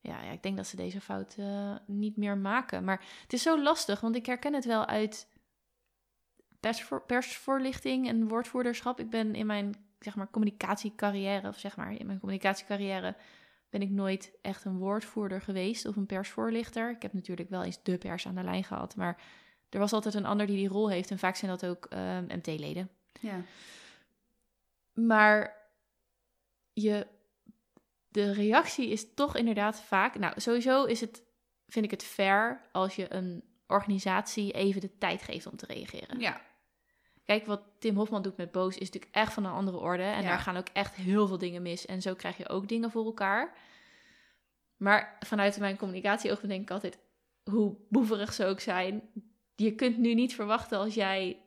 Ja, 0.00 0.22
ja 0.22 0.30
ik 0.30 0.42
denk 0.42 0.56
dat 0.56 0.66
ze 0.66 0.76
deze 0.76 1.00
fout 1.00 1.34
eh, 1.38 1.76
niet 1.86 2.16
meer 2.16 2.38
maken. 2.38 2.84
Maar 2.84 3.04
het 3.22 3.32
is 3.32 3.42
zo 3.42 3.62
lastig, 3.62 4.00
want 4.00 4.16
ik 4.16 4.26
herken 4.26 4.54
het 4.54 4.64
wel 4.64 4.86
uit 4.86 5.28
persvoor, 6.66 7.02
persvoorlichting 7.02 8.08
en 8.08 8.28
woordvoerderschap. 8.28 9.00
Ik 9.00 9.10
ben 9.10 9.34
in 9.34 9.46
mijn 9.46 9.74
zeg 9.98 10.16
maar 10.16 10.30
communicatiecarrière, 10.30 11.48
of 11.48 11.58
zeg 11.58 11.76
maar 11.76 11.92
in 11.92 12.06
mijn 12.06 12.18
communicatiecarrière, 12.18 13.16
ben 13.70 13.82
ik 13.82 13.90
nooit 13.90 14.32
echt 14.42 14.64
een 14.64 14.78
woordvoerder 14.78 15.40
geweest 15.40 15.86
of 15.86 15.96
een 15.96 16.06
persvoorlichter. 16.06 16.90
Ik 16.90 17.02
heb 17.02 17.12
natuurlijk 17.12 17.50
wel 17.50 17.62
eens 17.62 17.82
de 17.82 17.98
pers 17.98 18.26
aan 18.26 18.34
de 18.34 18.42
lijn 18.42 18.64
gehad, 18.64 18.96
maar 18.96 19.22
er 19.68 19.78
was 19.78 19.92
altijd 19.92 20.14
een 20.14 20.26
ander 20.26 20.46
die 20.46 20.56
die 20.56 20.68
rol 20.68 20.90
heeft. 20.90 21.10
En 21.10 21.18
vaak 21.18 21.36
zijn 21.36 21.50
dat 21.50 21.66
ook 21.66 21.88
MT-leden. 22.28 22.90
Ja. 23.20 23.40
Maar 24.92 25.56
je, 26.72 27.06
de 28.08 28.32
reactie 28.32 28.88
is 28.88 29.14
toch 29.14 29.36
inderdaad 29.36 29.80
vaak. 29.80 30.18
Nou, 30.18 30.40
sowieso 30.40 30.84
is 30.84 31.00
het, 31.00 31.22
vind 31.66 31.84
ik 31.84 31.90
het 31.90 32.04
fair 32.04 32.60
als 32.72 32.96
je 32.96 33.14
een 33.14 33.44
organisatie 33.66 34.52
even 34.52 34.80
de 34.80 34.98
tijd 34.98 35.22
geeft 35.22 35.46
om 35.46 35.56
te 35.56 35.66
reageren. 35.66 36.20
Ja. 36.20 36.40
Kijk, 37.26 37.46
wat 37.46 37.62
Tim 37.78 37.96
Hofman 37.96 38.22
doet 38.22 38.36
met 38.36 38.52
Boos 38.52 38.74
is 38.78 38.86
natuurlijk 38.90 39.14
echt 39.14 39.32
van 39.32 39.44
een 39.44 39.52
andere 39.52 39.78
orde. 39.78 40.02
En 40.02 40.22
Ja. 40.22 40.28
daar 40.28 40.38
gaan 40.38 40.56
ook 40.56 40.68
echt 40.72 40.94
heel 40.94 41.26
veel 41.26 41.38
dingen 41.38 41.62
mis. 41.62 41.86
En 41.86 42.02
zo 42.02 42.14
krijg 42.14 42.36
je 42.36 42.48
ook 42.48 42.68
dingen 42.68 42.90
voor 42.90 43.04
elkaar. 43.04 43.56
Maar 44.76 45.16
vanuit 45.20 45.58
mijn 45.58 45.76
communicatieoogpunt 45.76 46.50
denk 46.50 46.62
ik 46.62 46.70
altijd, 46.70 46.98
hoe 47.44 47.76
boeverig 47.88 48.32
ze 48.32 48.44
ook 48.44 48.60
zijn, 48.60 49.02
je 49.54 49.74
kunt 49.74 49.98
nu 49.98 50.14
niet 50.14 50.34
verwachten 50.34 50.78
als 50.78 50.94
jij. 50.94 51.40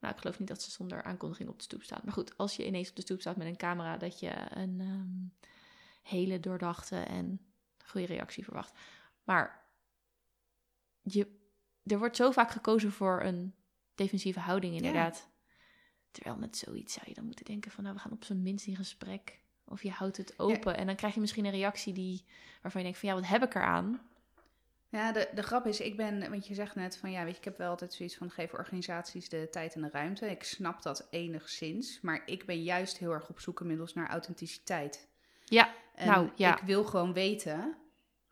Nou, 0.00 0.14
ik 0.14 0.20
geloof 0.20 0.38
niet 0.38 0.48
dat 0.48 0.62
ze 0.62 0.70
zonder 0.70 1.02
aankondiging 1.02 1.48
op 1.48 1.56
de 1.58 1.64
stoep 1.64 1.82
staat. 1.82 2.04
Maar 2.04 2.12
goed, 2.12 2.36
als 2.38 2.56
je 2.56 2.66
ineens 2.66 2.88
op 2.88 2.96
de 2.96 3.02
stoep 3.02 3.20
staat 3.20 3.36
met 3.36 3.46
een 3.46 3.56
camera, 3.56 3.96
dat 3.96 4.20
je 4.20 4.32
een 4.50 4.80
ehm, 4.80 5.46
hele 6.02 6.40
doordachte 6.40 6.96
en 6.96 7.40
goede 7.84 8.06
reactie 8.06 8.44
verwacht. 8.44 8.78
Maar 9.24 9.64
je, 11.02 11.26
er 11.84 11.98
wordt 11.98 12.16
zo 12.16 12.30
vaak 12.30 12.50
gekozen 12.50 12.92
voor 12.92 13.22
een 13.22 13.54
defensieve 13.96 14.40
houding, 14.40 14.74
inderdaad. 14.74 15.28
Terwijl 16.10 16.36
met 16.36 16.56
zoiets 16.56 16.92
zou 16.92 17.06
je 17.08 17.14
dan 17.14 17.24
moeten 17.24 17.44
denken 17.44 17.70
van, 17.70 17.82
nou, 17.84 17.94
we 17.96 18.00
gaan 18.02 18.12
op 18.12 18.24
zijn 18.24 18.42
minst 18.42 18.66
in 18.66 18.76
gesprek. 18.76 19.38
Of 19.64 19.82
je 19.82 19.90
houdt 19.90 20.16
het 20.16 20.38
open. 20.38 20.76
En 20.76 20.86
dan 20.86 20.96
krijg 20.96 21.14
je 21.14 21.20
misschien 21.20 21.44
een 21.44 21.50
reactie 21.50 21.92
die, 21.92 22.24
waarvan 22.62 22.80
je 22.80 22.86
denkt 22.86 22.98
van, 23.00 23.08
ja, 23.08 23.14
wat 23.14 23.26
heb 23.28 23.42
ik 23.42 23.54
eraan? 23.54 24.00
Ja, 24.88 25.12
de, 25.12 25.28
de 25.34 25.42
grap 25.42 25.66
is, 25.66 25.80
ik 25.80 25.96
ben, 25.96 26.30
want 26.30 26.46
je 26.46 26.54
zegt 26.54 26.74
net 26.74 26.96
van 26.96 27.10
ja, 27.10 27.24
weet 27.24 27.32
je, 27.32 27.38
ik 27.38 27.44
heb 27.44 27.58
wel 27.58 27.70
altijd 27.70 27.94
zoiets 27.94 28.16
van 28.16 28.30
geef 28.30 28.52
organisaties 28.52 29.28
de 29.28 29.48
tijd 29.50 29.74
en 29.74 29.82
de 29.82 29.90
ruimte. 29.92 30.30
Ik 30.30 30.42
snap 30.42 30.82
dat 30.82 31.06
enigszins, 31.10 32.00
maar 32.00 32.22
ik 32.26 32.46
ben 32.46 32.62
juist 32.62 32.98
heel 32.98 33.12
erg 33.12 33.28
op 33.28 33.40
zoek 33.40 33.60
inmiddels 33.60 33.94
naar 33.94 34.08
authenticiteit. 34.08 35.08
Ja, 35.44 35.74
En 35.94 36.06
Nou, 36.06 36.30
ja. 36.36 36.56
ik 36.56 36.62
wil 36.62 36.84
gewoon 36.84 37.12
weten, 37.12 37.76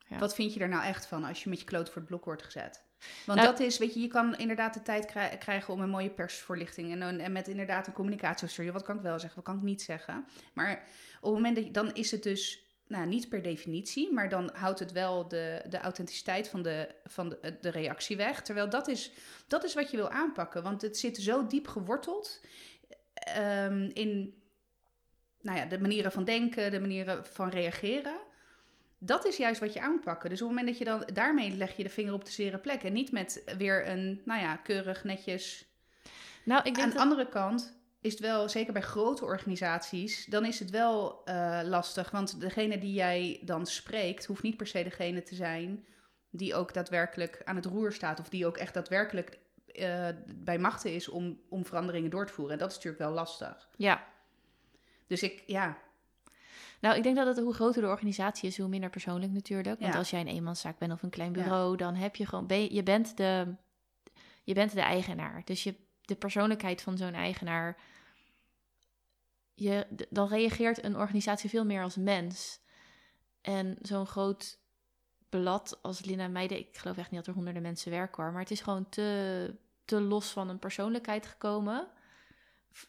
Ja. 0.08 0.18
wat 0.18 0.34
vind 0.34 0.54
je 0.54 0.60
er 0.60 0.68
nou 0.68 0.84
echt 0.84 1.06
van 1.06 1.24
als 1.24 1.42
je 1.42 1.48
met 1.48 1.58
je 1.58 1.64
kloot 1.64 1.86
voor 1.88 1.96
het 1.96 2.06
blok 2.06 2.24
wordt 2.24 2.42
gezet? 2.42 2.83
Want 3.26 3.38
Nou- 3.38 3.50
dat 3.50 3.60
is, 3.60 3.78
weet 3.78 3.94
je, 3.94 4.00
je 4.00 4.08
kan 4.08 4.36
inderdaad 4.36 4.74
de 4.74 4.82
tijd 4.82 5.04
krij- 5.06 5.36
krijgen 5.38 5.74
om 5.74 5.80
een 5.80 5.88
mooie 5.90 6.10
persvoorlichting 6.10 6.92
en, 6.92 7.00
een- 7.00 7.20
en 7.20 7.32
met 7.32 7.48
inderdaad 7.48 7.86
een 7.86 7.92
communicatiestrategie. 7.92 8.72
Wat 8.72 8.82
kan 8.82 8.96
ik 8.96 9.02
wel 9.02 9.18
zeggen, 9.18 9.36
wat 9.36 9.44
kan 9.44 9.56
ik 9.56 9.62
niet 9.62 9.82
zeggen? 9.82 10.24
Maar 10.52 10.72
op 11.16 11.22
het 11.22 11.32
moment 11.32 11.56
dat 11.56 11.64
je, 11.64 11.70
dan 11.70 11.92
is 11.94 12.10
het 12.10 12.22
dus, 12.22 12.62
nou 12.86 13.06
niet 13.06 13.28
per 13.28 13.42
definitie, 13.42 14.12
maar 14.12 14.28
dan 14.28 14.50
houdt 14.54 14.78
het 14.78 14.92
wel 14.92 15.28
de, 15.28 15.62
de 15.68 15.78
authenticiteit 15.78 16.48
van, 16.48 16.62
de, 16.62 16.94
van 17.04 17.28
de, 17.28 17.56
de 17.60 17.68
reactie 17.70 18.16
weg. 18.16 18.42
Terwijl 18.42 18.68
dat 18.68 18.88
is, 18.88 19.12
dat 19.48 19.64
is 19.64 19.74
wat 19.74 19.90
je 19.90 19.96
wil 19.96 20.10
aanpakken, 20.10 20.62
want 20.62 20.82
het 20.82 20.98
zit 20.98 21.16
zo 21.16 21.46
diep 21.46 21.66
geworteld 21.68 22.40
ehm, 23.14 23.90
in 23.92 24.42
nou 25.40 25.58
ja, 25.58 25.64
de 25.64 25.80
manieren 25.80 26.12
van 26.12 26.24
denken, 26.24 26.70
de 26.70 26.80
manieren 26.80 27.26
van 27.26 27.48
reageren. 27.48 28.16
Dat 29.06 29.26
is 29.26 29.36
juist 29.36 29.60
wat 29.60 29.72
je 29.72 29.80
aanpakken. 29.80 30.30
Dus 30.30 30.42
op 30.42 30.48
het 30.48 30.56
moment 30.56 30.78
dat 30.78 30.86
je 30.86 30.92
dan 30.92 31.14
daarmee 31.14 31.56
leg 31.56 31.76
je 31.76 31.82
de 31.82 31.88
vinger 31.88 32.12
op 32.12 32.24
de 32.24 32.30
zere 32.30 32.58
plek. 32.58 32.82
En 32.82 32.92
niet 32.92 33.12
met 33.12 33.42
weer 33.58 33.88
een, 33.88 34.22
nou 34.24 34.40
ja, 34.40 34.56
keurig 34.56 35.04
netjes. 35.04 35.66
nou, 36.44 36.60
ik 36.60 36.66
Aan 36.66 36.74
denk 36.74 36.86
de 36.88 36.92
dat... 36.92 37.02
andere 37.02 37.28
kant 37.28 37.76
is 38.00 38.12
het 38.12 38.20
wel, 38.20 38.48
zeker 38.48 38.72
bij 38.72 38.82
grote 38.82 39.24
organisaties, 39.24 40.26
dan 40.26 40.44
is 40.44 40.58
het 40.58 40.70
wel 40.70 41.24
eh, 41.24 41.60
lastig. 41.64 42.10
Want 42.10 42.40
degene 42.40 42.78
die 42.78 42.92
jij 42.92 43.40
dan 43.44 43.66
spreekt, 43.66 44.26
hoeft 44.26 44.42
niet 44.42 44.56
per 44.56 44.66
se 44.66 44.82
degene 44.82 45.22
te 45.22 45.34
zijn 45.34 45.84
die 46.30 46.54
ook 46.54 46.74
daadwerkelijk 46.74 47.42
aan 47.44 47.56
het 47.56 47.64
roer 47.64 47.92
staat. 47.92 48.20
Of 48.20 48.28
die 48.28 48.46
ook 48.46 48.56
echt 48.56 48.74
daadwerkelijk 48.74 49.38
eh, 49.66 50.08
bij 50.34 50.58
machten 50.58 50.94
is 50.94 51.08
om, 51.08 51.40
om 51.48 51.64
veranderingen 51.66 52.10
door 52.10 52.26
te 52.26 52.32
voeren. 52.32 52.52
En 52.52 52.58
dat 52.58 52.70
is 52.70 52.74
natuurlijk 52.76 53.02
wel 53.02 53.12
lastig. 53.12 53.68
Ja, 53.76 54.06
Dus 55.06 55.22
ik, 55.22 55.42
ja, 55.46 55.78
nou, 56.84 56.96
ik 56.96 57.02
denk 57.02 57.16
dat 57.16 57.26
het 57.26 57.38
hoe 57.38 57.54
groter 57.54 57.82
de 57.82 57.88
organisatie 57.88 58.48
is, 58.48 58.58
hoe 58.58 58.68
minder 58.68 58.90
persoonlijk 58.90 59.32
natuurlijk. 59.32 59.80
Want 59.80 59.92
Ja. 59.92 59.98
als 59.98 60.10
jij 60.10 60.20
een 60.20 60.26
eenmanszaak 60.26 60.78
bent 60.78 60.92
of 60.92 61.02
een 61.02 61.10
klein 61.10 61.34
Ja. 61.34 61.42
bureau, 61.42 61.76
dan 61.76 61.94
heb 61.94 62.16
je 62.16 62.26
gewoon... 62.26 62.46
ben 62.46 62.60
je, 62.62 62.74
je, 62.74 62.82
bent 62.82 63.16
de, 63.16 63.54
je 64.42 64.54
bent 64.54 64.72
de 64.72 64.80
eigenaar. 64.80 65.42
Dus 65.44 65.62
je, 65.62 65.74
de 66.00 66.14
persoonlijkheid 66.14 66.82
van 66.82 66.96
zo'n 66.96 67.14
eigenaar... 67.14 67.76
Je, 69.54 69.86
dan 70.10 70.28
reageert 70.28 70.84
een 70.84 70.96
organisatie 70.96 71.50
veel 71.50 71.64
meer 71.64 71.82
als 71.82 71.96
mens. 71.96 72.60
En 73.40 73.76
zo'n 73.82 74.06
groot 74.06 74.58
blad 75.28 75.78
als 75.82 76.04
Linda 76.04 76.28
Meijden... 76.28 76.58
Ik 76.58 76.76
geloof 76.76 76.96
echt 76.96 77.10
niet 77.10 77.18
dat 77.18 77.28
er 77.28 77.34
honderden 77.34 77.62
mensen 77.62 77.90
werken 77.90 78.22
hoor. 78.22 78.32
Maar 78.32 78.42
het 78.42 78.50
is 78.50 78.60
gewoon 78.60 78.88
te, 78.88 79.54
te 79.84 80.00
los 80.00 80.30
van 80.30 80.48
een 80.48 80.58
persoonlijkheid 80.58 81.26
gekomen. 81.26 81.88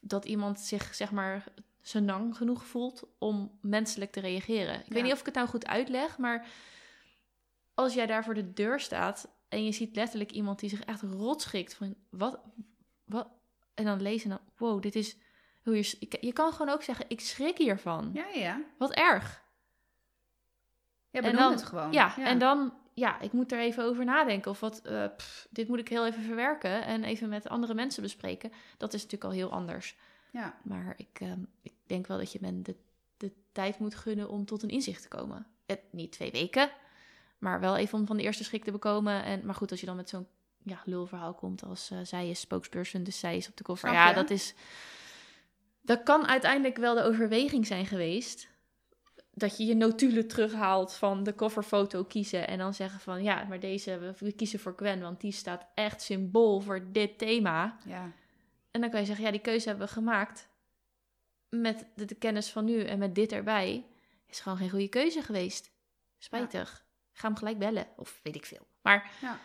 Dat 0.01 0.25
iemand 0.25 0.59
zich, 0.59 0.95
zeg 0.95 1.11
maar, 1.11 1.43
senang 1.87 2.35
genoeg 2.37 2.65
voelt 2.65 3.03
om 3.17 3.57
menselijk 3.61 4.11
te 4.11 4.19
reageren. 4.19 4.79
Ik 4.79 4.85
Ja. 4.87 4.93
weet 4.93 5.03
niet 5.03 5.11
of 5.13 5.19
ik 5.19 5.25
het 5.25 5.35
nou 5.35 5.47
goed 5.47 5.65
uitleg, 5.67 6.17
maar 6.17 6.47
als 7.73 7.93
jij 7.93 8.05
daar 8.05 8.23
voor 8.23 8.33
de 8.33 8.53
deur 8.53 8.79
staat 8.79 9.29
en 9.49 9.63
je 9.65 9.71
ziet 9.71 9.95
letterlijk 9.95 10.31
iemand 10.31 10.59
die 10.59 10.69
zich 10.69 10.81
echt 10.83 11.01
rot 11.01 11.41
schikt 11.41 11.73
van 11.73 11.95
wat, 12.09 12.39
wat, 13.03 13.27
en 13.73 13.85
dan 13.85 14.01
lezen 14.01 14.29
dan, 14.29 14.39
wow, 14.57 14.81
dit 14.81 14.95
is 14.95 15.17
hoe 15.63 15.75
je, 15.75 16.07
je, 16.19 16.33
kan 16.33 16.51
gewoon 16.53 16.73
ook 16.73 16.83
zeggen, 16.83 17.05
ik 17.07 17.19
schrik 17.19 17.57
hiervan. 17.57 18.09
ja, 18.13 18.27
ja. 18.33 18.61
Wat 18.77 18.91
erg. 18.93 19.43
Ja, 21.09 21.21
En 21.21 21.21
benoem 21.21 21.39
dan- 21.39 21.51
het 21.51 21.63
gewoon. 21.63 21.91
Ja, 21.91 22.17
en 22.17 22.37
dan, 22.39 22.73
ja, 22.93 23.19
ik 23.19 23.31
moet 23.31 23.51
er 23.51 23.59
even 23.59 23.83
over 23.83 24.05
nadenken. 24.05 24.51
Of 24.51 24.59
wat, 24.59 24.81
eh, 24.81 25.05
pff, 25.17 25.47
dit 25.49 25.67
moet 25.67 25.79
ik 25.79 25.89
heel 25.89 26.05
even 26.05 26.23
verwerken 26.23 26.85
en 26.85 27.03
even 27.03 27.29
met 27.29 27.49
andere 27.49 27.73
mensen 27.73 28.03
bespreken. 28.03 28.51
Dat 28.77 28.93
is 28.93 29.03
natuurlijk 29.03 29.31
al 29.31 29.37
heel 29.37 29.51
anders. 29.51 29.95
Ja, 30.35 30.57
Maar 30.63 30.93
ik, 30.97 31.19
ehm, 31.19 31.39
ik 31.61 31.73
denk 31.85 32.07
wel 32.07 32.17
dat 32.17 32.31
je 32.31 32.39
men 32.41 32.63
de, 32.63 32.75
de 33.17 33.31
tijd 33.51 33.79
moet 33.79 33.95
gunnen 33.95 34.29
om 34.29 34.45
tot 34.45 34.63
een 34.63 34.69
inzicht 34.69 35.01
te 35.01 35.07
komen. 35.07 35.47
Het, 35.65 35.81
niet 35.91 36.11
twee 36.11 36.31
weken, 36.31 36.69
maar 37.37 37.59
wel 37.59 37.77
even 37.77 37.99
om 37.99 38.05
van 38.05 38.17
de 38.17 38.23
eerste 38.23 38.43
schrik 38.43 38.63
te 38.63 38.71
bekomen. 38.71 39.23
En, 39.23 39.45
maar 39.45 39.55
goed, 39.55 39.71
als 39.71 39.79
je 39.79 39.85
dan 39.85 39.95
met 39.95 40.09
zo'n 40.09 40.27
ja, 40.63 40.81
lulverhaal 40.85 41.33
komt 41.33 41.63
als 41.63 41.91
eh, 41.91 41.99
zij 42.03 42.29
is 42.29 42.39
spokesperson, 42.39 43.03
dus 43.03 43.19
zij 43.19 43.37
is 43.37 43.49
op 43.49 43.57
de 43.57 43.63
koffer. 43.63 43.91
Ja, 43.91 44.13
dat 44.13 44.29
is... 44.29 44.53
Dat 45.81 46.03
kan 46.03 46.27
uiteindelijk 46.27 46.77
wel 46.77 46.95
de 46.95 47.03
overweging 47.03 47.67
zijn 47.67 47.85
geweest. 47.85 48.47
Dat 49.31 49.57
je 49.57 49.65
je 49.65 49.75
notulen 49.75 50.27
terughaalt 50.27 50.93
van 50.93 51.23
de 51.23 51.35
coverfoto 51.35 52.03
kiezen. 52.03 52.47
En 52.47 52.57
dan 52.57 52.73
zeggen 52.73 52.99
van 52.99 53.23
ja, 53.23 53.43
maar 53.43 53.59
deze, 53.59 54.15
we 54.19 54.31
kiezen 54.31 54.59
voor 54.59 54.73
Gwen, 54.75 55.01
want 55.01 55.21
die 55.21 55.31
staat 55.31 55.65
echt 55.73 56.01
symbool 56.01 56.59
voor 56.59 56.91
dit 56.91 57.17
thema. 57.17 57.77
ja. 57.85 58.11
En 58.75 58.81
dan 58.81 58.89
kan 58.89 58.99
je 58.99 59.05
zeggen, 59.05 59.25
ja, 59.25 59.31
die 59.31 59.39
keuze 59.41 59.67
hebben 59.67 59.87
we 59.87 59.93
gemaakt 59.93 60.47
met 61.49 61.85
de, 61.95 62.05
de 62.05 62.15
kennis 62.15 62.49
van 62.51 62.65
nu 62.65 62.83
en 62.83 62.99
met 62.99 63.15
dit 63.15 63.31
erbij. 63.31 63.85
Is 64.27 64.39
gewoon 64.39 64.57
geen 64.57 64.69
goede 64.69 64.87
keuze 64.87 65.21
geweest. 65.21 65.71
Spijtig. 66.17 66.85
Ga 67.11 67.27
hem 67.27 67.37
gelijk 67.37 67.59
bellen. 67.59 67.87
Of 67.95 68.19
weet 68.23 68.35
ik 68.35 68.45
veel. 68.45 68.67
Maar 68.81 69.11
Ja. 69.21 69.39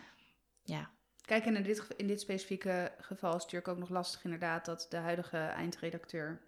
ja, 0.63 0.91
Kijk, 1.25 1.45
en 1.47 1.57
in 1.57 1.63
dit, 1.63 1.87
in 1.97 2.07
dit 2.07 2.21
specifieke 2.21 2.93
geval 3.01 3.29
is 3.29 3.35
het 3.35 3.43
natuurlijk 3.53 3.69
ook 3.69 3.79
nog 3.79 3.89
lastig 3.89 4.25
inderdaad 4.25 4.65
dat 4.65 4.87
de 4.89 4.97
huidige 4.97 5.37
eindredacteur 5.39 6.41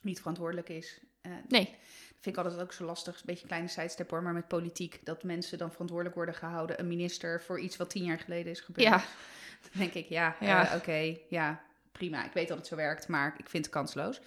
niet 0.00 0.18
verantwoordelijk 0.18 0.68
is. 0.68 1.00
Eh, 1.20 1.32
nee. 1.48 1.64
Dat 1.64 2.20
vind 2.20 2.36
ik 2.36 2.44
altijd 2.44 2.60
ook 2.62 2.72
zo 2.72 2.84
lastig. 2.84 3.14
Een 3.16 3.22
beetje 3.24 3.42
een 3.42 3.48
kleine 3.48 3.68
sidestep 3.68 4.10
hoor, 4.10 4.22
maar 4.22 4.32
met 4.32 4.48
politiek. 4.48 5.00
Dat 5.04 5.22
mensen 5.22 5.58
dan 5.58 5.70
verantwoordelijk 5.70 6.16
worden 6.16 6.34
gehouden. 6.34 6.80
Een 6.80 6.88
minister 6.88 7.42
voor 7.42 7.60
iets 7.60 7.76
wat 7.76 7.90
tien 7.90 8.04
jaar 8.04 8.18
geleden 8.18 8.52
is 8.52 8.60
gebeurd. 8.60 8.86
Ja, 8.88 8.96
Dan 9.60 9.70
denk 9.80 9.92
ik, 9.94 10.08
ja, 10.08 10.36
Ja. 10.40 10.70
eh, 10.70 10.76
oké, 10.76 11.16
ja, 11.28 11.62
prima. 11.92 12.24
Ik 12.24 12.32
weet 12.32 12.48
dat 12.48 12.56
het 12.58 12.66
zo 12.66 12.76
werkt, 12.76 13.08
maar 13.08 13.34
ik 13.38 13.48
vind 13.48 13.64
het 13.64 13.74
kansloos. 13.74 14.20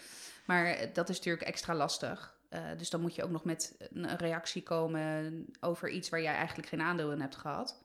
Maar 0.45 0.65
eh, 0.65 0.93
dat 0.93 1.09
is 1.09 1.17
natuurlijk 1.17 1.47
extra 1.47 1.75
lastig. 1.75 2.37
Eh, 2.49 2.61
dus 2.77 2.89
dan 2.89 3.01
moet 3.01 3.15
je 3.15 3.23
ook 3.23 3.29
nog 3.31 3.43
met 3.45 3.75
een 3.89 4.17
reactie 4.17 4.63
komen 4.63 5.45
over 5.59 5.89
iets 5.89 6.09
waar 6.09 6.21
jij 6.21 6.35
eigenlijk 6.35 6.67
geen 6.67 6.81
aandeel 6.81 7.11
in 7.11 7.21
hebt 7.21 7.35
gehad. 7.35 7.83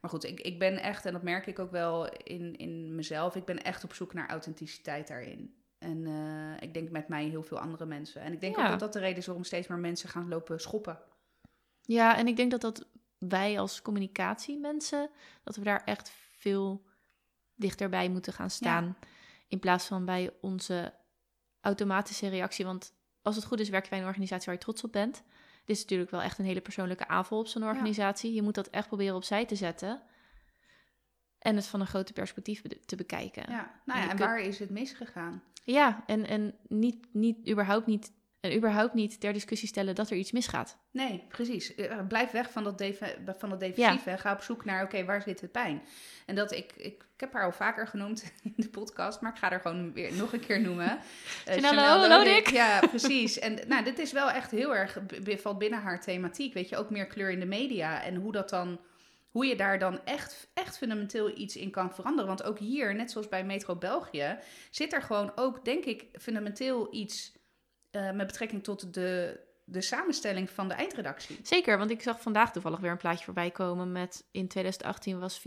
Maar 0.00 0.10
goed, 0.10 0.24
ik, 0.24 0.40
ik 0.40 0.58
ben 0.58 0.82
echt, 0.82 1.06
en 1.06 1.12
dat 1.12 1.22
merk 1.22 1.46
ik 1.46 1.58
ook 1.58 1.70
wel 1.70 2.08
in, 2.08 2.56
in 2.56 2.94
mezelf, 2.94 3.36
ik 3.36 3.44
ben 3.44 3.62
echt 3.62 3.84
op 3.84 3.94
zoek 3.94 4.14
naar 4.14 4.28
authenticiteit 4.28 5.08
daarin. 5.08 5.54
En 5.78 6.06
eh, 6.06 6.62
ik 6.68 6.74
denk 6.74 6.90
met 6.90 7.08
mij 7.08 7.24
heel 7.24 7.42
veel 7.42 7.58
andere 7.58 7.86
mensen. 7.86 8.20
En 8.22 8.32
ik 8.32 8.40
denk 8.40 8.56
Ja. 8.56 8.62
ook 8.64 8.70
dat 8.70 8.80
dat 8.80 8.92
de 8.92 8.98
reden 8.98 9.16
is 9.18 9.26
waarom 9.26 9.44
steeds 9.44 9.66
meer 9.66 9.78
mensen 9.78 10.08
gaan 10.08 10.28
lopen 10.28 10.60
schoppen. 10.60 10.98
Ja, 11.82 12.16
en 12.16 12.26
ik 12.26 12.36
denk 12.36 12.50
dat 12.50 12.60
dat 12.60 12.86
wij 13.18 13.58
als 13.58 13.82
communicatiemensen, 13.82 15.10
dat 15.44 15.56
we 15.56 15.62
daar 15.64 15.84
echt 15.84 16.12
veel 16.32 16.84
dichterbij 17.60 18.08
moeten 18.08 18.32
gaan 18.32 18.50
staan. 18.50 18.96
In 19.48 19.58
plaats 19.58 19.86
van 19.86 20.04
bij 20.04 20.30
onze 20.40 20.94
automatische 21.60 22.28
reactie. 22.28 22.64
Want 22.64 22.92
als 23.22 23.36
het 23.36 23.44
goed 23.44 23.60
is, 23.60 23.68
werk 23.68 23.84
je 23.84 23.90
bij 23.90 23.98
een 23.98 24.06
organisatie 24.06 24.44
waar 24.46 24.54
je 24.54 24.60
trots 24.60 24.84
op 24.84 24.92
bent. 24.92 25.22
Dit 25.64 25.76
is 25.76 25.82
natuurlijk 25.82 26.10
wel 26.10 26.22
echt 26.22 26.38
een 26.38 26.44
hele 26.44 26.60
persoonlijke 26.60 27.08
aanval 27.08 27.38
op 27.38 27.46
zo'n 27.46 27.64
organisatie. 27.64 28.34
Je 28.34 28.42
moet 28.42 28.54
dat 28.54 28.68
echt 28.68 28.86
proberen 28.86 29.14
opzij 29.14 29.46
te 29.46 29.56
zetten. 29.56 30.02
En 31.38 31.56
het 31.56 31.66
van 31.66 31.80
een 31.80 31.86
groter 31.86 32.14
perspectief 32.14 32.62
te 32.86 32.96
bekijken. 32.96 33.50
Ja, 33.50 33.80
nou 33.84 34.00
ja, 34.00 34.10
en 34.10 34.16
waar 34.16 34.40
is 34.40 34.58
het 34.58 34.70
misgegaan? 34.70 35.42
Ja, 35.64 36.02
en, 36.06 36.26
en 36.26 36.54
niet, 36.68 37.06
niet, 37.12 37.48
überhaupt 37.48 37.86
niet, 37.86 38.12
en 38.40 38.56
überhaupt 38.56 38.94
niet 38.94 39.20
ter 39.20 39.32
discussie 39.32 39.68
stellen 39.68 39.94
dat 39.94 40.10
er 40.10 40.16
iets 40.16 40.32
misgaat. 40.32 40.78
Nee, 40.90 41.24
precies. 41.28 41.74
Eh, 41.74 41.98
Blijf 42.08 42.30
weg 42.30 42.50
van 42.50 42.64
dat, 42.64 42.78
defe- 42.78 43.16
van 43.38 43.48
dat 43.50 43.60
defensieve. 43.60 44.10
en 44.10 44.18
Ga 44.18 44.32
op 44.32 44.42
zoek 44.42 44.64
naar, 44.64 44.84
oké, 44.84 45.04
waar 45.04 45.22
zit 45.22 45.38
de 45.40 45.48
pijn? 45.48 45.82
En 46.26 46.34
dat 46.34 46.52
ik, 46.52 46.72
ik, 46.76 46.84
ik 47.14 47.20
heb 47.20 47.32
haar 47.32 47.44
al 47.44 47.52
vaker 47.52 47.86
genoemd 47.86 48.32
in 48.42 48.52
de 48.56 48.68
podcast, 48.68 49.20
maar 49.20 49.32
ik 49.32 49.38
ga 49.38 49.48
haar 49.48 49.60
gewoon 49.60 49.92
weer 49.92 50.12
nog 50.12 50.32
een 50.32 50.40
keer 50.46 50.60
noemen. 50.60 50.98
Eh, 51.44 51.54
Chanel 51.54 51.70
Chanel 51.70 51.98
Lodijk. 52.00 52.18
Lodijk. 52.18 52.50
Ja, 52.50 52.80
precies. 52.80 53.38
En 53.38 53.58
nou, 53.68 53.84
dit 53.84 53.98
is 53.98 54.12
wel 54.12 54.30
echt 54.30 54.50
heel 54.50 54.74
erg, 54.76 54.98
valt 55.24 55.58
binnen 55.58 55.80
haar 55.80 56.00
thematiek. 56.00 56.54
Weet 56.54 56.68
je, 56.68 56.76
ook 56.76 56.90
meer 56.90 57.06
kleur 57.06 57.30
in 57.30 57.40
de 57.40 57.46
media. 57.46 58.02
En 58.02 58.14
hoe 58.14 58.32
dat 58.32 58.48
dan, 58.50 58.80
hoe 59.30 59.46
je 59.46 59.56
daar 59.56 59.78
dan 59.78 60.00
echt, 60.04 60.48
echt 60.54 60.76
fundamenteel 60.78 61.38
iets 61.38 61.56
in 61.56 61.70
kan 61.70 61.94
veranderen. 61.94 62.26
Want 62.26 62.42
ook 62.42 62.58
hier, 62.58 62.94
net 62.94 63.10
zoals 63.10 63.28
bij 63.28 63.44
Metro 63.44 63.76
België, 63.76 64.38
zit 64.70 64.92
er 64.92 65.02
gewoon 65.02 65.32
ook, 65.34 65.64
denk 65.64 65.84
ik, 65.84 66.04
fundamenteel 66.20 66.94
iets 66.94 67.32
eh, 67.90 68.10
met 68.12 68.26
betrekking 68.26 68.64
tot 68.64 68.94
de, 68.94 69.40
de 69.64 69.80
samenstelling 69.80 70.50
van 70.50 70.68
de 70.68 70.74
eindredactie. 70.74 71.38
Zeker, 71.42 71.78
want 71.78 71.90
ik 71.90 72.02
zag 72.02 72.20
vandaag 72.20 72.52
toevallig 72.52 72.80
weer 72.80 72.90
een 72.90 72.96
plaatje 72.96 73.24
voorbij 73.24 73.50
komen 73.50 73.92
met 73.92 74.24
in 74.30 74.48
2018 74.48 75.18
was 75.18 75.38
94% 75.38 75.42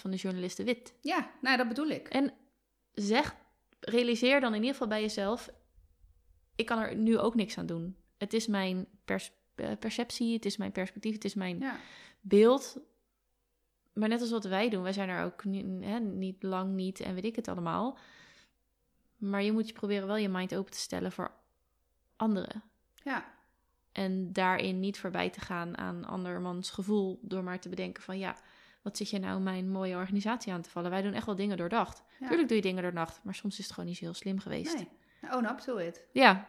van 0.00 0.10
de 0.10 0.16
journalisten 0.16 0.64
wit. 0.64 0.94
Ja, 1.00 1.30
nou 1.40 1.56
dat 1.56 1.68
bedoel 1.68 1.88
ik. 1.88 2.08
En 2.08 2.32
zeg, 2.92 3.34
realiseer 3.80 4.40
dan 4.40 4.50
in 4.50 4.56
ieder 4.60 4.72
geval 4.72 4.88
bij 4.88 5.00
jezelf, 5.00 5.50
ik 6.56 6.66
kan 6.66 6.78
er 6.78 6.96
nu 6.96 7.18
ook 7.18 7.34
niks 7.34 7.58
aan 7.58 7.66
doen. 7.66 7.96
Het 8.18 8.32
is 8.32 8.46
mijn 8.46 8.86
pers- 9.04 9.32
eh, 9.54 9.70
perceptie, 9.78 10.34
het 10.34 10.44
is 10.44 10.56
mijn 10.56 10.72
perspectief, 10.72 11.12
het 11.14 11.24
is 11.24 11.34
mijn 11.34 11.58
Ja, 11.58 11.76
beeld. 12.20 12.76
Maar 13.92 14.08
net 14.08 14.20
als 14.20 14.30
wat 14.30 14.44
wij 14.44 14.68
doen, 14.68 14.82
wij 14.82 14.92
zijn 14.92 15.08
er 15.08 15.24
ook 15.24 15.44
niet, 15.44 15.84
hè, 15.84 15.98
niet 16.00 16.42
lang 16.42 16.74
niet 16.74 17.00
en 17.00 17.14
weet 17.14 17.24
ik 17.24 17.36
het 17.36 17.48
allemaal. 17.48 17.98
Maar 19.16 19.42
je 19.42 19.52
moet 19.52 19.66
je 19.68 19.74
proberen 19.74 20.06
wel 20.06 20.16
je 20.16 20.28
mind 20.28 20.54
open 20.54 20.72
te 20.72 20.78
stellen 20.78 21.12
voor 21.12 21.40
anderen. 22.22 22.62
ja, 22.94 23.24
En 23.92 24.32
daarin 24.32 24.80
niet 24.80 24.98
voorbij 24.98 25.30
te 25.30 25.40
gaan 25.40 25.78
aan 25.78 26.04
andermans 26.04 26.70
gevoel. 26.70 27.18
Door 27.22 27.44
maar 27.44 27.60
te 27.60 27.68
bedenken 27.68 28.02
van 28.02 28.18
ja, 28.18 28.36
wat 28.82 28.96
zit 28.96 29.10
je 29.10 29.18
nou 29.18 29.40
mijn 29.40 29.70
mooie 29.70 29.96
organisatie 29.96 30.52
aan 30.52 30.62
te 30.62 30.70
vallen? 30.70 30.90
Wij 30.90 31.02
doen 31.02 31.12
echt 31.12 31.26
wel 31.26 31.36
dingen 31.36 31.56
doordacht. 31.56 32.02
ja. 32.18 32.26
Tuurlijk 32.26 32.48
doe 32.48 32.56
je 32.56 32.62
dingen 32.62 32.82
doordacht, 32.82 33.20
maar 33.24 33.34
soms 33.34 33.58
is 33.58 33.64
het 33.64 33.72
gewoon 33.74 33.88
niet 33.88 33.98
zo 33.98 34.04
heel 34.04 34.14
slim 34.14 34.38
geweest. 34.38 34.74
Nee, 34.74 34.88
own 35.32 35.44
up 35.44 35.58
to 35.58 35.76
it. 35.76 36.06
Ja, 36.12 36.48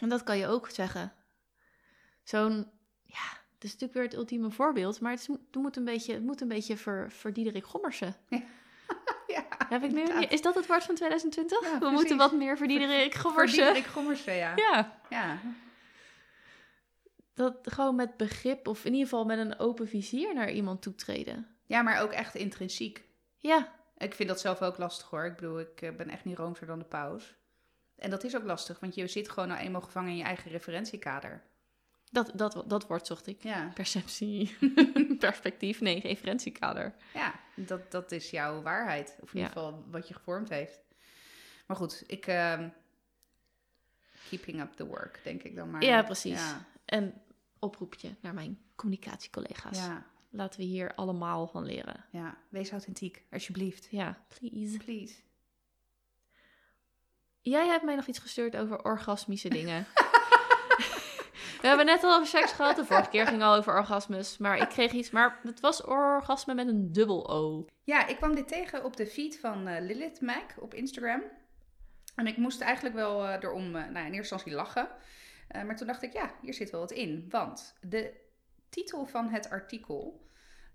en 0.00 0.08
dat 0.08 0.22
kan 0.22 0.38
je 0.38 0.46
ook 0.46 0.70
zeggen. 0.70 1.12
Zo'n, 2.22 2.66
ja, 3.02 3.24
het 3.54 3.64
is 3.64 3.70
natuurlijk 3.72 3.92
weer 3.92 4.02
het 4.02 4.14
ultieme 4.14 4.50
voorbeeld, 4.50 5.00
maar 5.00 5.10
het, 5.10 5.20
is, 5.20 5.26
het 5.26 5.54
moet 5.54 5.76
een 5.76 5.84
beetje, 5.84 6.12
het 6.14 6.22
moet 6.22 6.40
een 6.40 6.48
beetje 6.48 6.76
voor, 6.76 7.10
voor 7.10 7.32
Diederik 7.32 7.64
Gommersen. 7.66 8.16
Ja, 8.28 8.42
Heb 9.68 9.82
ik 9.82 9.92
nu, 9.92 10.02
is 10.28 10.42
dat 10.42 10.54
het 10.54 10.66
woord 10.66 10.84
van 10.84 10.94
2020? 10.94 11.60
Ja, 11.62 11.72
We 11.72 11.78
precies. 11.78 11.96
moeten 11.96 12.16
wat 12.16 12.32
meer 12.32 12.56
voor 12.56 12.66
Diederik 12.66 13.12
Voor 13.12 13.20
Gommersen. 13.30 13.84
Gommersen, 13.84 14.34
ja. 14.34 14.52
Ja, 14.56 14.98
ja. 15.10 15.38
dat 17.34 17.56
gewoon 17.62 17.94
met 17.94 18.16
begrip 18.16 18.68
of 18.68 18.84
in 18.84 18.92
ieder 18.92 19.08
geval 19.08 19.24
met 19.24 19.38
een 19.38 19.58
open 19.58 19.88
vizier 19.88 20.34
naar 20.34 20.50
iemand 20.50 20.82
toetreden. 20.82 21.46
Ja, 21.66 21.82
maar 21.82 22.00
ook 22.02 22.12
echt 22.12 22.34
intrinsiek. 22.34 23.04
Ja, 23.36 23.72
Ik 23.98 24.14
vind 24.14 24.28
dat 24.28 24.40
zelf 24.40 24.62
ook 24.62 24.78
lastig 24.78 25.10
hoor. 25.10 25.24
Ik 25.24 25.34
bedoel, 25.36 25.60
ik 25.60 25.82
eh, 25.82 25.96
ben 25.96 26.08
echt 26.08 26.24
niet 26.24 26.38
roomser 26.38 26.66
dan 26.66 26.78
de 26.78 26.84
paus. 26.84 27.34
En 27.96 28.10
dat 28.10 28.24
is 28.24 28.36
ook 28.36 28.44
lastig, 28.44 28.80
want 28.80 28.94
je 28.94 29.06
zit 29.06 29.28
gewoon 29.28 29.48
nou 29.48 29.60
eenmaal 29.60 29.80
gevangen 29.80 30.10
in 30.10 30.16
je 30.16 30.22
eigen 30.22 30.50
referentiekader. 30.50 31.42
Dat, 32.10 32.30
dat, 32.34 32.64
dat 32.66 32.86
woord 32.86 33.06
zocht 33.06 33.26
ik. 33.26 33.42
Ja, 33.42 33.70
Perceptie, 33.74 34.56
perspectief, 35.18 35.80
nee, 35.80 36.00
referentiekader. 36.00 36.94
ja 37.14 37.34
dat, 37.54 37.90
dat 37.90 38.12
is 38.12 38.30
jouw 38.30 38.62
waarheid. 38.62 39.16
Of 39.20 39.28
in 39.30 39.36
ieder 39.36 39.52
geval 39.52 39.84
wat 39.90 40.08
je 40.08 40.14
gevormd 40.14 40.48
heeft. 40.48 40.80
Maar 41.66 41.76
goed, 41.76 42.04
ik... 42.06 42.26
ehm, 42.26 42.68
keeping 44.28 44.60
up 44.60 44.72
the 44.72 44.86
work, 44.86 45.20
denk 45.24 45.42
ik 45.42 45.56
dan 45.56 45.70
maar. 45.70 45.82
Ja, 45.82 46.02
precies. 46.02 46.40
En 46.84 47.14
oproepje 47.58 48.14
naar 48.20 48.34
mijn 48.34 48.58
communicatiecollega's. 48.74 49.78
ja, 49.78 50.06
Laten 50.30 50.60
we 50.60 50.66
hier 50.66 50.94
allemaal 50.94 51.46
van 51.46 51.64
leren. 51.64 52.04
ja. 52.10 52.38
Wees 52.48 52.70
authentiek, 52.70 53.22
alsjeblieft. 53.32 53.88
Ja, 53.90 54.24
please. 54.28 54.76
Please. 54.76 55.14
Jij 57.40 57.66
hebt 57.66 57.84
mij 57.84 57.94
nog 57.94 58.06
iets 58.06 58.18
gestuurd 58.18 58.56
over 58.56 58.84
orgasmische 58.84 59.48
dingen. 59.48 59.86
We 61.60 61.66
hebben 61.66 61.86
net 61.86 62.04
al 62.04 62.14
over 62.14 62.26
seks 62.26 62.52
gehad. 62.52 62.76
De 62.76 62.84
vorige 62.84 63.08
keer 63.08 63.26
ging 63.26 63.42
al 63.42 63.56
over 63.56 63.76
orgasmes. 63.76 64.38
Maar 64.38 64.58
ik 64.58 64.68
kreeg 64.68 64.92
iets. 64.92 65.10
Maar 65.10 65.40
het 65.42 65.60
was 65.60 65.84
orgasme 65.84 66.54
met 66.54 66.68
een 66.68 66.92
dubbel 66.92 67.30
O. 67.30 67.66
Ja, 67.84 68.06
ik 68.06 68.16
kwam 68.16 68.34
dit 68.34 68.48
tegen 68.48 68.84
op 68.84 68.96
de 68.96 69.06
feed 69.06 69.38
van 69.38 69.66
eh, 69.66 69.84
Lilith 69.84 70.20
Mac 70.20 70.54
op 70.58 70.74
Instagram. 70.74 71.22
En 72.14 72.26
ik 72.26 72.36
moest 72.36 72.60
eigenlijk 72.60 72.94
wel 72.94 73.26
eh, 73.26 73.42
erom, 73.42 73.76
eh, 73.76 73.82
nou, 73.82 73.88
in 73.88 73.96
eerste 73.96 74.16
instantie 74.16 74.52
lachen. 74.52 74.88
Maar 75.66 75.76
toen 75.76 75.86
dacht 75.86 76.02
ik, 76.02 76.12
ja, 76.12 76.34
hier 76.42 76.54
zit 76.54 76.70
wel 76.70 76.80
wat 76.80 76.90
in. 76.90 77.26
Want 77.28 77.74
de 77.80 78.12
titel 78.68 79.06
van 79.06 79.28
het 79.28 79.50
artikel 79.50 80.26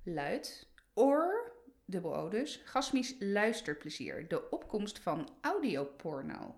luidt... 0.03 0.69
Oor, 0.93 1.53
dubbel 1.85 2.15
O 2.15 2.29
dus, 2.29 2.61
gasmisch 2.65 3.15
luisterplezier. 3.19 4.27
De 4.27 4.49
opkomst 4.49 4.99
van 4.99 5.29
audioporno. 5.41 6.37
Nou, 6.37 6.55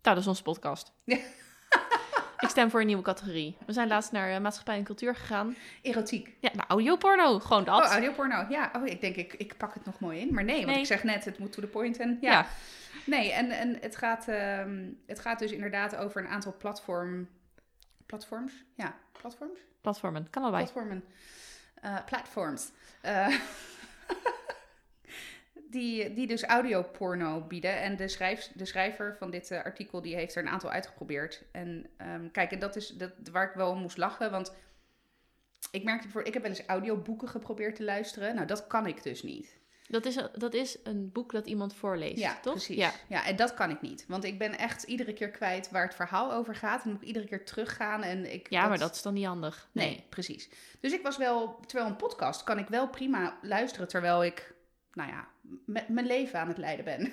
dat 0.00 0.16
is 0.16 0.26
onze 0.26 0.42
podcast. 0.42 0.92
Ja. 1.04 1.18
ik 2.40 2.48
stem 2.48 2.70
voor 2.70 2.80
een 2.80 2.86
nieuwe 2.86 3.02
categorie. 3.02 3.56
We 3.66 3.72
zijn 3.72 3.88
laatst 3.88 4.12
naar 4.12 4.30
eh, 4.34 4.40
maatschappij 4.40 4.76
en 4.76 4.84
cultuur 4.84 5.14
gegaan. 5.16 5.56
Erotiek. 5.82 6.36
Ja, 6.40 6.50
nou, 6.54 6.68
audioporno. 6.68 7.38
Gewoon 7.38 7.64
dat. 7.64 7.80
Oh, 7.84 7.86
audioporno. 7.90 8.46
Ja, 8.48 8.70
oh, 8.76 8.86
ik 8.86 9.00
denk, 9.00 9.16
ik, 9.16 9.32
ik 9.32 9.56
pak 9.56 9.74
het 9.74 9.84
nog 9.84 10.00
mooi 10.00 10.18
in. 10.20 10.34
Maar 10.34 10.44
nee, 10.44 10.56
want 10.56 10.66
Nee. 10.70 10.78
ik 10.78 10.86
zeg 10.86 11.02
net, 11.02 11.24
het 11.24 11.38
moet 11.38 11.52
to 11.52 11.60
the 11.62 11.68
point. 11.68 11.98
En 11.98 12.18
ja, 12.20 12.30
ja. 12.32 12.46
Nee, 13.06 13.32
en, 13.32 13.50
en 13.50 13.78
het, 13.80 13.96
gaat, 13.96 14.28
ehm, 14.28 14.88
het 15.06 15.20
gaat 15.20 15.38
dus 15.38 15.52
inderdaad 15.52 15.96
over 15.96 16.20
een 16.20 16.28
aantal 16.28 16.54
platform... 16.58 17.28
Platforms? 18.06 18.52
Ja, 18.74 18.94
platforms? 19.20 19.58
platformen. 19.80 20.30
Kan 20.30 20.42
allebei. 20.42 20.62
Platformen. 20.62 21.04
Eh, 21.74 21.96
platforms. 22.06 22.70
Eh, 23.00 23.26
die, 25.70 26.14
die 26.14 26.26
dus 26.26 26.44
audioporno 26.44 27.40
bieden. 27.40 27.80
En 27.80 27.96
de, 27.96 28.08
schrijf, 28.08 28.50
de 28.54 28.64
schrijver 28.64 29.16
van 29.18 29.30
dit 29.30 29.50
eh, 29.50 29.64
artikel 29.64 30.02
die 30.02 30.14
heeft 30.14 30.34
er 30.34 30.42
een 30.42 30.48
aantal 30.48 30.70
uitgeprobeerd. 30.70 31.42
En 31.52 31.86
ehm, 31.96 32.30
kijk, 32.30 32.52
en 32.52 32.58
dat 32.58 32.76
is 32.76 32.88
dat, 32.88 33.10
waar 33.32 33.48
ik 33.48 33.54
wel 33.54 33.70
om 33.70 33.78
moest 33.80 33.96
lachen. 33.96 34.30
Want 34.30 34.54
ik 35.70 35.84
merkte 35.84 36.08
voor, 36.08 36.22
ik 36.24 36.32
heb 36.34 36.42
wel 36.42 36.50
eens 36.50 36.66
audioboeken 36.66 37.28
geprobeerd 37.28 37.76
te 37.76 37.84
luisteren. 37.84 38.34
Nou, 38.34 38.46
dat 38.46 38.66
kan 38.66 38.86
ik 38.86 39.02
dus 39.02 39.22
niet. 39.22 39.58
Dat 39.88 40.04
is, 40.06 40.16
een- 40.16 40.28
dat 40.34 40.54
is 40.54 40.78
een 40.84 41.12
boek 41.12 41.32
dat 41.32 41.46
iemand 41.46 41.74
voorleest, 41.74 42.18
Ja, 42.18 42.38
toch? 42.40 42.52
precies. 42.52 42.76
Ja. 42.76 42.92
Ja. 43.08 43.26
en 43.26 43.36
dat 43.36 43.54
kan 43.54 43.70
ik 43.70 43.80
niet. 43.80 44.04
Want 44.08 44.24
ik 44.24 44.38
ben 44.38 44.58
echt 44.58 44.82
iedere 44.82 45.12
keer 45.12 45.30
kwijt 45.30 45.70
waar 45.70 45.84
het 45.84 45.94
verhaal 45.94 46.32
over 46.32 46.54
gaat. 46.54 46.84
En 46.84 46.90
moet 46.90 47.00
ik 47.00 47.06
iedere 47.06 47.26
keer 47.26 47.44
teruggaan. 47.44 48.02
En 48.02 48.32
ik, 48.32 48.50
ja, 48.50 48.68
maar 48.68 48.78
dat 48.78 48.94
is 48.94 49.02
dan 49.02 49.14
niet 49.14 49.26
handig. 49.26 49.68
Nee, 49.72 50.04
precies. 50.08 50.48
Dus 50.80 50.92
ik 50.92 51.02
was 51.02 51.16
wel... 51.16 51.60
Terwijl 51.66 51.90
een 51.90 51.96
podcast 51.96 52.44
kan 52.44 52.58
ik 52.58 52.68
wel 52.68 52.88
prima 52.88 53.38
luisteren... 53.42 53.88
terwijl 53.88 54.24
ik, 54.24 54.54
nou 54.92 55.10
ja, 55.10 55.28
met 55.64 55.88
mijn 55.88 56.06
leven 56.06 56.40
aan 56.40 56.48
het 56.48 56.58
leiden 56.58 56.84
ben. 56.84 57.12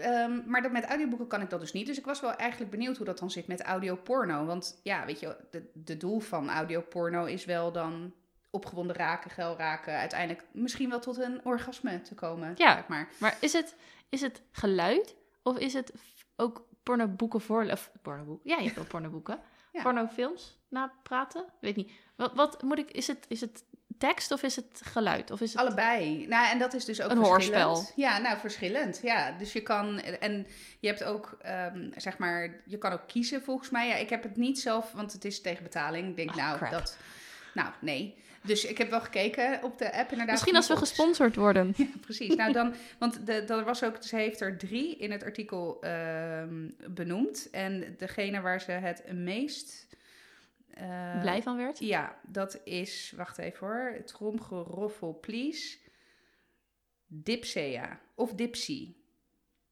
Ehm, 0.00 0.40
maar 0.46 0.62
dat 0.62 0.72
met 0.72 0.84
audioboeken 0.84 1.26
kan 1.26 1.40
ik 1.40 1.50
dat 1.50 1.60
dus 1.60 1.72
niet. 1.72 1.86
Dus 1.86 1.98
ik 1.98 2.04
was 2.04 2.20
wel 2.20 2.34
eigenlijk 2.34 2.70
benieuwd 2.70 2.96
hoe 2.96 3.06
dat 3.06 3.18
dan 3.18 3.30
zit 3.30 3.46
met 3.46 3.62
audioporno. 3.62 4.44
Want 4.44 4.80
ja, 4.82 5.04
weet 5.04 5.20
je, 5.20 5.36
de, 5.50 5.70
de 5.74 5.96
doel 5.96 6.20
van 6.20 6.50
audioporno 6.50 7.24
is 7.24 7.44
wel 7.44 7.72
dan 7.72 8.12
opgewonden 8.50 8.96
raken, 8.96 9.30
geil 9.30 9.56
raken. 9.56 9.98
Uiteindelijk 9.98 10.44
misschien 10.52 10.90
wel 10.90 11.00
tot 11.00 11.18
een 11.18 11.44
orgasme 11.44 12.00
te 12.02 12.14
komen. 12.14 12.52
Ja. 12.56 12.74
Zeg 12.74 12.86
maar. 12.86 13.08
Maar 13.18 13.36
is 13.40 13.52
het, 13.52 13.76
is 14.08 14.20
het 14.20 14.42
geluid 14.52 15.16
of 15.42 15.58
is 15.58 15.72
het 15.72 15.92
ook 16.36 16.66
pornoboeken 16.82 17.40
voor... 17.40 17.64
Of 17.64 17.90
pornoboeken? 18.02 18.50
Ja, 18.50 18.56
je 18.56 18.62
hebt 18.62 18.76
wel 18.76 18.84
pornoboeken. 19.00 19.40
Ja. 19.72 19.82
Pornofilms 19.82 20.58
napraten? 20.68 21.44
Weet 21.60 21.76
niet. 21.76 21.90
Wat, 22.16 22.34
wat 22.34 22.62
moet 22.62 22.78
ik... 22.78 22.90
Is 22.90 23.06
het, 23.06 23.24
is 23.28 23.40
het 23.40 23.64
tekst 24.08 24.30
of 24.30 24.42
is 24.42 24.56
het 24.56 24.80
geluid? 24.84 25.30
Of 25.30 25.40
is 25.40 25.52
het... 25.52 25.60
Allebei. 25.60 26.26
Nou, 26.26 26.50
en 26.50 26.58
dat 26.58 26.74
is 26.74 26.84
dus 26.84 27.02
ook 27.02 27.10
Een 27.10 27.24
verschillend. 27.24 27.62
hoorspel. 27.62 27.94
Ja, 27.96 28.18
nou, 28.18 28.38
verschillend. 28.38 29.00
Ja, 29.02 29.32
dus 29.38 29.52
je 29.52 29.60
kan... 29.62 30.00
En 30.00 30.46
je 30.80 30.88
hebt 30.88 31.04
ook, 31.04 31.38
ehm, 31.42 31.90
zeg 31.96 32.18
maar... 32.18 32.54
Je 32.64 32.78
kan 32.78 32.92
ook 32.92 33.06
kiezen, 33.06 33.42
volgens 33.42 33.70
mij. 33.70 33.88
Ja, 33.88 33.94
ik 33.94 34.10
heb 34.10 34.22
het 34.22 34.36
niet 34.36 34.60
zelf, 34.60 34.92
want 34.92 35.12
het 35.12 35.24
is 35.24 35.40
tegen 35.40 35.62
betaling. 35.62 36.08
Ik 36.08 36.16
denk, 36.16 36.30
Oh, 36.30 36.36
nou, 36.36 36.56
crap. 36.56 36.70
dat... 36.70 36.96
Nou, 37.54 37.68
nee. 37.80 38.14
Dus 38.42 38.64
ik 38.64 38.78
heb 38.78 38.90
wel 38.90 39.00
gekeken 39.00 39.62
op 39.62 39.78
de 39.78 39.92
app 39.92 40.10
inderdaad. 40.10 40.34
Misschien 40.34 40.56
als 40.56 40.68
we 40.68 40.76
gesponsord 40.76 41.36
worden. 41.36 41.74
Ja, 41.76 41.86
precies. 42.00 42.34
Nou 42.34 42.52
dan, 42.52 42.74
want 42.98 43.26
de, 43.26 43.32
er 43.32 43.64
was 43.64 43.84
ook, 43.84 43.96
ze 44.00 44.16
heeft 44.16 44.40
er 44.40 44.58
drie 44.58 44.96
in 44.96 45.10
het 45.10 45.24
artikel 45.24 45.78
ehm, 45.80 46.68
benoemd. 46.86 47.48
En 47.50 47.94
degene 47.98 48.40
waar 48.40 48.60
ze 48.60 48.70
het 48.70 49.12
meest... 49.12 49.86
eh, 50.74 51.20
Blij 51.20 51.42
van 51.42 51.56
werd. 51.56 51.78
Ja, 51.78 52.20
dat 52.26 52.60
is, 52.64 53.12
wacht 53.16 53.38
even 53.38 53.66
hoor, 53.66 54.02
tromgeroffel 54.04 55.18
please. 55.20 55.78
Dipsea 57.06 58.00
of 58.14 58.34
Dipsy. 58.34 58.94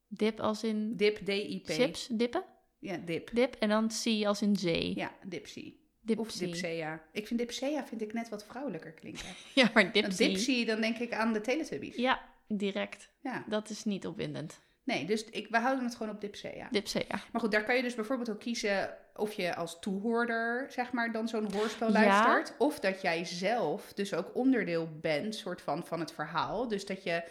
Dip 0.09 0.41
als 0.41 0.65
in 0.65 0.97
Dip, 0.97 1.17
D-I-P. 1.17 1.67
chips, 1.71 2.07
dippen. 2.07 2.45
Ja, 2.79 2.97
dip. 2.97 3.31
Dip 3.33 3.55
en 3.55 3.69
dan 3.69 3.89
C 3.89 4.25
als 4.27 4.43
in 4.43 4.57
zee. 4.57 4.97
Ja, 4.97 5.13
Dipsy. 5.27 5.75
Dipsy. 6.01 6.23
Of 6.23 6.33
Dipsea. 6.33 7.03
Ik 7.13 7.27
vind 7.27 7.41
Dipsea 7.41 7.87
vind 7.87 8.03
ik 8.03 8.13
net 8.13 8.29
wat 8.29 8.45
vrouwelijker 8.45 8.93
klinken. 8.93 9.25
Ja, 9.55 9.71
maar 9.75 9.93
dipsy. 9.93 10.29
Dipsy, 10.29 10.65
dan 10.65 10.81
denk 10.81 10.99
ik 10.99 11.13
aan 11.13 11.33
de 11.33 11.41
Teletubbies. 11.41 11.97
Ja, 11.97 12.21
direct. 12.49 13.11
Ja. 13.21 13.45
Dat 13.49 13.71
is 13.71 13.85
niet 13.85 14.07
opwindend. 14.07 14.61
Nee, 14.85 15.05
dus 15.05 15.25
ik, 15.25 15.49
we 15.49 15.59
houden 15.59 15.85
het 15.85 15.95
gewoon 15.95 16.15
op 16.15 16.21
Dipsea. 16.21 16.69
Dipsy, 16.71 16.99
ja. 17.09 17.23
Maar 17.33 17.41
goed, 17.41 17.53
daar 17.53 17.65
kan 17.65 17.77
je 17.77 17.83
dus 17.83 17.95
bijvoorbeeld 17.95 18.31
ook 18.31 18.41
kiezen 18.41 18.97
of 19.17 19.33
je 19.33 19.55
als 19.57 19.79
toehoorder, 19.81 20.67
zeg 20.71 20.93
maar, 20.93 21.13
dan 21.13 21.29
zo'n 21.29 21.53
hoorspel 21.53 21.93
Ja. 21.93 21.93
luistert. 21.93 22.55
Of 22.59 22.81
dat 22.81 23.03
jij 23.03 23.25
zelf 23.25 23.93
dus 23.93 24.15
ook 24.15 24.35
onderdeel 24.35 24.89
bent, 25.01 25.35
soort 25.35 25.61
van, 25.63 25.87
van 25.87 26.01
het 26.01 26.13
verhaal. 26.13 26.69
Dus 26.69 26.87
dat 26.87 27.03
je, 27.03 27.23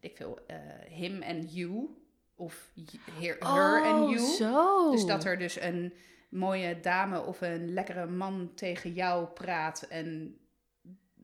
ik 0.00 0.16
veel, 0.16 0.38
eh 0.46 0.56
him 0.88 1.22
en 1.22 1.40
you, 1.46 1.88
of 2.36 2.70
her, 3.20 3.36
her 3.38 3.82
en 3.84 3.94
Oh, 4.02 4.10
you. 4.10 4.26
zo. 4.26 4.90
Dus 4.90 5.06
dat 5.06 5.24
er 5.24 5.38
dus 5.38 5.60
een 5.60 5.92
mooie 6.28 6.80
dame 6.80 7.22
of 7.24 7.40
een 7.40 7.72
lekkere 7.72 8.06
man 8.06 8.50
tegen 8.54 8.92
jou 8.92 9.26
praat 9.26 9.82
en 9.82 10.38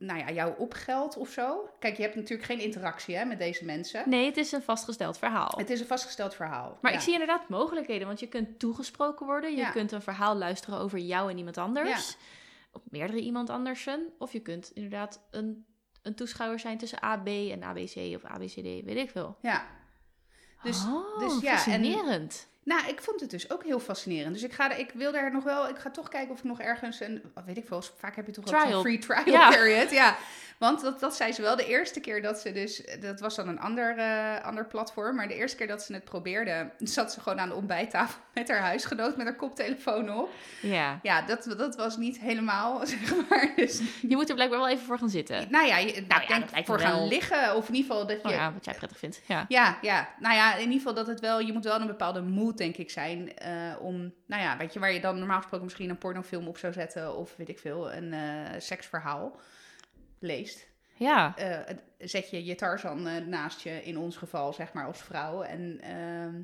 nou 0.05 0.19
ja, 0.19 0.31
jou 0.31 0.55
opgeldt 0.59 1.17
of 1.17 1.29
zo. 1.29 1.69
Kijk, 1.79 1.97
je 1.97 2.03
hebt 2.03 2.15
natuurlijk 2.15 2.49
geen 2.49 2.61
interactie 2.61 3.17
hè, 3.17 3.25
met 3.25 3.39
deze 3.39 3.65
mensen. 3.65 4.09
Nee, 4.09 4.27
het 4.27 4.37
is 4.37 4.53
een 4.53 4.63
vastgesteld 4.63 5.19
verhaal. 5.19 5.53
Het 5.57 5.71
is 5.71 5.81
een 5.81 5.87
vastgesteld 5.87 6.35
verhaal. 6.35 6.79
Maar 6.81 6.91
ja. 6.93 6.97
ik 6.99 7.03
zie 7.05 7.13
inderdaad 7.13 7.49
mogelijkheden, 7.49 8.07
want 8.07 8.21
je 8.21 8.29
kunt 8.29 8.59
toegesproken 8.59 9.27
worden. 9.27 9.51
Je 9.51 9.57
Ja. 9.57 9.71
kunt 9.71 9.93
een 9.93 10.03
verhaal 10.03 10.35
luisteren 10.37 10.79
over 10.79 10.99
jou 10.99 11.31
en 11.31 11.39
iemand 11.39 11.59
anders. 11.59 12.17
Of 12.73 12.83
meerdere 12.91 13.21
iemand 13.21 13.51
andersen. 13.51 14.13
Of 14.19 14.33
je 14.33 14.41
kunt 14.41 14.71
inderdaad 14.75 15.21
een, 15.31 15.67
een 16.03 16.15
toeschouwer 16.15 16.59
zijn 16.59 16.79
tussen 16.79 17.01
AB 17.01 17.27
en 17.27 17.63
ABC 17.63 17.97
of 18.15 18.25
ABCD, 18.25 18.63
weet 18.63 18.97
ik 18.97 19.11
veel. 19.11 19.37
Ja. 19.43 19.67
Dus, 20.63 20.85
oh, 20.85 21.19
dus 21.19 21.41
ja, 21.41 21.51
en 21.51 21.57
fascinerend. 21.59 22.49
Nou, 22.65 22.89
ik 22.89 23.01
vond 23.03 23.21
het 23.21 23.31
dus 23.31 23.51
ook 23.51 23.65
heel 23.65 23.81
fascinerend. 23.81 24.33
Dus 24.35 24.43
ik, 24.43 24.53
ga 24.53 24.71
er, 24.71 24.79
ik 24.79 24.91
wil 24.95 25.13
daar 25.13 25.33
nog 25.33 25.45
wel... 25.45 25.69
Ik 25.69 25.79
ga 25.79 25.91
toch 25.91 26.09
kijken 26.09 26.33
of 26.33 26.39
ik 26.39 26.45
nog 26.45 26.61
ergens 26.61 27.01
een... 27.01 27.23
Weet 27.47 27.57
ik 27.57 27.67
veel, 27.67 27.83
vaak 27.99 28.17
heb 28.17 28.27
je 28.27 28.33
toch 28.33 28.45
Trial. 28.45 28.71
zo'n 28.71 28.81
free 28.81 28.99
trial 28.99 29.25
Ja. 29.27 29.49
period. 29.51 29.91
Ja, 29.91 30.17
want 30.59 30.81
dat, 30.81 31.01
dat 31.01 31.17
zei 31.17 31.33
ze 31.33 31.43
wel. 31.43 31.57
De 31.57 31.67
eerste 31.67 32.01
keer 32.01 32.23
dat 32.23 32.39
ze 32.39 32.53
dus... 32.53 32.83
Dat 33.01 33.21
was 33.21 33.35
dan 33.35 33.49
een 33.49 33.61
ander, 33.61 33.99
eh, 33.99 34.45
ander 34.45 34.67
platform. 34.67 35.17
Maar 35.17 35.29
de 35.29 35.35
eerste 35.35 35.57
keer 35.57 35.67
dat 35.67 35.83
ze 35.83 35.93
het 35.93 36.05
probeerde... 36.05 36.71
zat 36.79 37.13
ze 37.13 37.21
gewoon 37.21 37.41
aan 37.41 37.49
de 37.49 37.55
ontbijttafel 37.55 38.21
met 38.35 38.49
haar 38.49 38.61
huisgenoot... 38.61 39.17
met 39.17 39.27
haar 39.27 39.37
koptelefoon 39.37 40.13
op. 40.19 40.31
Ja. 40.61 40.99
Ja, 41.03 41.23
dat, 41.23 41.55
dat 41.59 41.77
was 41.77 41.97
niet 41.97 42.19
helemaal, 42.19 42.81
zeg 42.87 43.29
maar. 43.29 43.53
Dus, 43.57 43.81
Je 44.09 44.17
moet 44.17 44.29
er 44.29 44.35
blijkbaar 44.35 44.59
wel 44.59 44.69
even 44.69 44.87
voor 44.87 44.99
gaan 44.99 45.09
zitten. 45.11 45.47
nou 45.51 45.67
ja, 45.67 45.77
je, 45.79 46.05
nou, 46.09 46.23
ja, 46.29 46.37
ik 46.37 46.53
denk 46.53 46.67
voor 46.67 46.81
gaan 46.81 46.99
wel. 46.99 47.09
liggen. 47.09 47.57
Of 47.57 47.69
in 47.69 47.75
ieder 47.75 47.91
geval 47.91 48.07
dat 48.07 48.23
je... 48.23 48.29
Oh 48.29 48.35
ja, 48.35 48.53
wat 48.53 48.65
jij 48.65 48.75
prettig 48.75 48.99
vindt. 48.99 49.21
Ja. 49.27 49.45
Ja, 49.49 49.79
ja. 49.83 50.09
Nou 50.21 50.35
ja, 50.35 50.55
in 50.55 50.61
ieder 50.61 50.77
geval 50.77 50.95
dat 50.95 51.07
het 51.07 51.21
wel... 51.21 51.41
Je 51.41 51.53
moet 51.53 51.65
wel 51.65 51.81
een 51.81 51.87
bepaalde 51.87 52.21
denk 52.57 52.77
ik, 52.77 52.91
zijn... 52.91 53.37
eh, 53.39 53.77
om, 53.81 54.15
nou 54.27 54.43
ja, 54.43 54.57
weet 54.57 54.73
je, 54.73 54.79
waar 54.81 54.93
je 54.93 55.01
dan 55.01 55.19
normaal 55.19 55.37
gesproken 55.37 55.65
misschien 55.65 55.91
een 55.91 55.99
pornofilm 55.99 56.49
op 56.49 56.59
zou 56.59 56.73
zetten... 56.73 57.17
of 57.17 57.37
weet 57.37 57.49
ik 57.49 57.59
veel, 57.59 57.93
een 57.93 58.13
eh, 58.13 58.61
seksverhaal 58.61 59.41
leest. 60.19 60.67
Ja. 60.97 61.37
Eh, 61.37 61.77
zet 61.99 62.31
je 62.31 62.45
je 62.45 62.55
Tarzan 62.55 63.29
naast 63.29 63.61
je, 63.61 63.71
in 63.85 63.99
ons 63.99 64.17
geval, 64.17 64.53
zeg 64.53 64.73
maar, 64.73 64.87
als 64.87 65.03
vrouw. 65.03 65.43
En 65.43 65.81
ehm, 65.81 66.43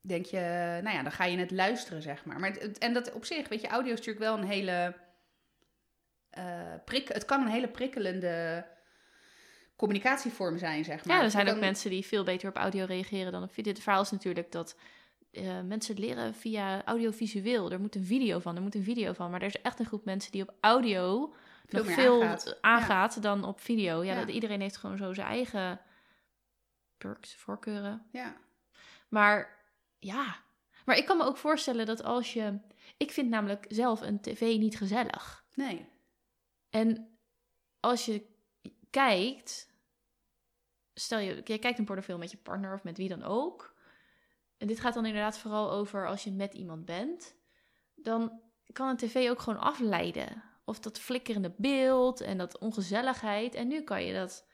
denk 0.00 0.24
je, 0.26 0.38
nou 0.82 0.96
ja, 0.96 1.02
dan 1.02 1.12
ga 1.12 1.24
je 1.24 1.38
het 1.38 1.50
luisteren, 1.50 2.02
zeg 2.02 2.24
maar. 2.24 2.40
maar 2.40 2.50
het- 2.52 2.78
en 2.78 2.92
dat 2.92 3.12
op 3.12 3.24
zich, 3.24 3.48
weet 3.48 3.60
je, 3.60 3.68
audio 3.68 3.92
is 3.92 3.98
natuurlijk 3.98 4.24
wel 4.24 4.38
een 4.38 4.48
hele... 4.48 4.94
prik, 6.84 7.08
het 7.08 7.24
kan 7.24 7.40
een 7.42 7.52
hele 7.52 7.68
prikkelende 7.68 8.66
communicatievorm 9.76 10.58
zijn, 10.58 10.84
zeg 10.84 11.04
maar. 11.04 11.16
Ja, 11.16 11.22
er 11.22 11.30
zijn 11.30 11.48
ook 11.48 11.60
mensen 11.60 11.90
die 11.90 12.06
veel 12.06 12.24
beter 12.24 12.48
op 12.48 12.56
audio 12.56 12.84
reageren 12.84 13.32
dan 13.32 13.42
op 13.42 13.52
video. 13.52 13.72
Het 13.72 13.82
verhaal 13.82 14.02
is 14.02 14.10
natuurlijk 14.10 14.52
dat 14.52 14.76
eh, 15.38 15.60
mensen 15.60 15.98
leren 15.98 16.34
via 16.34 16.84
audiovisueel. 16.84 17.70
Er 17.70 17.80
moet 17.80 17.94
een 17.94 18.04
video 18.04 18.38
van, 18.38 18.56
er 18.56 18.62
moet 18.62 18.74
een 18.74 18.82
video 18.82 19.12
van. 19.12 19.30
Maar 19.30 19.40
er 19.40 19.46
is 19.46 19.60
echt 19.62 19.80
een 19.80 19.86
groep 19.86 20.04
mensen 20.04 20.32
die 20.32 20.42
op 20.42 20.54
audio 20.60 21.34
Veel 21.66 21.84
nog 21.84 21.92
veel 21.92 22.22
aangaat. 22.22 22.58
aangaat, 22.60 23.22
dan 23.22 23.44
op 23.44 23.60
video. 23.60 24.02
Ja, 24.02 24.12
Ja. 24.12 24.20
Dat, 24.20 24.34
iedereen 24.34 24.60
heeft 24.60 24.76
gewoon 24.76 24.96
zo 24.96 25.12
zijn 25.14 25.26
eigen 25.26 25.80
perks, 26.96 27.34
voorkeuren. 27.34 28.06
Ja, 28.12 28.36
Maar 29.08 29.56
ja, 29.98 30.36
maar 30.84 30.96
ik 30.96 31.06
kan 31.06 31.16
me 31.16 31.24
ook 31.24 31.36
voorstellen 31.36 31.86
dat 31.86 32.02
als 32.02 32.32
je... 32.32 32.58
Ik 32.96 33.10
vind 33.10 33.28
namelijk 33.30 33.64
zelf 33.68 34.00
een 34.00 34.20
tv 34.20 34.40
niet 34.40 34.76
gezellig. 34.76 35.44
nee. 35.54 35.86
En 36.70 37.18
als 37.80 38.04
je 38.04 38.26
kijkt, 38.90 39.72
stel 40.94 41.18
je, 41.18 41.40
je 41.44 41.58
kijkt 41.58 41.78
een 41.78 41.84
pornofilm 41.84 42.18
met 42.18 42.30
je 42.30 42.36
partner 42.36 42.74
of 42.74 42.84
met 42.84 42.96
wie 42.96 43.08
dan 43.08 43.22
ook. 43.22 43.74
En 44.58 44.66
dit 44.66 44.80
gaat 44.80 44.94
dan 44.94 45.06
inderdaad 45.06 45.38
vooral 45.38 45.70
over 45.70 46.06
als 46.06 46.24
je 46.24 46.32
met 46.32 46.54
iemand 46.54 46.84
bent. 46.84 47.34
Dan 47.94 48.40
kan 48.72 48.88
een 48.88 48.96
tv 48.96 49.30
ook 49.30 49.40
gewoon 49.40 49.60
afleiden. 49.60 50.42
Of 50.64 50.78
dat 50.80 50.98
flikkerende 50.98 51.54
beeld 51.56 52.20
en 52.20 52.38
dat 52.38 52.58
ongezelligheid. 52.58 53.54
En 53.54 53.68
nu 53.68 53.82
kan 53.82 54.04
je 54.04 54.12
dat. 54.14 54.46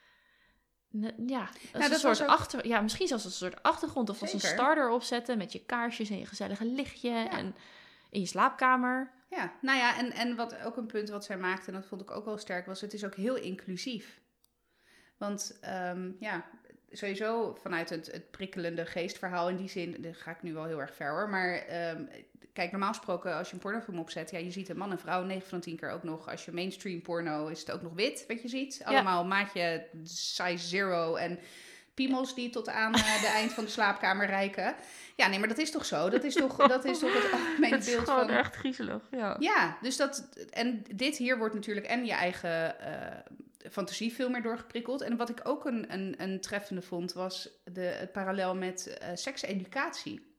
Ja, 1.27 1.49
als 1.73 1.83
dat 1.83 1.91
een 1.91 1.99
soort 1.99 2.23
ook- 2.23 2.29
achter, 2.29 2.67
ja, 2.67 2.81
misschien 2.81 3.07
zelfs 3.07 3.25
als 3.25 3.41
een 3.41 3.51
soort 3.51 3.63
achtergrond 3.63 4.11
of 4.11 4.21
als 4.21 4.33
een 4.33 4.41
starter 4.41 4.89
opzetten 4.89 5.39
met 5.39 5.53
je 5.53 5.65
kaarsjes 5.65 6.11
en 6.11 6.19
je 6.19 6.27
gezellige 6.27 6.65
lichtje 6.65 7.11
en 7.11 7.55
in 8.11 8.21
je 8.21 8.27
slaapkamer. 8.27 9.13
Ja, 9.31 9.53
nou 9.61 9.79
ja, 9.79 9.99
en, 9.99 10.13
en 10.13 10.37
wat 10.37 10.63
ook 10.63 10.77
een 10.77 10.87
punt 10.87 11.09
wat 11.09 11.25
zij 11.25 11.39
maakte, 11.39 11.67
en 11.67 11.73
dat 11.73 11.87
vond 11.87 12.01
ik 12.01 12.11
ook 12.11 12.25
wel 12.25 12.39
sterk, 12.39 12.67
was 12.67 12.81
het 12.81 12.93
is 12.93 13.05
ook 13.05 13.15
heel 13.15 13.37
inclusief. 13.37 14.21
Want 15.19 15.59
ehm, 15.61 16.13
ja, 16.19 16.45
sowieso 16.97 17.59
vanuit 17.63 17.91
het, 17.91 18.13
het 18.13 18.31
prikkelende 18.31 18.87
geestverhaal 18.87 19.49
in 19.49 19.57
die 19.57 19.69
zin, 19.69 19.97
daar 19.99 20.15
ga 20.15 20.31
ik 20.31 20.43
nu 20.43 20.53
wel 20.53 20.65
heel 20.65 20.81
erg 20.81 20.95
ver 20.95 21.11
hoor, 21.11 21.29
maar 21.29 21.55
ehm, 21.55 22.03
kijk, 22.53 22.71
normaal 22.71 22.93
gesproken 22.93 23.35
als 23.35 23.49
je 23.49 23.55
een 23.55 23.61
pornofilm 23.61 23.99
opzet, 23.99 24.31
ja, 24.31 24.39
je 24.39 24.51
ziet 24.51 24.69
een 24.69 24.77
man 24.77 24.91
en 24.91 24.99
vrouw 24.99 25.23
9 25.23 25.49
van 25.49 25.59
de 25.59 25.65
10 25.65 25.77
keer 25.77 25.91
ook 25.91 26.03
nog, 26.03 26.31
als 26.31 26.45
je 26.45 26.53
mainstream 26.53 27.03
porno 27.03 27.47
is 27.47 27.61
het 27.61 27.71
ook 27.71 27.83
nog 27.83 27.93
wit, 27.95 28.25
wat 28.29 28.43
je 28.43 28.49
ziet. 28.49 28.83
Allemaal 28.85 29.25
maatje 29.25 29.87
size 30.05 30.67
zero 30.67 31.15
en 31.15 31.39
piemels 31.95 32.35
die 32.35 32.51
tot 32.51 32.69
aan 32.69 32.95
eh, 32.95 33.21
de 33.21 33.27
eind 33.27 33.53
van 33.53 33.65
de 33.65 33.71
slaapkamer 33.71 34.27
reiken. 34.27 34.75
Ja, 35.17 35.29
nee, 35.29 35.39
maar 35.39 35.49
dat 35.49 35.59
is 35.59 35.71
toch 35.71 35.85
zo? 35.85 36.11
Dat 36.11 36.25
is 36.25 36.35
toch, 36.35 36.57
dat 36.57 36.85
is 36.85 36.99
toch 36.99 37.13
het 37.13 37.33
algemene 37.41 37.75
Het 37.75 37.87
is 37.87 37.95
beeld 37.95 38.09
gewoon 38.09 38.27
van... 38.27 38.37
echt 38.37 38.57
griezelig. 38.57 39.03
Ja. 39.11 39.37
Ja, 39.39 39.79
dus 39.81 39.97
dat. 39.97 40.29
En 40.51 40.85
dit 40.95 41.17
hier 41.17 41.39
wordt 41.39 41.55
natuurlijk 41.55 41.87
en 41.87 42.05
je 42.05 42.13
eigen 42.13 42.81
eh, 42.81 43.71
fantasie 43.71 44.13
veel 44.13 44.31
meer 44.31 44.43
doorgeprikkeld. 44.43 45.01
En 45.01 45.17
wat 45.17 45.29
ik 45.29 45.41
ook 45.43 45.65
een, 45.65 45.93
een, 45.93 46.15
een 46.19 46.41
treffende 46.41 46.83
vond, 46.83 47.13
was 47.13 47.49
de, 47.65 47.81
het 47.81 48.13
parallel 48.13 48.55
met 48.55 48.87
eh 48.87 49.09
sekseducatie. 49.15 50.33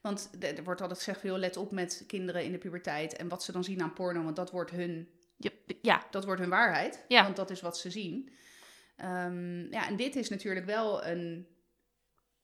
Want 0.00 0.30
er 0.40 0.64
wordt 0.64 0.80
altijd 0.80 0.98
gezegd, 0.98 1.20
veel 1.20 1.38
let 1.38 1.56
op 1.56 1.70
met 1.70 2.04
kinderen 2.06 2.44
in 2.44 2.52
de 2.52 2.58
puberteit 2.58 3.16
en 3.16 3.28
wat 3.28 3.42
ze 3.42 3.52
dan 3.52 3.64
zien 3.64 3.82
aan 3.82 3.92
porno, 3.92 4.22
want 4.22 4.36
dat 4.36 4.50
wordt 4.50 4.70
hun, 4.70 5.08
ja, 5.82 6.06
dat 6.10 6.24
wordt 6.24 6.40
hun 6.40 6.50
waarheid. 6.50 7.04
Ja. 7.08 7.22
Want 7.22 7.36
dat 7.36 7.50
is 7.50 7.60
wat 7.60 7.78
ze 7.78 7.90
zien. 7.90 8.30
Ehm, 8.96 9.72
ja, 9.72 9.88
en 9.88 9.96
dit 9.96 10.16
is 10.16 10.28
natuurlijk 10.28 10.66
wel 10.66 11.06
een, 11.06 11.46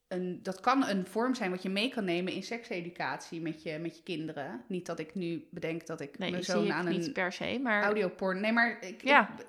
een. 0.09 0.43
Dat 0.43 0.61
kan 0.61 0.87
een 0.87 1.07
vorm 1.07 1.35
zijn 1.35 1.51
wat 1.51 1.63
je 1.63 1.69
mee 1.69 1.89
kan 1.89 2.05
nemen 2.05 2.33
in 2.33 2.43
sekseducatie 2.43 3.41
met 3.41 3.63
je, 3.63 3.79
met 3.79 3.97
je 3.97 4.03
kinderen. 4.03 4.65
Niet 4.69 4.87
dat 4.87 4.99
ik 4.99 5.15
nu 5.15 5.49
bedenk 5.51 5.87
dat 5.87 6.01
ik 6.01 6.19
nee, 6.19 6.31
mijn 6.31 6.45
zoon 6.45 6.73
aan 6.73 6.89
niet 6.89 7.07
een 7.07 7.13
per 7.13 7.33
se, 7.33 7.59
maar... 7.63 7.83
audioporn. 7.83 8.41
Nee, 8.41 8.53
maar 8.53 8.85
ik, 8.85 9.03
Ja. 9.03 9.31
ik, 9.39 9.47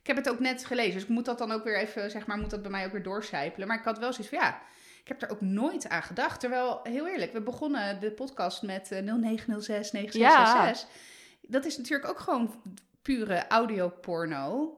ik 0.00 0.06
heb 0.06 0.16
het 0.16 0.28
ook 0.28 0.40
net 0.40 0.64
gelezen. 0.64 0.92
Dus 0.92 1.02
ik 1.02 1.08
moet 1.08 1.24
dat 1.24 1.38
dan 1.38 1.52
ook 1.52 1.64
weer 1.64 1.78
even, 1.78 2.10
zeg 2.10 2.26
maar, 2.26 2.38
moet 2.38 2.50
dat 2.50 2.62
bij 2.62 2.70
mij 2.70 2.86
ook 2.86 2.92
weer 2.92 3.02
doorcijpelen. 3.02 3.68
Maar 3.68 3.78
ik 3.78 3.84
had 3.84 3.98
wel 3.98 4.12
zoiets 4.12 4.34
van 4.34 4.44
ja. 4.44 4.62
Ik 5.00 5.08
heb 5.08 5.22
er 5.22 5.30
ook 5.30 5.40
nooit 5.40 5.88
aan 5.88 6.02
gedacht. 6.02 6.40
Terwijl, 6.40 6.80
heel 6.82 7.08
eerlijk, 7.08 7.32
we 7.32 7.40
begonnen 7.40 8.00
de 8.00 8.10
podcast 8.10 8.62
met 8.62 8.92
eh, 8.92 9.02
0906 9.02 9.92
9666. 9.92 10.88
Dat 11.42 11.64
is 11.64 11.76
natuurlijk 11.76 12.08
ook 12.08 12.18
gewoon 12.18 12.62
pure 13.02 13.46
audioporno. 13.48 14.77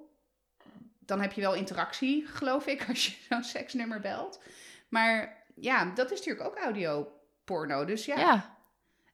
Dan 1.10 1.20
heb 1.20 1.32
je 1.32 1.40
wel 1.40 1.54
interactie, 1.54 2.26
geloof 2.26 2.66
ik, 2.66 2.84
als 2.88 3.06
je 3.06 3.12
zo'n 3.28 3.44
seksnummer 3.44 4.00
belt. 4.00 4.42
Maar 4.88 5.44
ja, 5.54 5.84
dat 5.94 6.10
is 6.10 6.18
natuurlijk 6.18 6.46
ook 6.46 6.58
audioporno. 6.58 7.84
Dus 7.84 8.04
ja. 8.04 8.18
ja. 8.18 8.58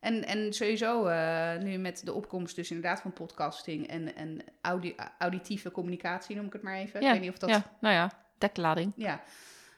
En, 0.01 0.25
en 0.25 0.53
sowieso 0.53 1.07
eh, 1.07 1.57
nu 1.59 1.77
met 1.77 2.05
de 2.05 2.13
opkomst 2.13 2.57
dus 2.57 2.71
inderdaad 2.71 3.01
van 3.01 3.13
podcasting 3.13 3.89
en, 3.89 4.17
en 4.17 4.45
audi 4.61 4.95
auditieve 5.19 5.71
communicatie, 5.71 6.37
noem 6.37 6.47
ik 6.47 6.53
het 6.53 6.63
maar 6.63 6.77
even. 6.77 7.01
Ja, 7.01 7.07
Ik 7.07 7.13
weet 7.13 7.23
niet 7.23 7.31
of 7.31 7.39
dat... 7.39 7.51
ja, 7.51 7.77
nou 7.81 7.95
ja, 7.95 8.11
deklading. 8.39 8.93
Ja, 8.97 9.23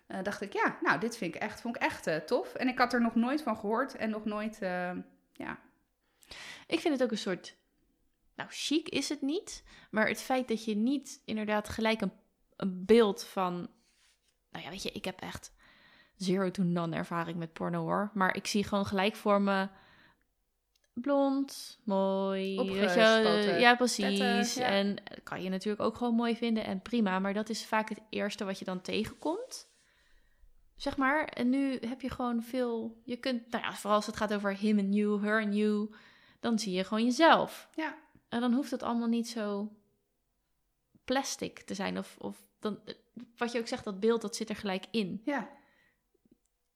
Eh, 0.06 0.22
dacht 0.22 0.40
ik, 0.40 0.52
ja, 0.52 0.78
nou, 0.80 1.00
dit 1.00 1.16
vind 1.16 1.34
ik 1.34 1.40
echt, 1.40 1.60
vond 1.60 1.76
ik 1.76 1.82
echt 1.82 2.06
eh, 2.06 2.16
tof. 2.16 2.54
En 2.54 2.68
ik 2.68 2.78
had 2.78 2.92
er 2.92 3.00
nog 3.00 3.14
nooit 3.14 3.42
van 3.42 3.56
gehoord 3.56 3.96
en 3.96 4.10
nog 4.10 4.24
nooit, 4.24 4.58
ja, 5.32 5.58
Ik 6.66 6.80
vind 6.80 6.94
het 6.94 7.02
ook 7.02 7.10
een 7.10 7.18
soort 7.18 7.57
nou, 8.38 8.50
chic 8.50 8.88
is 8.88 9.08
het 9.08 9.22
niet. 9.22 9.64
Maar 9.90 10.08
het 10.08 10.20
feit 10.20 10.48
dat 10.48 10.64
je 10.64 10.76
niet 10.76 11.22
inderdaad 11.24 11.68
gelijk 11.68 12.00
een, 12.00 12.12
een 12.56 12.84
beeld 12.84 13.24
van. 13.24 13.54
Nou 14.50 14.64
ja, 14.64 14.70
weet 14.70 14.82
je, 14.82 14.92
ik 14.92 15.04
heb 15.04 15.20
echt 15.20 15.52
zero 16.16 16.50
to 16.50 16.62
none 16.62 16.96
ervaring 16.96 17.38
met 17.38 17.52
porno 17.52 17.82
hoor. 17.82 18.10
Maar 18.14 18.36
ik 18.36 18.46
zie 18.46 18.64
gewoon 18.64 18.86
gelijk 18.86 19.14
voor 19.14 19.40
me 19.40 19.68
blond, 20.94 21.78
mooi. 21.84 22.56
Weet 22.56 22.94
je, 22.94 23.56
ja, 23.58 23.76
precies. 23.76 24.18
tetten, 24.18 24.62
ja. 24.62 24.68
En 24.68 24.96
kan 25.22 25.42
je 25.42 25.48
natuurlijk 25.48 25.82
ook 25.82 25.96
gewoon 25.96 26.14
mooi 26.14 26.36
vinden 26.36 26.64
en 26.64 26.82
prima. 26.82 27.18
Maar 27.18 27.34
dat 27.34 27.48
is 27.48 27.66
vaak 27.66 27.88
het 27.88 28.00
eerste 28.10 28.44
wat 28.44 28.58
je 28.58 28.64
dan 28.64 28.80
tegenkomt. 28.80 29.68
Zeg 30.76 30.96
maar. 30.96 31.24
En 31.24 31.48
nu 31.48 31.78
heb 31.86 32.00
je 32.00 32.10
gewoon 32.10 32.42
veel. 32.42 33.00
Je 33.04 33.16
kunt, 33.16 33.50
nou 33.50 33.64
ja, 33.64 33.72
vooral 33.74 33.96
als 33.96 34.06
het 34.06 34.16
gaat 34.16 34.34
over 34.34 34.56
him 34.56 34.78
en 34.78 34.92
you, 34.92 35.22
her 35.22 35.40
en 35.40 35.54
you. 35.54 35.94
Dan 36.40 36.58
zie 36.58 36.72
je 36.72 36.84
gewoon 36.84 37.04
jezelf. 37.04 37.68
Ja. 37.74 37.96
En 38.28 38.40
dan 38.40 38.52
hoeft 38.52 38.70
het 38.70 38.82
allemaal 38.82 39.08
niet 39.08 39.28
zo 39.28 39.72
plastic 41.04 41.60
te 41.60 41.74
zijn. 41.74 41.98
Of, 41.98 42.16
of 42.18 42.36
dan, 42.60 42.78
wat 43.36 43.52
je 43.52 43.58
ook 43.58 43.68
zegt, 43.68 43.84
dat 43.84 44.00
beeld 44.00 44.20
dat 44.20 44.36
zit 44.36 44.48
er 44.48 44.56
gelijk 44.56 44.84
in. 44.90 45.20
Ja. 45.24 45.48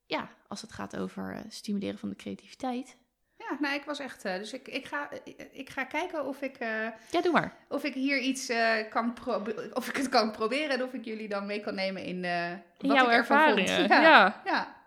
Ja, 0.06 0.28
als 0.48 0.60
het 0.62 0.72
gaat 0.72 0.96
over 0.96 1.34
eh, 1.34 1.40
stimuleren 1.48 1.98
van 1.98 2.08
de 2.08 2.16
creativiteit. 2.16 2.96
Ja, 3.38 3.56
nou, 3.60 3.74
ik 3.74 3.84
was 3.84 3.98
echt. 3.98 4.24
eh, 4.24 4.36
dus 4.36 4.52
ik, 4.52 4.68
ik, 4.68 4.86
ga, 4.86 5.08
ik 5.52 5.70
ga 5.70 5.84
kijken 5.84 6.26
of 6.26 6.40
ik, 6.42 6.56
eh, 6.56 6.68
Ja, 7.10 7.20
doe 7.22 7.32
maar. 7.32 7.56
of 7.68 7.84
ik 7.84 7.94
hier 7.94 8.18
iets 8.18 8.48
eh, 8.48 8.88
kan 8.90 9.12
proberen. 9.12 9.76
Of 9.76 9.88
ik 9.88 9.96
het 9.96 10.08
kan 10.08 10.30
proberen 10.32 10.70
en 10.70 10.82
of 10.82 10.92
ik 10.92 11.04
jullie 11.04 11.28
dan 11.28 11.46
mee 11.46 11.60
kan 11.60 11.74
nemen 11.74 12.04
in. 12.04 12.24
eh 12.24 12.50
In 12.50 12.58
wat 12.88 12.96
jouw 12.96 13.06
ik 13.06 13.12
ervan 13.12 13.44
vond. 13.48 13.58
ervaringen. 13.58 13.88
Ja. 14.02 14.02
ja. 14.02 14.42
ja. 14.44 14.80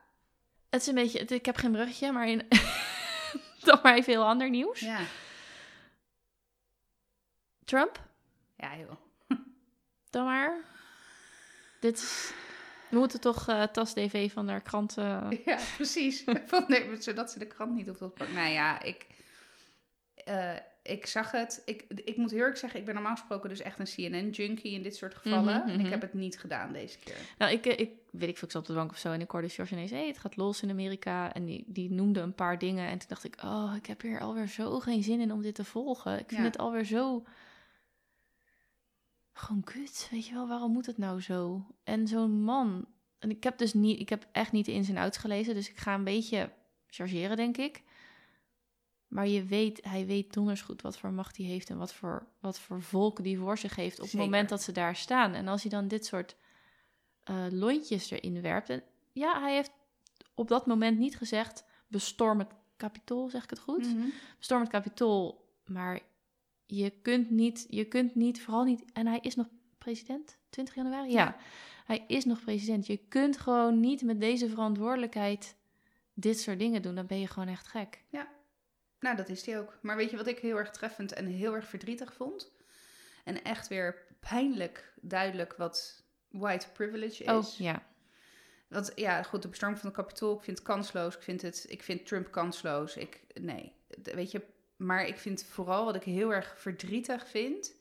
Het 0.70 0.82
is 0.82 0.88
een 0.88 0.96
beetje, 0.96 1.20
ik 1.20 1.46
heb 1.46 1.56
geen 1.58 1.72
bruggetje, 1.72 2.12
maar 2.12 2.28
in, 2.28 2.48
dan 3.66 3.80
maar 3.84 3.96
even 3.96 4.14
heel 4.14 4.26
ander 4.26 4.50
nieuws. 4.50 4.80
Ja. 4.80 5.00
Trump, 7.66 8.04
Ja, 8.58 8.78
joh. 8.78 8.96
dan 10.10 10.26
maar. 10.26 10.58
Dit 11.80 11.98
is, 11.98 12.32
we 12.90 12.98
moeten 12.98 13.22
toch 13.22 13.48
eh 13.48 13.64
Tas 13.64 13.94
DV 13.94 14.32
van 14.34 14.48
de 14.48 14.62
krant. 14.62 14.98
eh, 14.98 15.28
Ja, 15.46 15.58
precies. 15.76 16.24
Van, 16.46 16.66
nee, 16.68 17.02
zodat 17.02 17.32
ze 17.32 17.40
de 17.40 17.48
krant 17.48 17.74
niet 17.74 17.90
op 17.90 17.98
dat. 17.98 18.20
Nou 18.34 18.50
ja, 18.50 18.82
ik, 18.82 19.08
eh, 20.16 20.54
ik 20.84 21.06
zag 21.06 21.32
het. 21.32 21.62
Ik, 21.66 21.86
ik 21.88 22.18
moet 22.18 22.30
heel 22.32 22.40
eerlijk 22.40 22.58
zeggen, 22.58 22.80
ik 22.80 22.86
ben 22.86 22.94
normaal 22.94 23.16
gesproken 23.16 23.50
dus 23.50 23.62
echt 23.62 23.80
een 23.80 23.86
CNN-junkie 24.12 24.74
in 24.74 24.84
dit 24.84 24.96
soort 24.96 25.16
gevallen. 25.16 25.58
Mhm, 25.60 25.68
En 25.70 25.74
ik 25.76 25.82
mhm. 25.82 25.90
heb 25.92 26.02
het 26.02 26.14
niet 26.14 26.40
gedaan 26.40 26.74
deze 26.74 27.00
keer. 27.00 27.18
Nou, 27.38 27.52
ik, 27.52 27.66
eh, 27.66 27.80
ik 27.80 27.92
weet 28.12 28.30
ik 28.30 28.38
veel, 28.38 28.48
ik 28.48 28.54
zat 28.54 28.62
op 28.62 28.68
de 28.68 28.74
bank 28.74 28.92
of 28.92 28.98
zo 28.98 29.12
en 29.12 29.22
ik 29.22 29.32
hoorde 29.32 29.50
George 29.50 29.74
ineens, 29.74 29.92
hey, 29.92 30.08
het 30.08 30.18
gaat 30.18 30.36
los 30.38 30.62
in 30.62 30.70
Amerika. 30.70 31.34
En 31.34 31.46
die, 31.46 31.64
die 31.68 31.92
noemde 31.92 32.20
een 32.20 32.36
paar 32.36 32.58
dingen 32.58 32.88
en 32.90 32.98
toen 32.98 33.08
dacht 33.10 33.24
ik, 33.24 33.36
oh, 33.44 33.74
ik 33.78 33.86
heb 33.86 34.02
hier 34.02 34.20
alweer 34.20 34.48
zo 34.48 34.80
geen 34.80 35.04
zin 35.04 35.20
in 35.20 35.32
om 35.32 35.42
dit 35.42 35.56
te 35.56 35.64
volgen. 35.66 36.14
Ik 36.20 36.28
vind 36.28 36.40
Ja. 36.42 36.46
het 36.48 36.58
alweer 36.58 36.86
zo, 36.86 37.24
gewoon 39.38 39.64
kut, 39.64 40.08
weet 40.12 40.28
je 40.28 40.34
wel, 40.34 40.48
waarom 40.48 40.72
moet 40.72 40.86
het 40.86 40.98
nou 40.98 41.22
zo? 41.22 41.66
En 41.84 42.08
zo'n 42.08 42.44
man, 42.44 42.88
en 43.20 43.30
ik 43.30 43.44
heb 43.44 43.58
dus 43.58 43.74
niet, 43.74 44.00
ik 44.00 44.10
heb 44.10 44.28
echt 44.32 44.52
niet 44.52 44.66
de 44.66 44.72
ins 44.72 44.90
en 44.90 44.98
outs 44.98 45.18
gelezen, 45.18 45.54
dus 45.54 45.70
ik 45.70 45.78
ga 45.78 45.94
een 45.94 46.04
beetje 46.04 46.52
chargeren, 46.88 47.38
denk 47.38 47.58
ik. 47.58 47.84
Maar 49.08 49.28
je 49.28 49.46
weet, 49.46 49.84
hij 49.84 50.06
weet 50.06 50.34
donders 50.34 50.62
goed 50.62 50.82
wat 50.82 50.98
voor 50.98 51.12
macht 51.12 51.38
hij 51.38 51.46
heeft 51.46 51.70
en 51.70 51.78
wat 51.78 51.94
voor, 51.94 52.28
wat 52.40 52.60
voor 52.60 52.82
volk 52.82 53.24
die 53.24 53.38
voor 53.38 53.58
zich 53.58 53.76
heeft 53.76 54.00
op 54.00 54.06
Zeker. 54.06 54.20
het 54.20 54.30
moment 54.30 54.50
dat 54.50 54.62
ze 54.62 54.72
daar 54.72 54.96
staan. 54.96 55.34
En 55.34 55.48
als 55.48 55.62
hij 55.62 55.72
dan 55.72 55.88
dit 55.88 56.06
soort 56.06 56.36
eh, 57.24 57.46
lontjes 57.50 58.12
erin 58.12 58.42
werpt. 58.42 58.70
En 58.70 58.84
ja, 59.12 59.42
hij 59.42 59.54
heeft 59.54 59.72
op 60.34 60.48
dat 60.48 60.66
moment 60.66 60.98
niet 60.98 61.18
gezegd: 61.18 61.66
bestorm 61.88 62.40
het 62.40 62.54
kapitool, 62.78 63.30
zeg 63.30 63.44
ik 63.44 63.50
het 63.50 63.60
goed? 63.60 63.94
Mhm. 63.94 64.08
Bestorm 64.38 64.62
het 64.62 64.72
kapitool. 64.72 65.50
Maar 65.66 66.00
je 66.66 66.90
kunt 67.02 67.30
niet, 67.30 67.66
je 67.70 67.86
kunt 67.86 68.16
niet, 68.16 68.42
vooral 68.42 68.64
niet. 68.64 68.84
En 68.94 69.08
hij 69.08 69.20
is 69.22 69.36
nog 69.36 69.48
president, 69.78 70.38
20 70.50 70.76
januari? 70.76 71.12
Ja, 71.12 71.16
Ja. 71.24 71.38
hij 71.86 72.04
is 72.08 72.26
nog 72.26 72.44
president. 72.44 72.86
Je 72.88 72.98
kunt 72.98 73.38
gewoon 73.38 73.80
niet 73.80 74.02
met 74.02 74.20
deze 74.20 74.50
verantwoordelijkheid 74.50 75.56
dit 76.14 76.40
soort 76.40 76.60
dingen 76.60 76.82
doen. 76.82 76.96
Dan 76.96 77.06
ben 77.06 77.20
je 77.20 77.28
gewoon 77.28 77.50
echt 77.50 77.68
gek. 77.68 78.04
Nou, 79.00 79.16
dat 79.18 79.30
is 79.30 79.44
die 79.44 79.58
ook. 79.58 79.78
Maar 79.82 79.96
weet 79.96 80.10
je 80.10 80.18
wat 80.18 80.28
ik 80.28 80.40
heel 80.40 80.58
erg 80.58 80.70
treffend 80.72 81.14
en 81.14 81.26
heel 81.26 81.56
erg 81.56 81.68
verdrietig 81.68 82.14
vond? 82.14 82.52
En 83.24 83.44
echt 83.44 83.68
weer 83.68 84.06
pijnlijk 84.20 84.94
duidelijk 85.02 85.56
wat 85.58 86.04
white 86.30 86.68
privilege 86.74 87.24
is. 87.24 87.30
Oh 87.30 87.46
ja. 87.58 87.84
Want 88.68 88.92
ja, 88.96 89.24
goed, 89.24 89.42
de 89.42 89.48
bestorming 89.48 89.82
van 89.82 89.90
het 89.90 89.98
kapitool, 90.00 90.36
ik 90.38 90.44
vind 90.44 90.58
het 90.58 90.68
kansloos. 90.68 91.16
Ik 91.16 91.22
vind, 91.22 91.42
het, 91.42 91.66
ik 91.68 91.84
vind 91.84 92.06
Trump 92.06 92.32
kansloos. 92.32 92.96
Ik, 92.98 93.24
nee, 93.42 93.74
weet 94.04 94.32
je, 94.32 94.42
maar 94.76 95.06
ik 95.08 95.18
vind 95.18 95.44
vooral 95.44 95.86
wat 95.86 95.96
ik 95.96 96.04
heel 96.04 96.34
erg 96.34 96.54
verdrietig 96.60 97.28
vind, 97.30 97.74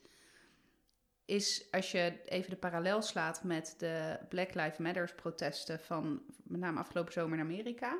is 1.24 1.66
als 1.70 1.90
je 1.90 2.20
even 2.24 2.51
de 2.51 2.57
parallel 2.57 3.03
slaat 3.03 3.42
met 3.45 3.74
de 3.78 4.18
Black 4.28 4.55
Lives 4.55 4.78
Matter 4.78 5.12
protesten 5.16 5.80
van 5.80 6.22
met 6.42 6.61
name 6.61 6.78
afgelopen 6.80 7.12
zomer 7.12 7.38
in 7.38 7.45
Amerika. 7.45 7.97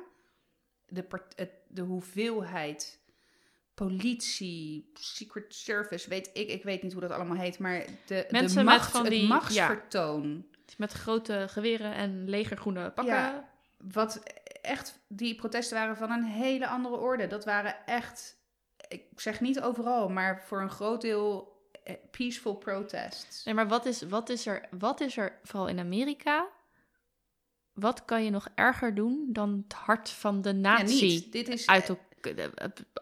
De, 0.87 1.03
part- 1.03 1.33
het, 1.37 1.49
de 1.67 1.81
hoeveelheid 1.81 2.99
politie, 3.73 4.89
secret 4.93 5.55
service, 5.55 6.09
weet 6.09 6.29
ik, 6.33 6.49
ik 6.49 6.63
weet 6.63 6.83
niet 6.83 6.91
hoe 6.91 7.01
dat 7.01 7.11
allemaal 7.11 7.37
heet, 7.37 7.59
maar 7.59 7.85
de, 8.05 8.25
Mensen 8.29 8.57
de 8.57 8.63
met 8.63 8.73
macht, 8.77 8.91
van 8.91 9.01
het 9.01 9.09
die- 9.09 9.21
ja. 9.21 9.27
machtsvertoon. 9.27 10.45
Met 10.77 10.91
grote 10.91 11.45
geweren 11.49 11.93
en 11.93 12.29
legergroene 12.29 12.91
pakken. 12.91 13.13
Ja. 13.13 13.49
Wat 13.77 14.23
echt, 14.61 14.99
die 15.07 15.35
protesten 15.35 15.77
waren 15.77 15.97
van 15.97 16.11
een 16.11 16.23
hele 16.23 16.67
andere 16.67 16.95
orde. 16.95 17.27
Dat 17.27 17.45
waren 17.45 17.85
echt, 17.85 18.37
ik 18.87 19.03
zeg 19.15 19.41
niet 19.41 19.61
overal, 19.61 20.09
maar 20.09 20.43
voor 20.45 20.61
een 20.61 20.69
groot 20.69 21.01
deel 21.01 21.53
eh, 21.83 21.95
peaceful 22.11 22.55
protests. 22.55 23.43
Nee, 23.43 23.53
maar 23.53 23.67
wat 23.67 23.85
is, 23.85 24.01
wat, 24.01 24.29
is 24.29 24.45
er, 24.45 24.67
wat 24.79 25.01
is 25.01 25.17
er, 25.17 25.39
vooral 25.43 25.67
in 25.67 25.79
Amerika, 25.79 26.47
wat 27.73 28.05
kan 28.05 28.23
je 28.23 28.29
nog 28.29 28.47
erger 28.55 28.95
doen 28.95 29.25
dan 29.27 29.63
het 29.63 29.73
hart 29.73 30.09
van 30.09 30.41
de 30.41 30.53
natie. 30.53 31.29
Dit 31.29 31.47
is, 31.47 31.67
uit 31.67 31.89
elkaar 31.89 32.04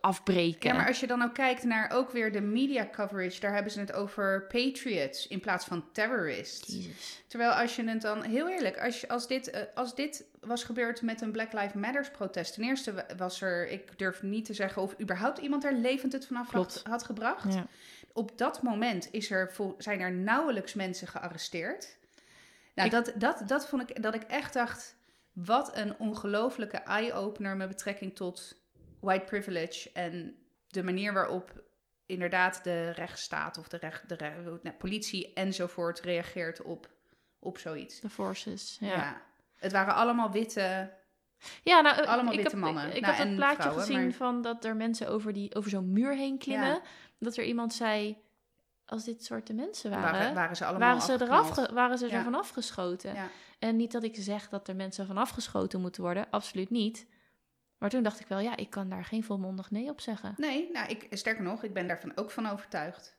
afbreken? 0.01 0.69
ja, 0.69 0.75
maar 0.75 0.87
als 0.87 0.99
je 0.99 1.07
dan 1.07 1.21
ook 1.21 1.33
kijkt 1.33 1.63
naar 1.63 1.91
ook 1.91 2.11
weer 2.11 2.31
de 2.31 2.41
media 2.41 2.87
coverage, 2.91 3.39
daar 3.39 3.53
hebben 3.53 3.71
ze 3.71 3.79
het 3.79 3.93
over 3.93 4.41
patriots 4.47 5.27
in 5.27 5.39
plaats 5.39 5.65
van 5.65 5.85
terrorists. 5.91 6.67
Jezus. 6.73 7.23
Terwijl 7.27 7.51
als 7.51 7.75
je 7.75 7.83
het 7.89 8.01
dan, 8.01 8.23
heel 8.23 8.49
eerlijk, 8.49 8.79
als, 8.79 9.07
als, 9.07 9.27
dit, 9.27 9.49
eh, 9.49 9.61
als 9.75 9.95
dit 9.95 10.25
was 10.39 10.63
gebeurd 10.63 11.01
met 11.01 11.21
een 11.21 11.31
Black 11.31 11.53
Lives 11.53 11.73
Matter 11.73 12.11
protest, 12.11 12.53
ten 12.53 12.63
eerste 12.63 12.93
wa- 12.93 13.05
was 13.17 13.41
er, 13.41 13.67
ik 13.67 13.97
durf 13.97 14.21
niet 14.21 14.45
te 14.45 14.53
zeggen 14.53 14.81
of 14.81 14.99
überhaupt 15.01 15.37
iemand 15.37 15.63
er 15.63 15.73
levend 15.73 16.13
het 16.13 16.25
vanaf 16.27 16.49
had, 16.51 16.81
had 16.83 17.03
gebracht. 17.03 17.53
Ja. 17.53 17.67
Op 18.13 18.37
dat 18.37 18.61
moment 18.61 19.07
is 19.11 19.31
er, 19.31 19.51
zijn 19.77 19.99
er 19.99 20.11
nauwelijks 20.11 20.73
mensen 20.73 21.07
gearresteerd. 21.07 21.97
Nou, 22.75 22.87
Ik- 22.87 22.93
dat, 22.93 23.13
dat, 23.15 23.43
dat 23.47 23.67
vond 23.67 23.89
ik, 23.89 24.01
dat 24.03 24.13
ik 24.15 24.23
echt 24.23 24.53
dacht, 24.53 24.95
wat 25.33 25.77
een 25.77 25.95
ongelofelijke 25.99 26.77
eye-opener 26.77 27.55
met 27.55 27.67
betrekking 27.67 28.15
tot 28.15 28.55
white 29.03 29.25
privilege 29.25 29.91
en 29.93 30.35
de 30.67 30.83
manier 30.83 31.13
waarop 31.13 31.63
inderdaad 32.05 32.63
de 32.63 32.89
rechtsstaat 32.89 33.57
of 33.57 33.67
de, 33.67 33.77
recht, 33.77 34.09
de 34.09 34.59
nou, 34.63 34.75
politie 34.77 35.33
enzovoort 35.33 35.99
reageert 35.99 36.61
op, 36.61 36.89
op 37.39 37.57
zoiets. 37.57 37.99
De 37.99 38.09
forces, 38.09 38.77
Ja. 38.79 38.87
ja. 38.87 39.21
Het 39.55 39.71
waren 39.71 39.93
allemaal 39.95 40.31
witte. 40.31 40.93
Ja, 41.63 41.81
nou, 41.81 42.01
eh, 42.01 42.07
Allemaal 42.07 42.33
ik 42.33 42.39
witte 42.39 42.55
heb, 42.55 42.63
mannen. 42.65 42.87
Ik, 42.89 42.93
ik 42.95 43.01
Nou, 43.01 43.13
had 43.13 43.23
een 43.25 43.29
en 43.31 43.35
plaatje 43.35 43.61
vrouwen, 43.61 43.83
gezien 43.85 44.01
maar- 44.03 44.11
van 44.11 44.41
dat 44.41 44.65
er 44.65 44.75
mensen 44.75 45.07
over, 45.07 45.33
die, 45.33 45.55
over 45.55 45.69
zo'n 45.69 45.91
muur 45.91 46.15
heen 46.15 46.37
klimmen. 46.37 46.67
Ja. 46.67 46.81
Dat 47.19 47.37
er 47.37 47.43
iemand 47.43 47.73
zei, 47.73 48.17
als 48.85 49.03
dit 49.03 49.25
soorten 49.25 49.55
mensen 49.55 49.89
waren, 49.89 50.03
Waren, 50.05 50.19
waren, 50.19 50.35
waren 50.35 50.55
ze 50.55 50.65
allemaal 50.65 51.01
ze, 51.01 51.13
eraf, 51.21 51.71
waren 51.71 51.97
ze 51.97 52.07
Ja. 52.07 52.17
er 52.17 52.23
vanaf 52.23 52.49
geschoten. 52.49 53.13
Ja. 53.13 53.27
En 53.59 53.75
niet 53.75 53.91
dat 53.91 54.03
ik 54.03 54.15
zeg 54.15 54.49
dat 54.49 54.67
er 54.67 54.75
mensen 54.75 55.05
vanaf 55.07 55.29
geschoten 55.29 55.81
moeten 55.81 56.01
worden, 56.03 56.25
absoluut 56.29 56.69
niet. 56.69 57.05
Maar 57.83 57.91
toen 57.91 58.03
dacht 58.03 58.19
ik 58.19 58.27
wel, 58.27 58.39
ja, 58.39 58.55
ik 58.55 58.69
kan 58.69 58.89
daar 58.89 59.05
geen 59.05 59.23
volmondig 59.23 59.71
nee 59.71 59.89
op 59.89 60.01
zeggen. 60.01 60.33
Nee, 60.37 60.69
nou, 60.71 60.89
ik, 60.89 61.07
sterker 61.09 61.43
nog, 61.43 61.63
ik 61.63 61.73
ben 61.73 61.87
daarvan 61.87 62.17
ook 62.17 62.31
van 62.31 62.47
overtuigd. 62.47 63.15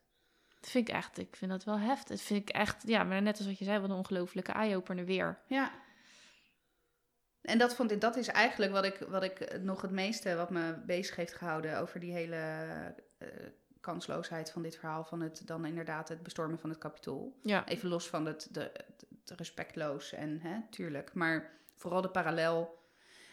Dat 0.61 0.71
vind 0.71 0.89
ik 0.89 0.95
echt, 0.95 1.19
ik 1.19 1.37
vind 1.37 1.51
dat 1.51 1.65
wel 1.65 1.79
heftig. 1.79 2.17
Dat 2.17 2.27
vind 2.27 2.49
ik 2.49 2.55
echt, 2.55 2.83
ja, 2.87 3.05
maar 3.05 3.23
net 3.23 3.39
als 3.39 3.47
wat 3.47 3.59
je 3.59 3.65
zei, 3.65 3.79
wat 3.79 3.91
een 3.91 3.97
ongelofelijke 3.97 4.53
eye-opener 4.53 5.05
weer. 5.05 5.39
Ja. 5.47 5.73
En 7.41 7.59
dat, 7.59 7.75
vond 7.75 7.91
ik, 7.91 8.01
dat 8.01 8.17
is 8.17 8.29
eigenlijk 8.29 8.73
wat 8.73 8.85
ik, 8.85 8.99
wat 9.09 9.23
ik 9.23 9.61
nog 9.61 9.83
het 9.83 9.91
meeste 9.91 10.35
wat 10.35 10.51
me 10.51 10.83
bezig 10.87 11.17
heeft 11.17 11.35
gehouden 11.35 11.79
over 11.79 12.01
die 12.01 12.12
hele 12.12 12.37
eh, 13.19 13.29
kansloosheid 13.81 14.51
van 14.51 14.62
dit 14.62 14.77
verhaal. 14.77 15.05
Van 15.05 15.21
het 15.21 15.47
dan 15.47 15.65
inderdaad 15.65 16.09
het 16.09 16.23
bestormen 16.23 16.59
van 16.59 16.71
het 16.71 16.79
kapitool. 16.79 17.39
Ja, 17.43 17.67
Even 17.67 17.89
los 17.89 18.09
van 18.09 18.27
het, 18.27 18.49
de, 18.51 18.73
het 19.25 19.39
respectloos 19.39 20.12
en 20.12 20.41
hè, 20.41 20.59
tuurlijk. 20.71 21.15
Maar 21.15 21.51
vooral 21.77 22.01
de 22.01 22.11
parallel. 22.11 22.83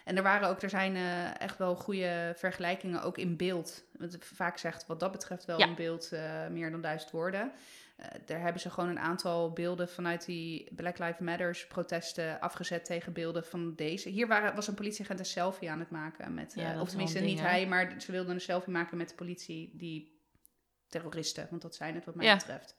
En 0.06 0.18
er 0.18 0.24
waren 0.24 0.48
ook, 0.48 0.62
er 0.62 0.70
zijn 0.70 0.96
eh, 0.96 1.42
echt 1.42 1.58
wel 1.58 1.76
goede 1.76 2.34
vergelijkingen 2.36 3.02
ook 3.04 3.18
in 3.18 3.38
beeld. 3.38 3.84
Want 3.98 4.18
vaak 4.20 4.58
zegt 4.58 4.86
wat 4.88 5.00
dat 5.00 5.12
betreft 5.12 5.46
wel 5.46 5.60
Ja. 5.60 5.66
in 5.68 5.76
beeld 5.76 6.12
eh, 6.12 6.48
meer 6.48 6.72
dan 6.72 6.82
duizend 6.82 7.12
woorden. 7.12 7.52
Eh, 7.96 8.08
daar 8.26 8.42
hebben 8.42 8.62
ze 8.62 8.70
gewoon 8.70 8.90
een 8.90 9.00
aantal 9.00 9.52
beelden 9.54 9.90
vanuit 9.90 10.26
die 10.26 10.68
Black 10.76 10.98
Lives 11.00 11.20
Matters 11.20 11.68
protesten 11.68 12.40
afgezet 12.40 12.86
tegen 12.86 13.14
beelden 13.14 13.46
van 13.46 13.76
deze. 13.76 14.10
Hier 14.10 14.28
waren, 14.28 14.56
was 14.56 14.68
een 14.68 14.74
politieagent 14.74 15.20
een 15.20 15.26
selfie 15.26 15.72
aan 15.72 15.80
het 15.80 15.90
maken 15.90 16.34
met, 16.34 16.54
Ja, 16.56 16.82
of 16.82 16.90
tenminste 16.90 17.20
niet 17.20 17.28
ding, 17.38 17.40
hij, 17.40 17.68
maar 17.68 17.94
ze 17.98 18.12
wilden 18.12 18.34
een 18.34 18.42
selfie 18.42 18.74
maken 18.74 18.98
met 18.98 19.10
de 19.10 19.16
politie 19.16 19.72
die 19.74 20.20
terroristen, 20.88 21.48
want 21.50 21.62
dat 21.62 21.76
zijn 21.76 21.96
het 21.96 22.06
wat 22.06 22.16
mij 22.16 22.26
Ja. 22.26 22.36
betreft. 22.36 22.76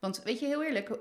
Want 0.00 0.22
weet 0.22 0.40
je, 0.40 0.46
heel 0.46 0.64
eerlijk, 0.64 0.98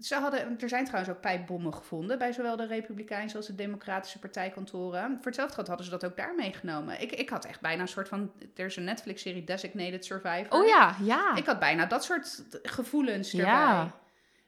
ze 0.00 0.14
hadden, 0.14 0.60
er 0.60 0.68
zijn 0.68 0.84
trouwens 0.84 1.14
ook 1.14 1.20
pijpbommen 1.20 1.74
gevonden 1.74 2.18
bij 2.18 2.32
zowel 2.32 2.56
de 2.56 2.66
Republikeinse 2.66 3.36
als 3.36 3.46
de 3.46 3.54
Democratische 3.54 4.18
partijkantoren. 4.18 5.14
Voor 5.16 5.24
hetzelfde 5.26 5.54
geld 5.54 5.66
hadden 5.66 5.84
ze 5.86 5.92
dat 5.92 6.04
ook 6.04 6.16
daar 6.16 6.34
meegenomen. 6.34 7.00
Ik, 7.00 7.12
ik 7.12 7.28
had 7.28 7.44
echt 7.44 7.60
bijna 7.60 7.82
een 7.82 7.88
soort 7.88 8.08
van, 8.08 8.32
er 8.56 8.64
is 8.66 8.76
een 8.76 8.84
Netflix-serie 8.84 9.44
Designated 9.44 10.04
Survivor. 10.04 10.58
Oh 10.60 10.66
ja, 10.66 10.96
ja. 11.02 11.36
Ik 11.36 11.46
had 11.46 11.58
bijna 11.58 11.86
dat 11.86 12.04
soort 12.04 12.44
gevoelens 12.62 13.32
erbij. 13.32 13.44
Ja. 13.52 13.98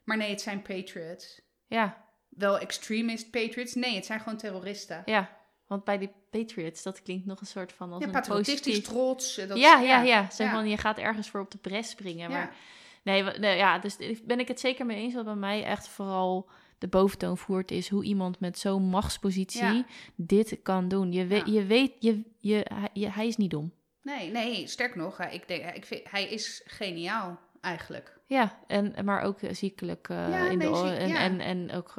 Maar 0.04 0.16
nee, 0.16 0.30
het 0.30 0.40
zijn 0.40 0.62
patriots. 0.62 1.40
Ja, 1.66 2.04
Wel 2.28 2.58
extremist 2.58 3.30
patriots? 3.30 3.74
Nee, 3.74 3.94
het 3.94 4.06
zijn 4.06 4.20
gewoon 4.20 4.38
terroristen. 4.38 5.02
ja. 5.04 5.40
Want 5.66 5.84
bij 5.84 5.98
die 5.98 6.12
Patriots, 6.30 6.82
dat 6.82 7.02
klinkt 7.02 7.26
nog 7.26 7.40
een 7.40 7.46
soort 7.46 7.72
van 7.72 7.92
als 7.92 8.00
Ja, 8.00 8.06
een 8.06 8.12
patriotistisch 8.12 8.60
positief... 8.60 8.88
trots. 8.88 9.38
eh, 9.38 9.48
Dat, 9.48 9.58
ja, 9.58 9.78
ja, 9.80 10.02
ja. 10.02 10.28
Ja. 10.38 10.50
van, 10.50 10.68
je 10.68 10.76
gaat 10.76 10.98
ergens 10.98 11.30
voor 11.30 11.40
op 11.40 11.50
de 11.50 11.58
bres 11.58 11.88
springen. 11.90 12.30
Maar 12.30 12.54
nee, 13.02 13.22
nee, 13.22 13.56
ja, 13.56 13.78
dus 13.78 13.96
ben 14.24 14.40
ik 14.40 14.48
het 14.48 14.60
zeker 14.60 14.86
mee 14.86 14.96
eens. 14.96 15.14
Wat 15.14 15.24
bij 15.24 15.34
mij 15.34 15.64
echt 15.64 15.88
vooral 15.88 16.48
de 16.78 16.88
boventoon 16.88 17.38
voert, 17.38 17.70
is 17.70 17.88
hoe 17.88 18.04
iemand 18.04 18.40
met 18.40 18.58
zo'n 18.58 18.82
machtspositie 18.82 19.62
Ja. 19.62 19.84
dit 20.16 20.58
kan 20.62 20.88
doen. 20.88 21.12
Je, 21.12 21.26
weet, 21.26 21.46
Ja. 21.46 21.52
je 21.52 21.64
weet, 21.66 21.92
je, 21.98 22.22
je, 22.38 22.66
hij, 22.74 23.10
hij 23.10 23.26
is 23.26 23.36
niet 23.36 23.50
dom. 23.50 23.72
Nee, 24.02 24.30
nee, 24.30 24.66
sterk 24.66 24.94
nog. 24.94 25.16
hij- 25.16 25.34
Ik 25.34 25.48
denk, 25.48 25.74
ik 25.74 25.84
vind, 25.84 26.10
hij 26.10 26.28
is 26.28 26.62
geniaal 26.66 27.38
eigenlijk. 27.60 28.20
Ja, 28.26 28.58
en, 28.66 29.04
maar 29.04 29.22
ook 29.22 29.40
eh, 29.40 29.54
ziekelijk 29.54 30.08
eh, 30.08 30.16
Ja, 30.16 30.48
in 30.50 30.58
nee, 30.58 30.70
de, 30.70 30.76
ziek- 30.76 30.98
en, 30.98 31.14
en, 31.16 31.40
en 31.40 31.72
ook 31.72 31.94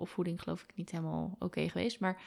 opvoeding 0.00 0.42
geloof 0.42 0.62
ik 0.62 0.76
niet 0.76 0.90
helemaal 0.90 1.36
oké 1.38 1.68
geweest. 1.68 2.00
Maar 2.00 2.22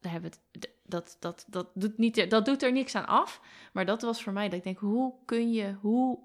daar 0.00 0.12
hebben 0.12 0.30
we 0.30 0.36
het, 0.52 0.70
dat, 0.84 1.16
dat, 1.20 1.44
dat, 1.48 1.70
doet 1.74 1.98
niet, 1.98 2.30
dat 2.30 2.44
doet 2.44 2.62
er 2.62 2.72
niks 2.72 2.94
aan 2.94 3.06
af. 3.06 3.40
Maar 3.72 3.86
dat 3.86 4.02
was 4.02 4.22
voor 4.22 4.32
mij 4.32 4.44
dat 4.48 4.58
ik 4.58 4.64
denk, 4.64 4.78
hoe 4.78 5.14
kun 5.24 5.52
je, 5.52 5.74
hoe, 5.80 6.18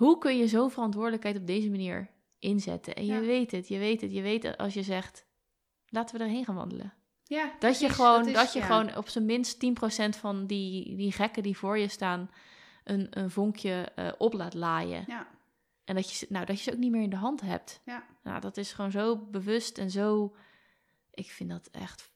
hoe 0.00 0.18
kun 0.18 0.36
je 0.38 0.48
zo'n 0.48 0.70
verantwoordelijkheid 0.70 1.36
op 1.36 1.46
deze 1.46 1.70
manier 1.70 2.10
inzetten? 2.38 2.94
En 2.94 3.06
je 3.06 3.20
weet 3.20 3.50
het, 3.50 3.68
je 3.68 3.78
weet 3.78 4.00
het, 4.00 4.12
je 4.12 4.22
weet 4.22 4.42
het 4.42 4.56
als 4.56 4.74
je 4.74 4.82
zegt, 4.82 5.26
laten 5.88 6.18
we 6.18 6.24
erheen 6.24 6.44
gaan 6.44 6.54
wandelen. 6.54 6.92
Ja, 7.24 7.44
Dat 7.44 7.58
precies, 7.58 7.80
je 7.80 7.88
gewoon, 7.88 8.32
dat, 8.32 8.44
is- 8.44 8.52
je 8.52 8.58
ja. 8.58 8.64
gewoon 8.66 8.96
op 8.96 9.08
zijn 9.08 9.24
minst 9.24 9.58
10% 9.58 10.16
van 10.18 10.46
die, 10.46 10.96
die 10.96 11.12
gekken 11.12 11.42
die 11.42 11.56
voor 11.56 11.78
je 11.78 11.88
staan, 11.88 12.30
een, 12.84 13.06
een 13.10 13.30
vonkje 13.30 13.92
eh, 13.94 14.12
op 14.18 14.32
laat 14.32 14.54
laaien. 14.54 15.04
Ja, 15.06 15.26
En 15.84 15.94
dat 15.94 16.10
je, 16.10 16.16
ze- 16.16 16.26
nou, 16.28 16.44
dat 16.46 16.56
je 16.56 16.62
ze 16.62 16.72
ook 16.72 16.78
niet 16.78 16.90
meer 16.90 17.02
in 17.02 17.10
de 17.10 17.16
hand 17.16 17.40
hebt. 17.40 17.80
ja. 17.84 18.04
Nou, 18.22 18.40
dat 18.40 18.56
is 18.56 18.72
gewoon 18.72 18.90
zo 18.90 19.16
bewust 19.16 19.78
en 19.78 19.90
zo. 19.90 20.36
Ik 21.10 21.30
vind 21.30 21.50
dat 21.50 21.68
echt. 21.72 22.12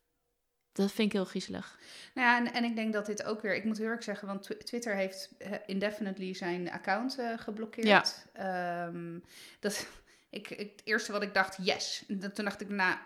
Dat 0.75 0.93
vind 0.93 1.07
ik 1.09 1.13
heel 1.13 1.25
griezelig. 1.25 1.79
Nou 2.15 2.29
ja, 2.29 2.39
en, 2.47 2.53
en 2.55 2.65
ik 2.65 2.77
denk 2.77 2.93
dat 2.93 3.07
dit 3.07 3.25
ook 3.25 3.43
weer... 3.43 3.55
Ik 3.55 3.65
moet 3.65 3.79
heel 3.79 3.87
erg 3.87 4.03
zeggen, 4.03 4.29
want 4.29 4.43
Twi- 4.43 4.57
Twitter 4.65 4.95
heeft 4.95 5.31
indefinitely 5.67 6.35
zijn 6.35 6.71
account 6.71 7.19
eh, 7.19 7.39
geblokkeerd. 7.39 8.27
Ehm, 8.33 9.19
dat, 9.61 9.87
ik, 10.31 10.51
ik, 10.51 10.59
het 10.59 10.81
eerste 10.85 11.13
wat 11.13 11.23
ik 11.23 11.35
dacht, 11.35 11.57
yes. 11.61 12.05
En 12.09 12.33
toen 12.35 12.45
dacht 12.45 12.61
ik 12.61 12.69
na, 12.69 13.01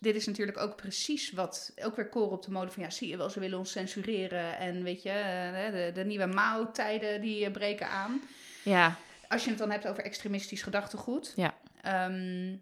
dit 0.00 0.14
is 0.16 0.26
natuurlijk 0.26 0.58
ook 0.58 0.76
precies 0.76 1.32
wat... 1.32 1.72
Ook 1.82 1.96
weer 1.96 2.08
koren 2.08 2.30
op 2.32 2.44
de 2.44 2.50
mode 2.50 2.70
van, 2.70 2.82
ja, 2.82 2.90
zie 2.90 3.08
je 3.08 3.16
wel, 3.16 3.30
ze 3.30 3.40
willen 3.40 3.58
ons 3.58 3.70
censureren. 3.70 4.58
En 4.58 4.82
weet 4.82 5.02
je, 5.02 5.10
eh, 5.10 5.72
de, 5.72 5.90
de 5.94 6.04
nieuwe 6.04 6.26
Mao-tijden 6.26 7.20
die 7.20 7.44
eh, 7.44 7.52
breken 7.52 7.88
aan. 7.88 8.20
Ja, 8.62 8.96
Als 9.28 9.44
je 9.44 9.50
het 9.50 9.58
dan 9.58 9.70
hebt 9.70 9.86
over 9.86 10.04
extremistisch 10.04 10.62
gedachtegoed. 10.62 11.32
Ja. 11.36 11.54
Ehm, 11.82 12.56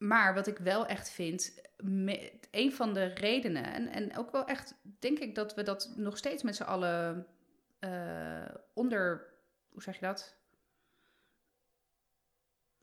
maar 0.00 0.34
wat 0.34 0.46
ik 0.46 0.58
wel 0.58 0.86
echt 0.86 1.10
vind, 1.10 1.60
een 2.50 2.72
van 2.72 2.94
de 2.94 3.04
redenen, 3.04 3.64
en, 3.64 3.88
en 3.88 4.16
ook 4.16 4.30
wel 4.30 4.46
echt, 4.46 4.74
denk 4.98 5.18
ik 5.18 5.34
dat 5.34 5.54
we 5.54 5.62
dat 5.62 5.92
nog 5.96 6.16
steeds 6.16 6.42
met 6.42 6.56
z'n 6.56 6.62
allen 6.62 7.26
eh, 7.78 8.54
onder, 8.74 9.26
hoe 9.68 9.82
zeg 9.82 9.94
je 9.94 10.06
dat? 10.06 10.36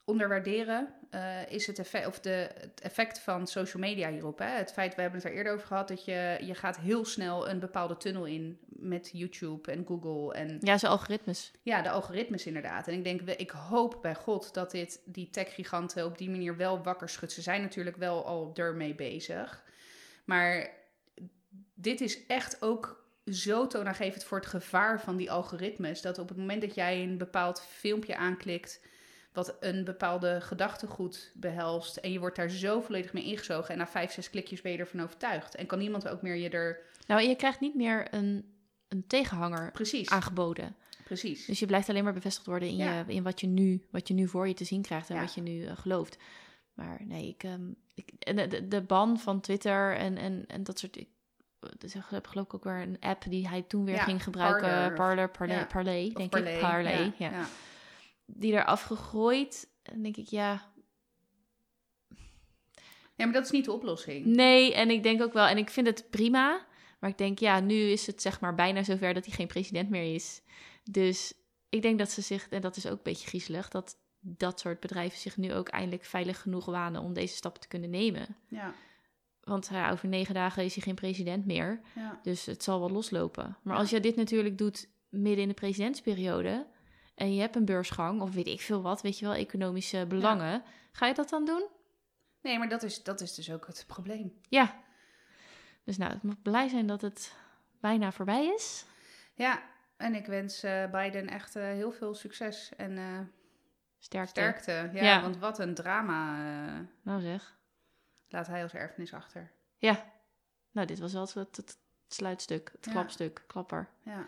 Onderwaarderen 0.07 0.93
eh, 1.09 1.51
is 1.51 1.67
het 1.67 1.79
effect, 1.79 2.07
of 2.07 2.19
de, 2.19 2.49
het 2.59 2.81
effect 2.81 3.19
van 3.19 3.47
social 3.47 3.81
media 3.81 4.11
hierop. 4.11 4.39
Hè? 4.39 4.45
Het 4.45 4.73
feit, 4.73 4.95
we 4.95 5.01
hebben 5.01 5.19
het 5.19 5.29
er 5.29 5.35
eerder 5.35 5.53
over 5.53 5.67
gehad, 5.67 5.87
dat 5.87 6.05
je, 6.05 6.37
je 6.41 6.55
gaat 6.55 6.77
heel 6.77 7.05
snel 7.05 7.49
een 7.49 7.59
bepaalde 7.59 7.97
tunnel 7.97 8.25
in 8.25 8.59
met 8.65 9.09
YouTube 9.13 9.71
en 9.71 9.85
Google 9.87 10.33
en 10.33 10.57
ja, 10.59 10.77
zo 10.77 10.87
algoritmes. 10.87 11.51
ja, 11.61 11.81
de 11.81 11.89
algoritmes 11.89 12.45
inderdaad. 12.45 12.87
En 12.87 12.93
ik 12.93 13.03
denk, 13.03 13.21
ik 13.21 13.49
hoop 13.49 13.99
bij 14.01 14.15
God 14.15 14.53
dat 14.53 14.71
dit 14.71 15.01
die 15.05 15.29
tech-giganten 15.29 16.05
op 16.05 16.17
die 16.17 16.29
manier 16.29 16.57
wel 16.57 16.83
wakker 16.83 17.09
schudt. 17.09 17.31
Ze 17.31 17.41
zijn 17.41 17.61
natuurlijk 17.61 17.97
wel 17.97 18.25
al 18.25 18.51
ermee 18.53 18.95
bezig. 18.95 19.63
Maar 20.25 20.69
dit 21.73 22.01
is 22.01 22.25
echt 22.25 22.61
ook 22.61 23.05
zo 23.25 23.67
toonaangevend 23.67 24.23
voor 24.23 24.37
het 24.37 24.47
gevaar 24.47 25.01
van 25.01 25.17
die 25.17 25.31
algoritmes. 25.31 26.01
Dat 26.01 26.19
op 26.19 26.29
het 26.29 26.37
moment 26.37 26.61
dat 26.61 26.75
jij 26.75 27.03
een 27.03 27.17
bepaald 27.17 27.61
filmpje 27.61 28.17
aanklikt. 28.17 28.81
Wat 29.37 29.57
een 29.59 29.83
bepaalde 29.83 30.41
gedachtegoed 30.41 31.31
behelst. 31.33 31.97
en 31.97 32.11
je 32.11 32.19
wordt 32.19 32.35
daar 32.35 32.49
zo 32.49 32.81
volledig 32.81 33.13
mee 33.13 33.23
ingezogen. 33.23 33.69
en 33.71 33.77
na 33.77 33.87
vijf, 33.87 34.11
zes 34.11 34.29
klikjes 34.29 34.61
ben 34.61 34.71
je 34.71 34.77
ervan 34.77 35.01
overtuigd. 35.01 35.55
En 35.55 35.65
kan 35.65 35.79
niemand 35.79 36.07
ook 36.07 36.21
meer 36.21 36.35
je 36.35 36.49
er. 36.49 36.79
Nou, 37.07 37.21
en 37.21 37.29
je 37.29 37.35
krijgt 37.35 37.59
niet 37.59 37.75
meer 37.75 38.07
een, 38.13 38.45
een 38.87 39.07
tegenhanger 39.07 39.71
Precies. 39.71 40.09
aangeboden. 40.09 40.75
Precies. 41.03 41.45
Dus 41.45 41.59
je 41.59 41.65
blijft 41.65 41.89
alleen 41.89 42.03
maar 42.03 42.13
bevestigd 42.13 42.45
worden 42.45 42.67
in, 42.67 42.75
Ja. 42.75 42.97
je, 43.07 43.13
in 43.13 43.23
wat, 43.23 43.41
je 43.41 43.47
nu, 43.47 43.85
wat 43.91 44.07
je 44.07 44.13
nu 44.13 44.27
voor 44.27 44.47
je 44.47 44.53
te 44.53 44.63
zien 44.63 44.81
krijgt 44.81 45.09
en 45.09 45.15
Ja. 45.15 45.21
wat 45.21 45.33
je 45.33 45.41
nu 45.41 45.65
eh, 45.65 45.77
gelooft. 45.77 46.17
Maar 46.73 46.99
nee, 47.03 47.27
ik, 47.27 47.43
ehm, 47.43 47.69
ik 47.93 48.11
en 48.19 48.49
de, 48.49 48.67
de, 48.67 48.81
ban 48.81 49.19
van 49.19 49.41
Twitter 49.41 49.95
en, 49.95 50.17
en, 50.17 50.43
en 50.47 50.63
dat 50.63 50.79
soort. 50.79 50.97
Ik, 50.97 51.07
dus 51.77 51.95
ik 51.95 52.01
heb 52.09 52.27
geloof 52.27 52.45
ik 52.45 52.53
ook 52.53 52.63
weer 52.63 52.81
een 52.81 52.97
app 52.99 53.23
die 53.29 53.47
hij 53.47 53.61
toen 53.61 53.85
weer 53.85 53.95
Ja, 53.95 54.03
ging 54.03 54.23
gebruiken. 54.23 54.69
Parler. 54.69 54.93
Parler, 54.93 55.29
Parler, 55.29 56.13
denk 56.13 56.29
Parley, 56.29 56.53
ik. 56.53 56.59
Parley, 56.59 57.13
ja. 57.17 57.47
Die 58.29 58.53
er 58.55 58.65
afgegooid. 58.65 59.69
En 59.83 60.03
denk 60.03 60.17
ik, 60.17 60.27
ja, 60.27 60.71
Ja, 63.15 63.25
maar 63.25 63.33
dat 63.33 63.45
is 63.45 63.51
niet 63.51 63.65
de 63.65 63.71
oplossing. 63.71 64.25
Nee, 64.25 64.73
en 64.73 64.89
ik 64.89 65.03
denk 65.03 65.21
ook 65.21 65.33
wel, 65.33 65.45
en 65.47 65.57
ik 65.57 65.69
vind 65.69 65.87
het 65.87 66.09
prima. 66.09 66.65
Maar 66.99 67.09
ik 67.09 67.17
denk, 67.17 67.39
ja, 67.39 67.59
nu 67.59 67.75
is 67.75 68.07
het 68.07 68.21
zeg 68.21 68.39
maar 68.39 68.55
bijna 68.55 68.83
zover 68.83 69.13
dat 69.13 69.25
hij 69.25 69.33
geen 69.35 69.47
president 69.47 69.89
meer 69.89 70.13
is. 70.13 70.41
Dus 70.91 71.33
ik 71.69 71.81
denk 71.81 71.97
dat 71.99 72.11
ze 72.11 72.21
zich, 72.21 72.49
en 72.49 72.61
dat 72.61 72.75
is 72.75 72.85
ook 72.85 72.97
een 72.97 73.03
beetje 73.03 73.27
griezelig, 73.27 73.69
dat 73.69 73.97
dat 74.19 74.59
soort 74.59 74.79
bedrijven 74.79 75.19
zich 75.19 75.37
nu 75.37 75.53
ook 75.53 75.67
eindelijk 75.67 76.03
veilig 76.03 76.41
genoeg 76.41 76.65
wanen 76.65 77.01
om 77.01 77.13
deze 77.13 77.35
stappen 77.35 77.61
te 77.61 77.67
kunnen 77.67 77.89
nemen. 77.89 78.35
Ja, 78.47 78.73
Want 79.43 79.67
ja, 79.71 79.91
over 79.91 80.07
negen 80.07 80.33
dagen 80.33 80.63
is 80.63 80.73
hij 80.73 80.83
geen 80.83 80.95
president 80.95 81.45
meer. 81.45 81.81
ja. 81.95 82.19
Dus 82.23 82.45
het 82.45 82.63
zal 82.63 82.79
wel 82.79 82.89
loslopen. 82.89 83.57
Maar 83.63 83.73
Ja. 83.73 83.79
als 83.79 83.89
je 83.89 83.99
dit 83.99 84.15
natuurlijk 84.15 84.57
doet 84.57 84.89
midden 85.09 85.41
in 85.41 85.47
de 85.47 85.53
presidentsperiode. 85.53 86.67
En 87.17 87.33
je 87.33 87.41
hebt 87.41 87.55
een 87.55 87.65
beursgang, 87.65 88.21
of 88.21 88.33
weet 88.33 88.47
ik 88.47 88.61
veel 88.61 88.81
wat, 88.81 89.01
weet 89.01 89.19
je 89.19 89.25
wel, 89.25 89.33
economische 89.35 90.05
belangen. 90.07 90.63
Ga 90.91 91.05
je 91.05 91.13
dat 91.13 91.29
dan 91.29 91.45
doen? 91.45 91.67
Nee, 92.41 92.57
maar 92.57 92.69
dat 92.69 92.83
is, 92.83 93.03
dat 93.03 93.21
is 93.21 93.33
dus 93.35 93.51
ook 93.51 93.67
het 93.67 93.83
probleem. 93.87 94.39
Ja. 94.49 94.75
Dus 95.83 95.97
nou, 95.97 96.13
ik 96.13 96.23
mag 96.23 96.41
blij 96.41 96.67
zijn 96.67 96.87
dat 96.87 97.01
het 97.01 97.35
bijna 97.79 98.11
voorbij 98.11 98.45
is. 98.55 98.85
Ja, 99.33 99.61
en 99.97 100.15
ik 100.15 100.25
wens 100.25 100.63
eh, 100.63 100.91
Biden 100.91 101.27
echt 101.27 101.55
eh, 101.55 101.63
heel 101.63 101.91
veel 101.91 102.13
succes 102.15 102.71
en 102.77 102.97
eh, 102.97 103.19
Sterkte. 103.99 104.29
sterkte. 104.31 104.71
Ja, 104.93 105.03
Ja. 105.03 105.21
want 105.21 105.37
wat 105.37 105.59
een 105.59 105.73
drama 105.73 106.35
Nou 107.01 107.21
zeg. 107.21 107.57
laat 108.29 108.47
hij 108.47 108.63
als 108.63 108.73
erfenis 108.73 109.13
achter. 109.13 109.51
Ja. 109.77 110.05
Nou, 110.71 110.87
dit 110.87 110.99
was 110.99 111.13
wel 111.13 111.21
het, 111.21 111.33
het, 111.33 111.57
het 111.57 111.77
sluitstuk, 112.07 112.69
het 112.71 112.85
Ja. 112.85 112.91
klapstuk, 112.91 113.43
klapper. 113.47 113.89
Ja. 114.03 114.25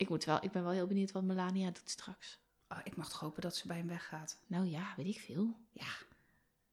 Ik, 0.00 0.08
moet 0.08 0.24
wel, 0.24 0.44
ik 0.44 0.50
ben 0.50 0.62
wel 0.62 0.72
heel 0.72 0.86
benieuwd 0.86 1.12
wat 1.12 1.22
Melania 1.22 1.70
doet 1.70 1.90
straks. 1.90 2.38
Oh, 2.68 2.78
ik 2.84 2.96
mag 2.96 3.08
toch 3.10 3.20
hopen 3.20 3.42
dat 3.42 3.56
ze 3.56 3.66
bij 3.66 3.76
hem 3.76 3.88
weggaat. 3.88 4.38
Nou 4.46 4.66
ja, 4.66 4.92
weet 4.96 5.06
ik 5.06 5.20
veel. 5.20 5.56
Ja. 5.72 5.86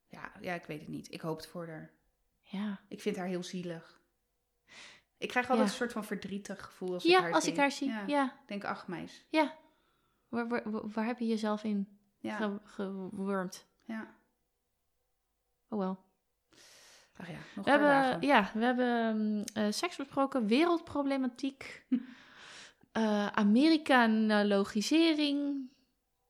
Ja, 0.08 0.32
ja, 0.42 0.54
ik 0.54 0.66
weet 0.66 0.80
het 0.80 0.88
niet. 0.88 1.12
Ik 1.14 1.22
hoop 1.22 1.38
het 1.38 1.48
voor 1.48 1.68
haar. 1.68 1.92
Ja, 2.42 2.80
Ik 2.88 3.02
vind 3.02 3.16
haar 3.16 3.28
heel 3.28 3.44
zielig. 3.44 4.02
Ik 5.18 5.28
krijg 5.28 5.50
altijd 5.50 5.68
Ja. 5.68 5.74
een 5.74 5.80
soort 5.80 5.92
van 5.92 6.06
verdrietig 6.06 6.66
gevoel 6.66 6.94
als 6.94 7.04
ik 7.06 7.10
ja 7.12 7.22
haar 7.22 7.34
als 7.34 7.44
zie. 7.44 7.54
ik 7.54 7.60
haar 7.60 7.72
zie. 7.72 7.88
Ja. 7.90 8.04
Ja, 8.08 8.26
Ik 8.26 8.48
denk, 8.48 8.64
ach 8.64 8.88
meis. 8.88 9.26
ja. 9.30 9.56
Waar, 10.28 10.48
waar, 10.92 11.06
heb 11.06 11.20
je 11.20 11.28
jezelf 11.28 11.64
in 11.64 12.00
Ja, 12.20 12.36
ge- 12.38 12.60
gewurmd? 12.64 13.68
ja. 13.84 14.16
Oh 15.70 15.80
wel. 15.80 16.06
Ach 17.18 17.28
ja, 17.30 17.38
nog 17.56 17.66
We 17.66 17.72
hebben, 17.72 17.88
dagen. 17.90 18.22
ja, 18.22 18.52
we 18.54 18.64
hebben 18.66 19.18
mm, 19.18 19.44
eh, 19.54 19.72
seks 19.72 19.96
besproken, 19.96 20.48
wereldproblematiek, 20.48 21.86
eh 22.98 23.28
Amerikanologisering. 23.28 25.70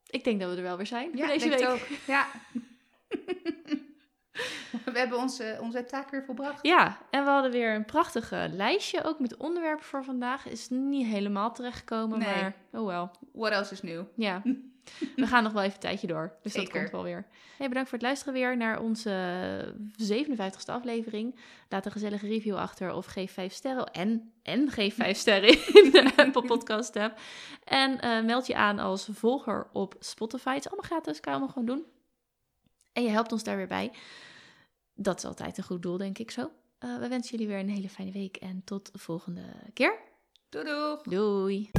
Ik 0.09 0.24
denk 0.24 0.39
dat 0.39 0.49
we 0.49 0.55
er 0.55 0.61
wel 0.63 0.78
weer 0.78 0.86
zijn 0.88 1.09
Ja, 1.13 1.18
voor 1.18 1.28
deze 1.28 1.49
week. 1.49 1.68
ook. 1.68 1.88
Ja. 2.07 2.28
We 4.86 4.99
hebben 4.99 5.18
onze, 5.18 5.57
onze 5.61 5.86
taak 5.86 6.09
weer 6.09 6.24
volbracht. 6.24 6.59
Ja, 6.68 6.97
en 7.09 7.24
we 7.24 7.30
hadden 7.30 7.51
weer 7.51 7.76
een 7.76 7.86
prachtige 7.86 8.47
lijstje, 8.51 9.03
ook 9.03 9.20
met 9.20 9.38
onderwerpen 9.38 9.86
voor 9.86 10.03
vandaag. 10.03 10.47
Is 10.47 10.70
niet 10.70 11.07
helemaal 11.07 11.53
terechtgekomen, 11.53 12.20
Nee. 12.20 12.28
maar 12.41 12.55
oh 12.72 12.86
wel. 12.86 13.11
What 13.34 13.51
else 13.51 13.74
is 13.74 13.82
new? 13.82 14.03
Ja, 14.15 14.41
We 15.16 15.28
gaan 15.28 15.44
nog 15.44 15.52
wel 15.52 15.62
even 15.62 15.74
een 15.74 15.80
tijdje 15.80 16.08
door. 16.08 16.36
Dus 16.42 16.54
dat 16.54 16.70
komt 16.70 16.90
wel 16.90 17.04
weer. 17.04 17.26
Hey, 17.58 17.68
bedankt 17.68 17.90
voor 17.90 17.98
het 17.98 18.08
luisteren 18.08 18.34
weer 18.34 18.58
naar 18.58 18.80
onze 18.80 19.76
57ste 20.04 20.72
aflevering. 20.72 21.40
Laat 21.70 21.86
een 21.86 21.92
gezellige 21.92 22.28
review 22.28 22.56
achter 22.56 22.94
of 22.94 23.06
geef 23.06 23.32
5 23.32 23.54
sterren. 23.54 23.92
En, 23.92 24.32
en 24.44 24.72
geef 24.72 24.96
5 24.96 25.18
sterren 25.28 25.50
in 25.84 25.92
de 25.92 26.12
Apple 26.16 26.46
Podcast 26.46 26.96
app. 26.96 27.20
En 27.64 28.00
eh, 28.00 28.24
meld 28.24 28.48
je 28.48 28.56
aan 28.56 28.80
als 28.80 29.10
volger 29.12 29.68
op 29.74 29.96
Spotify. 30.00 30.54
Het 30.54 30.66
is 30.66 30.72
allemaal 30.72 30.90
gratis, 30.90 31.20
kan 31.20 31.34
je 31.34 31.40
allemaal 31.40 31.54
gewoon 31.54 31.76
doen. 31.76 31.86
En 32.94 33.04
je 33.04 33.10
helpt 33.10 33.32
ons 33.32 33.44
daar 33.44 33.58
weer 33.58 33.68
bij. 33.68 33.92
Dat 34.94 35.18
is 35.18 35.26
altijd 35.26 35.58
een 35.58 35.64
goed 35.64 35.82
doel, 35.82 35.98
denk 35.98 36.18
ik 36.18 36.32
zo. 36.32 36.52
Eh, 36.80 36.98
we 36.98 37.08
wensen 37.08 37.32
jullie 37.32 37.48
weer 37.54 37.60
een 37.60 37.70
hele 37.70 37.90
fijne 37.90 38.12
week 38.12 38.38
en 38.38 38.62
tot 38.66 38.92
de 38.92 39.00
volgende 39.00 39.44
keer. 39.74 39.98
Doei 40.50 40.66
doeg! 40.66 41.02
Doei! 41.02 41.72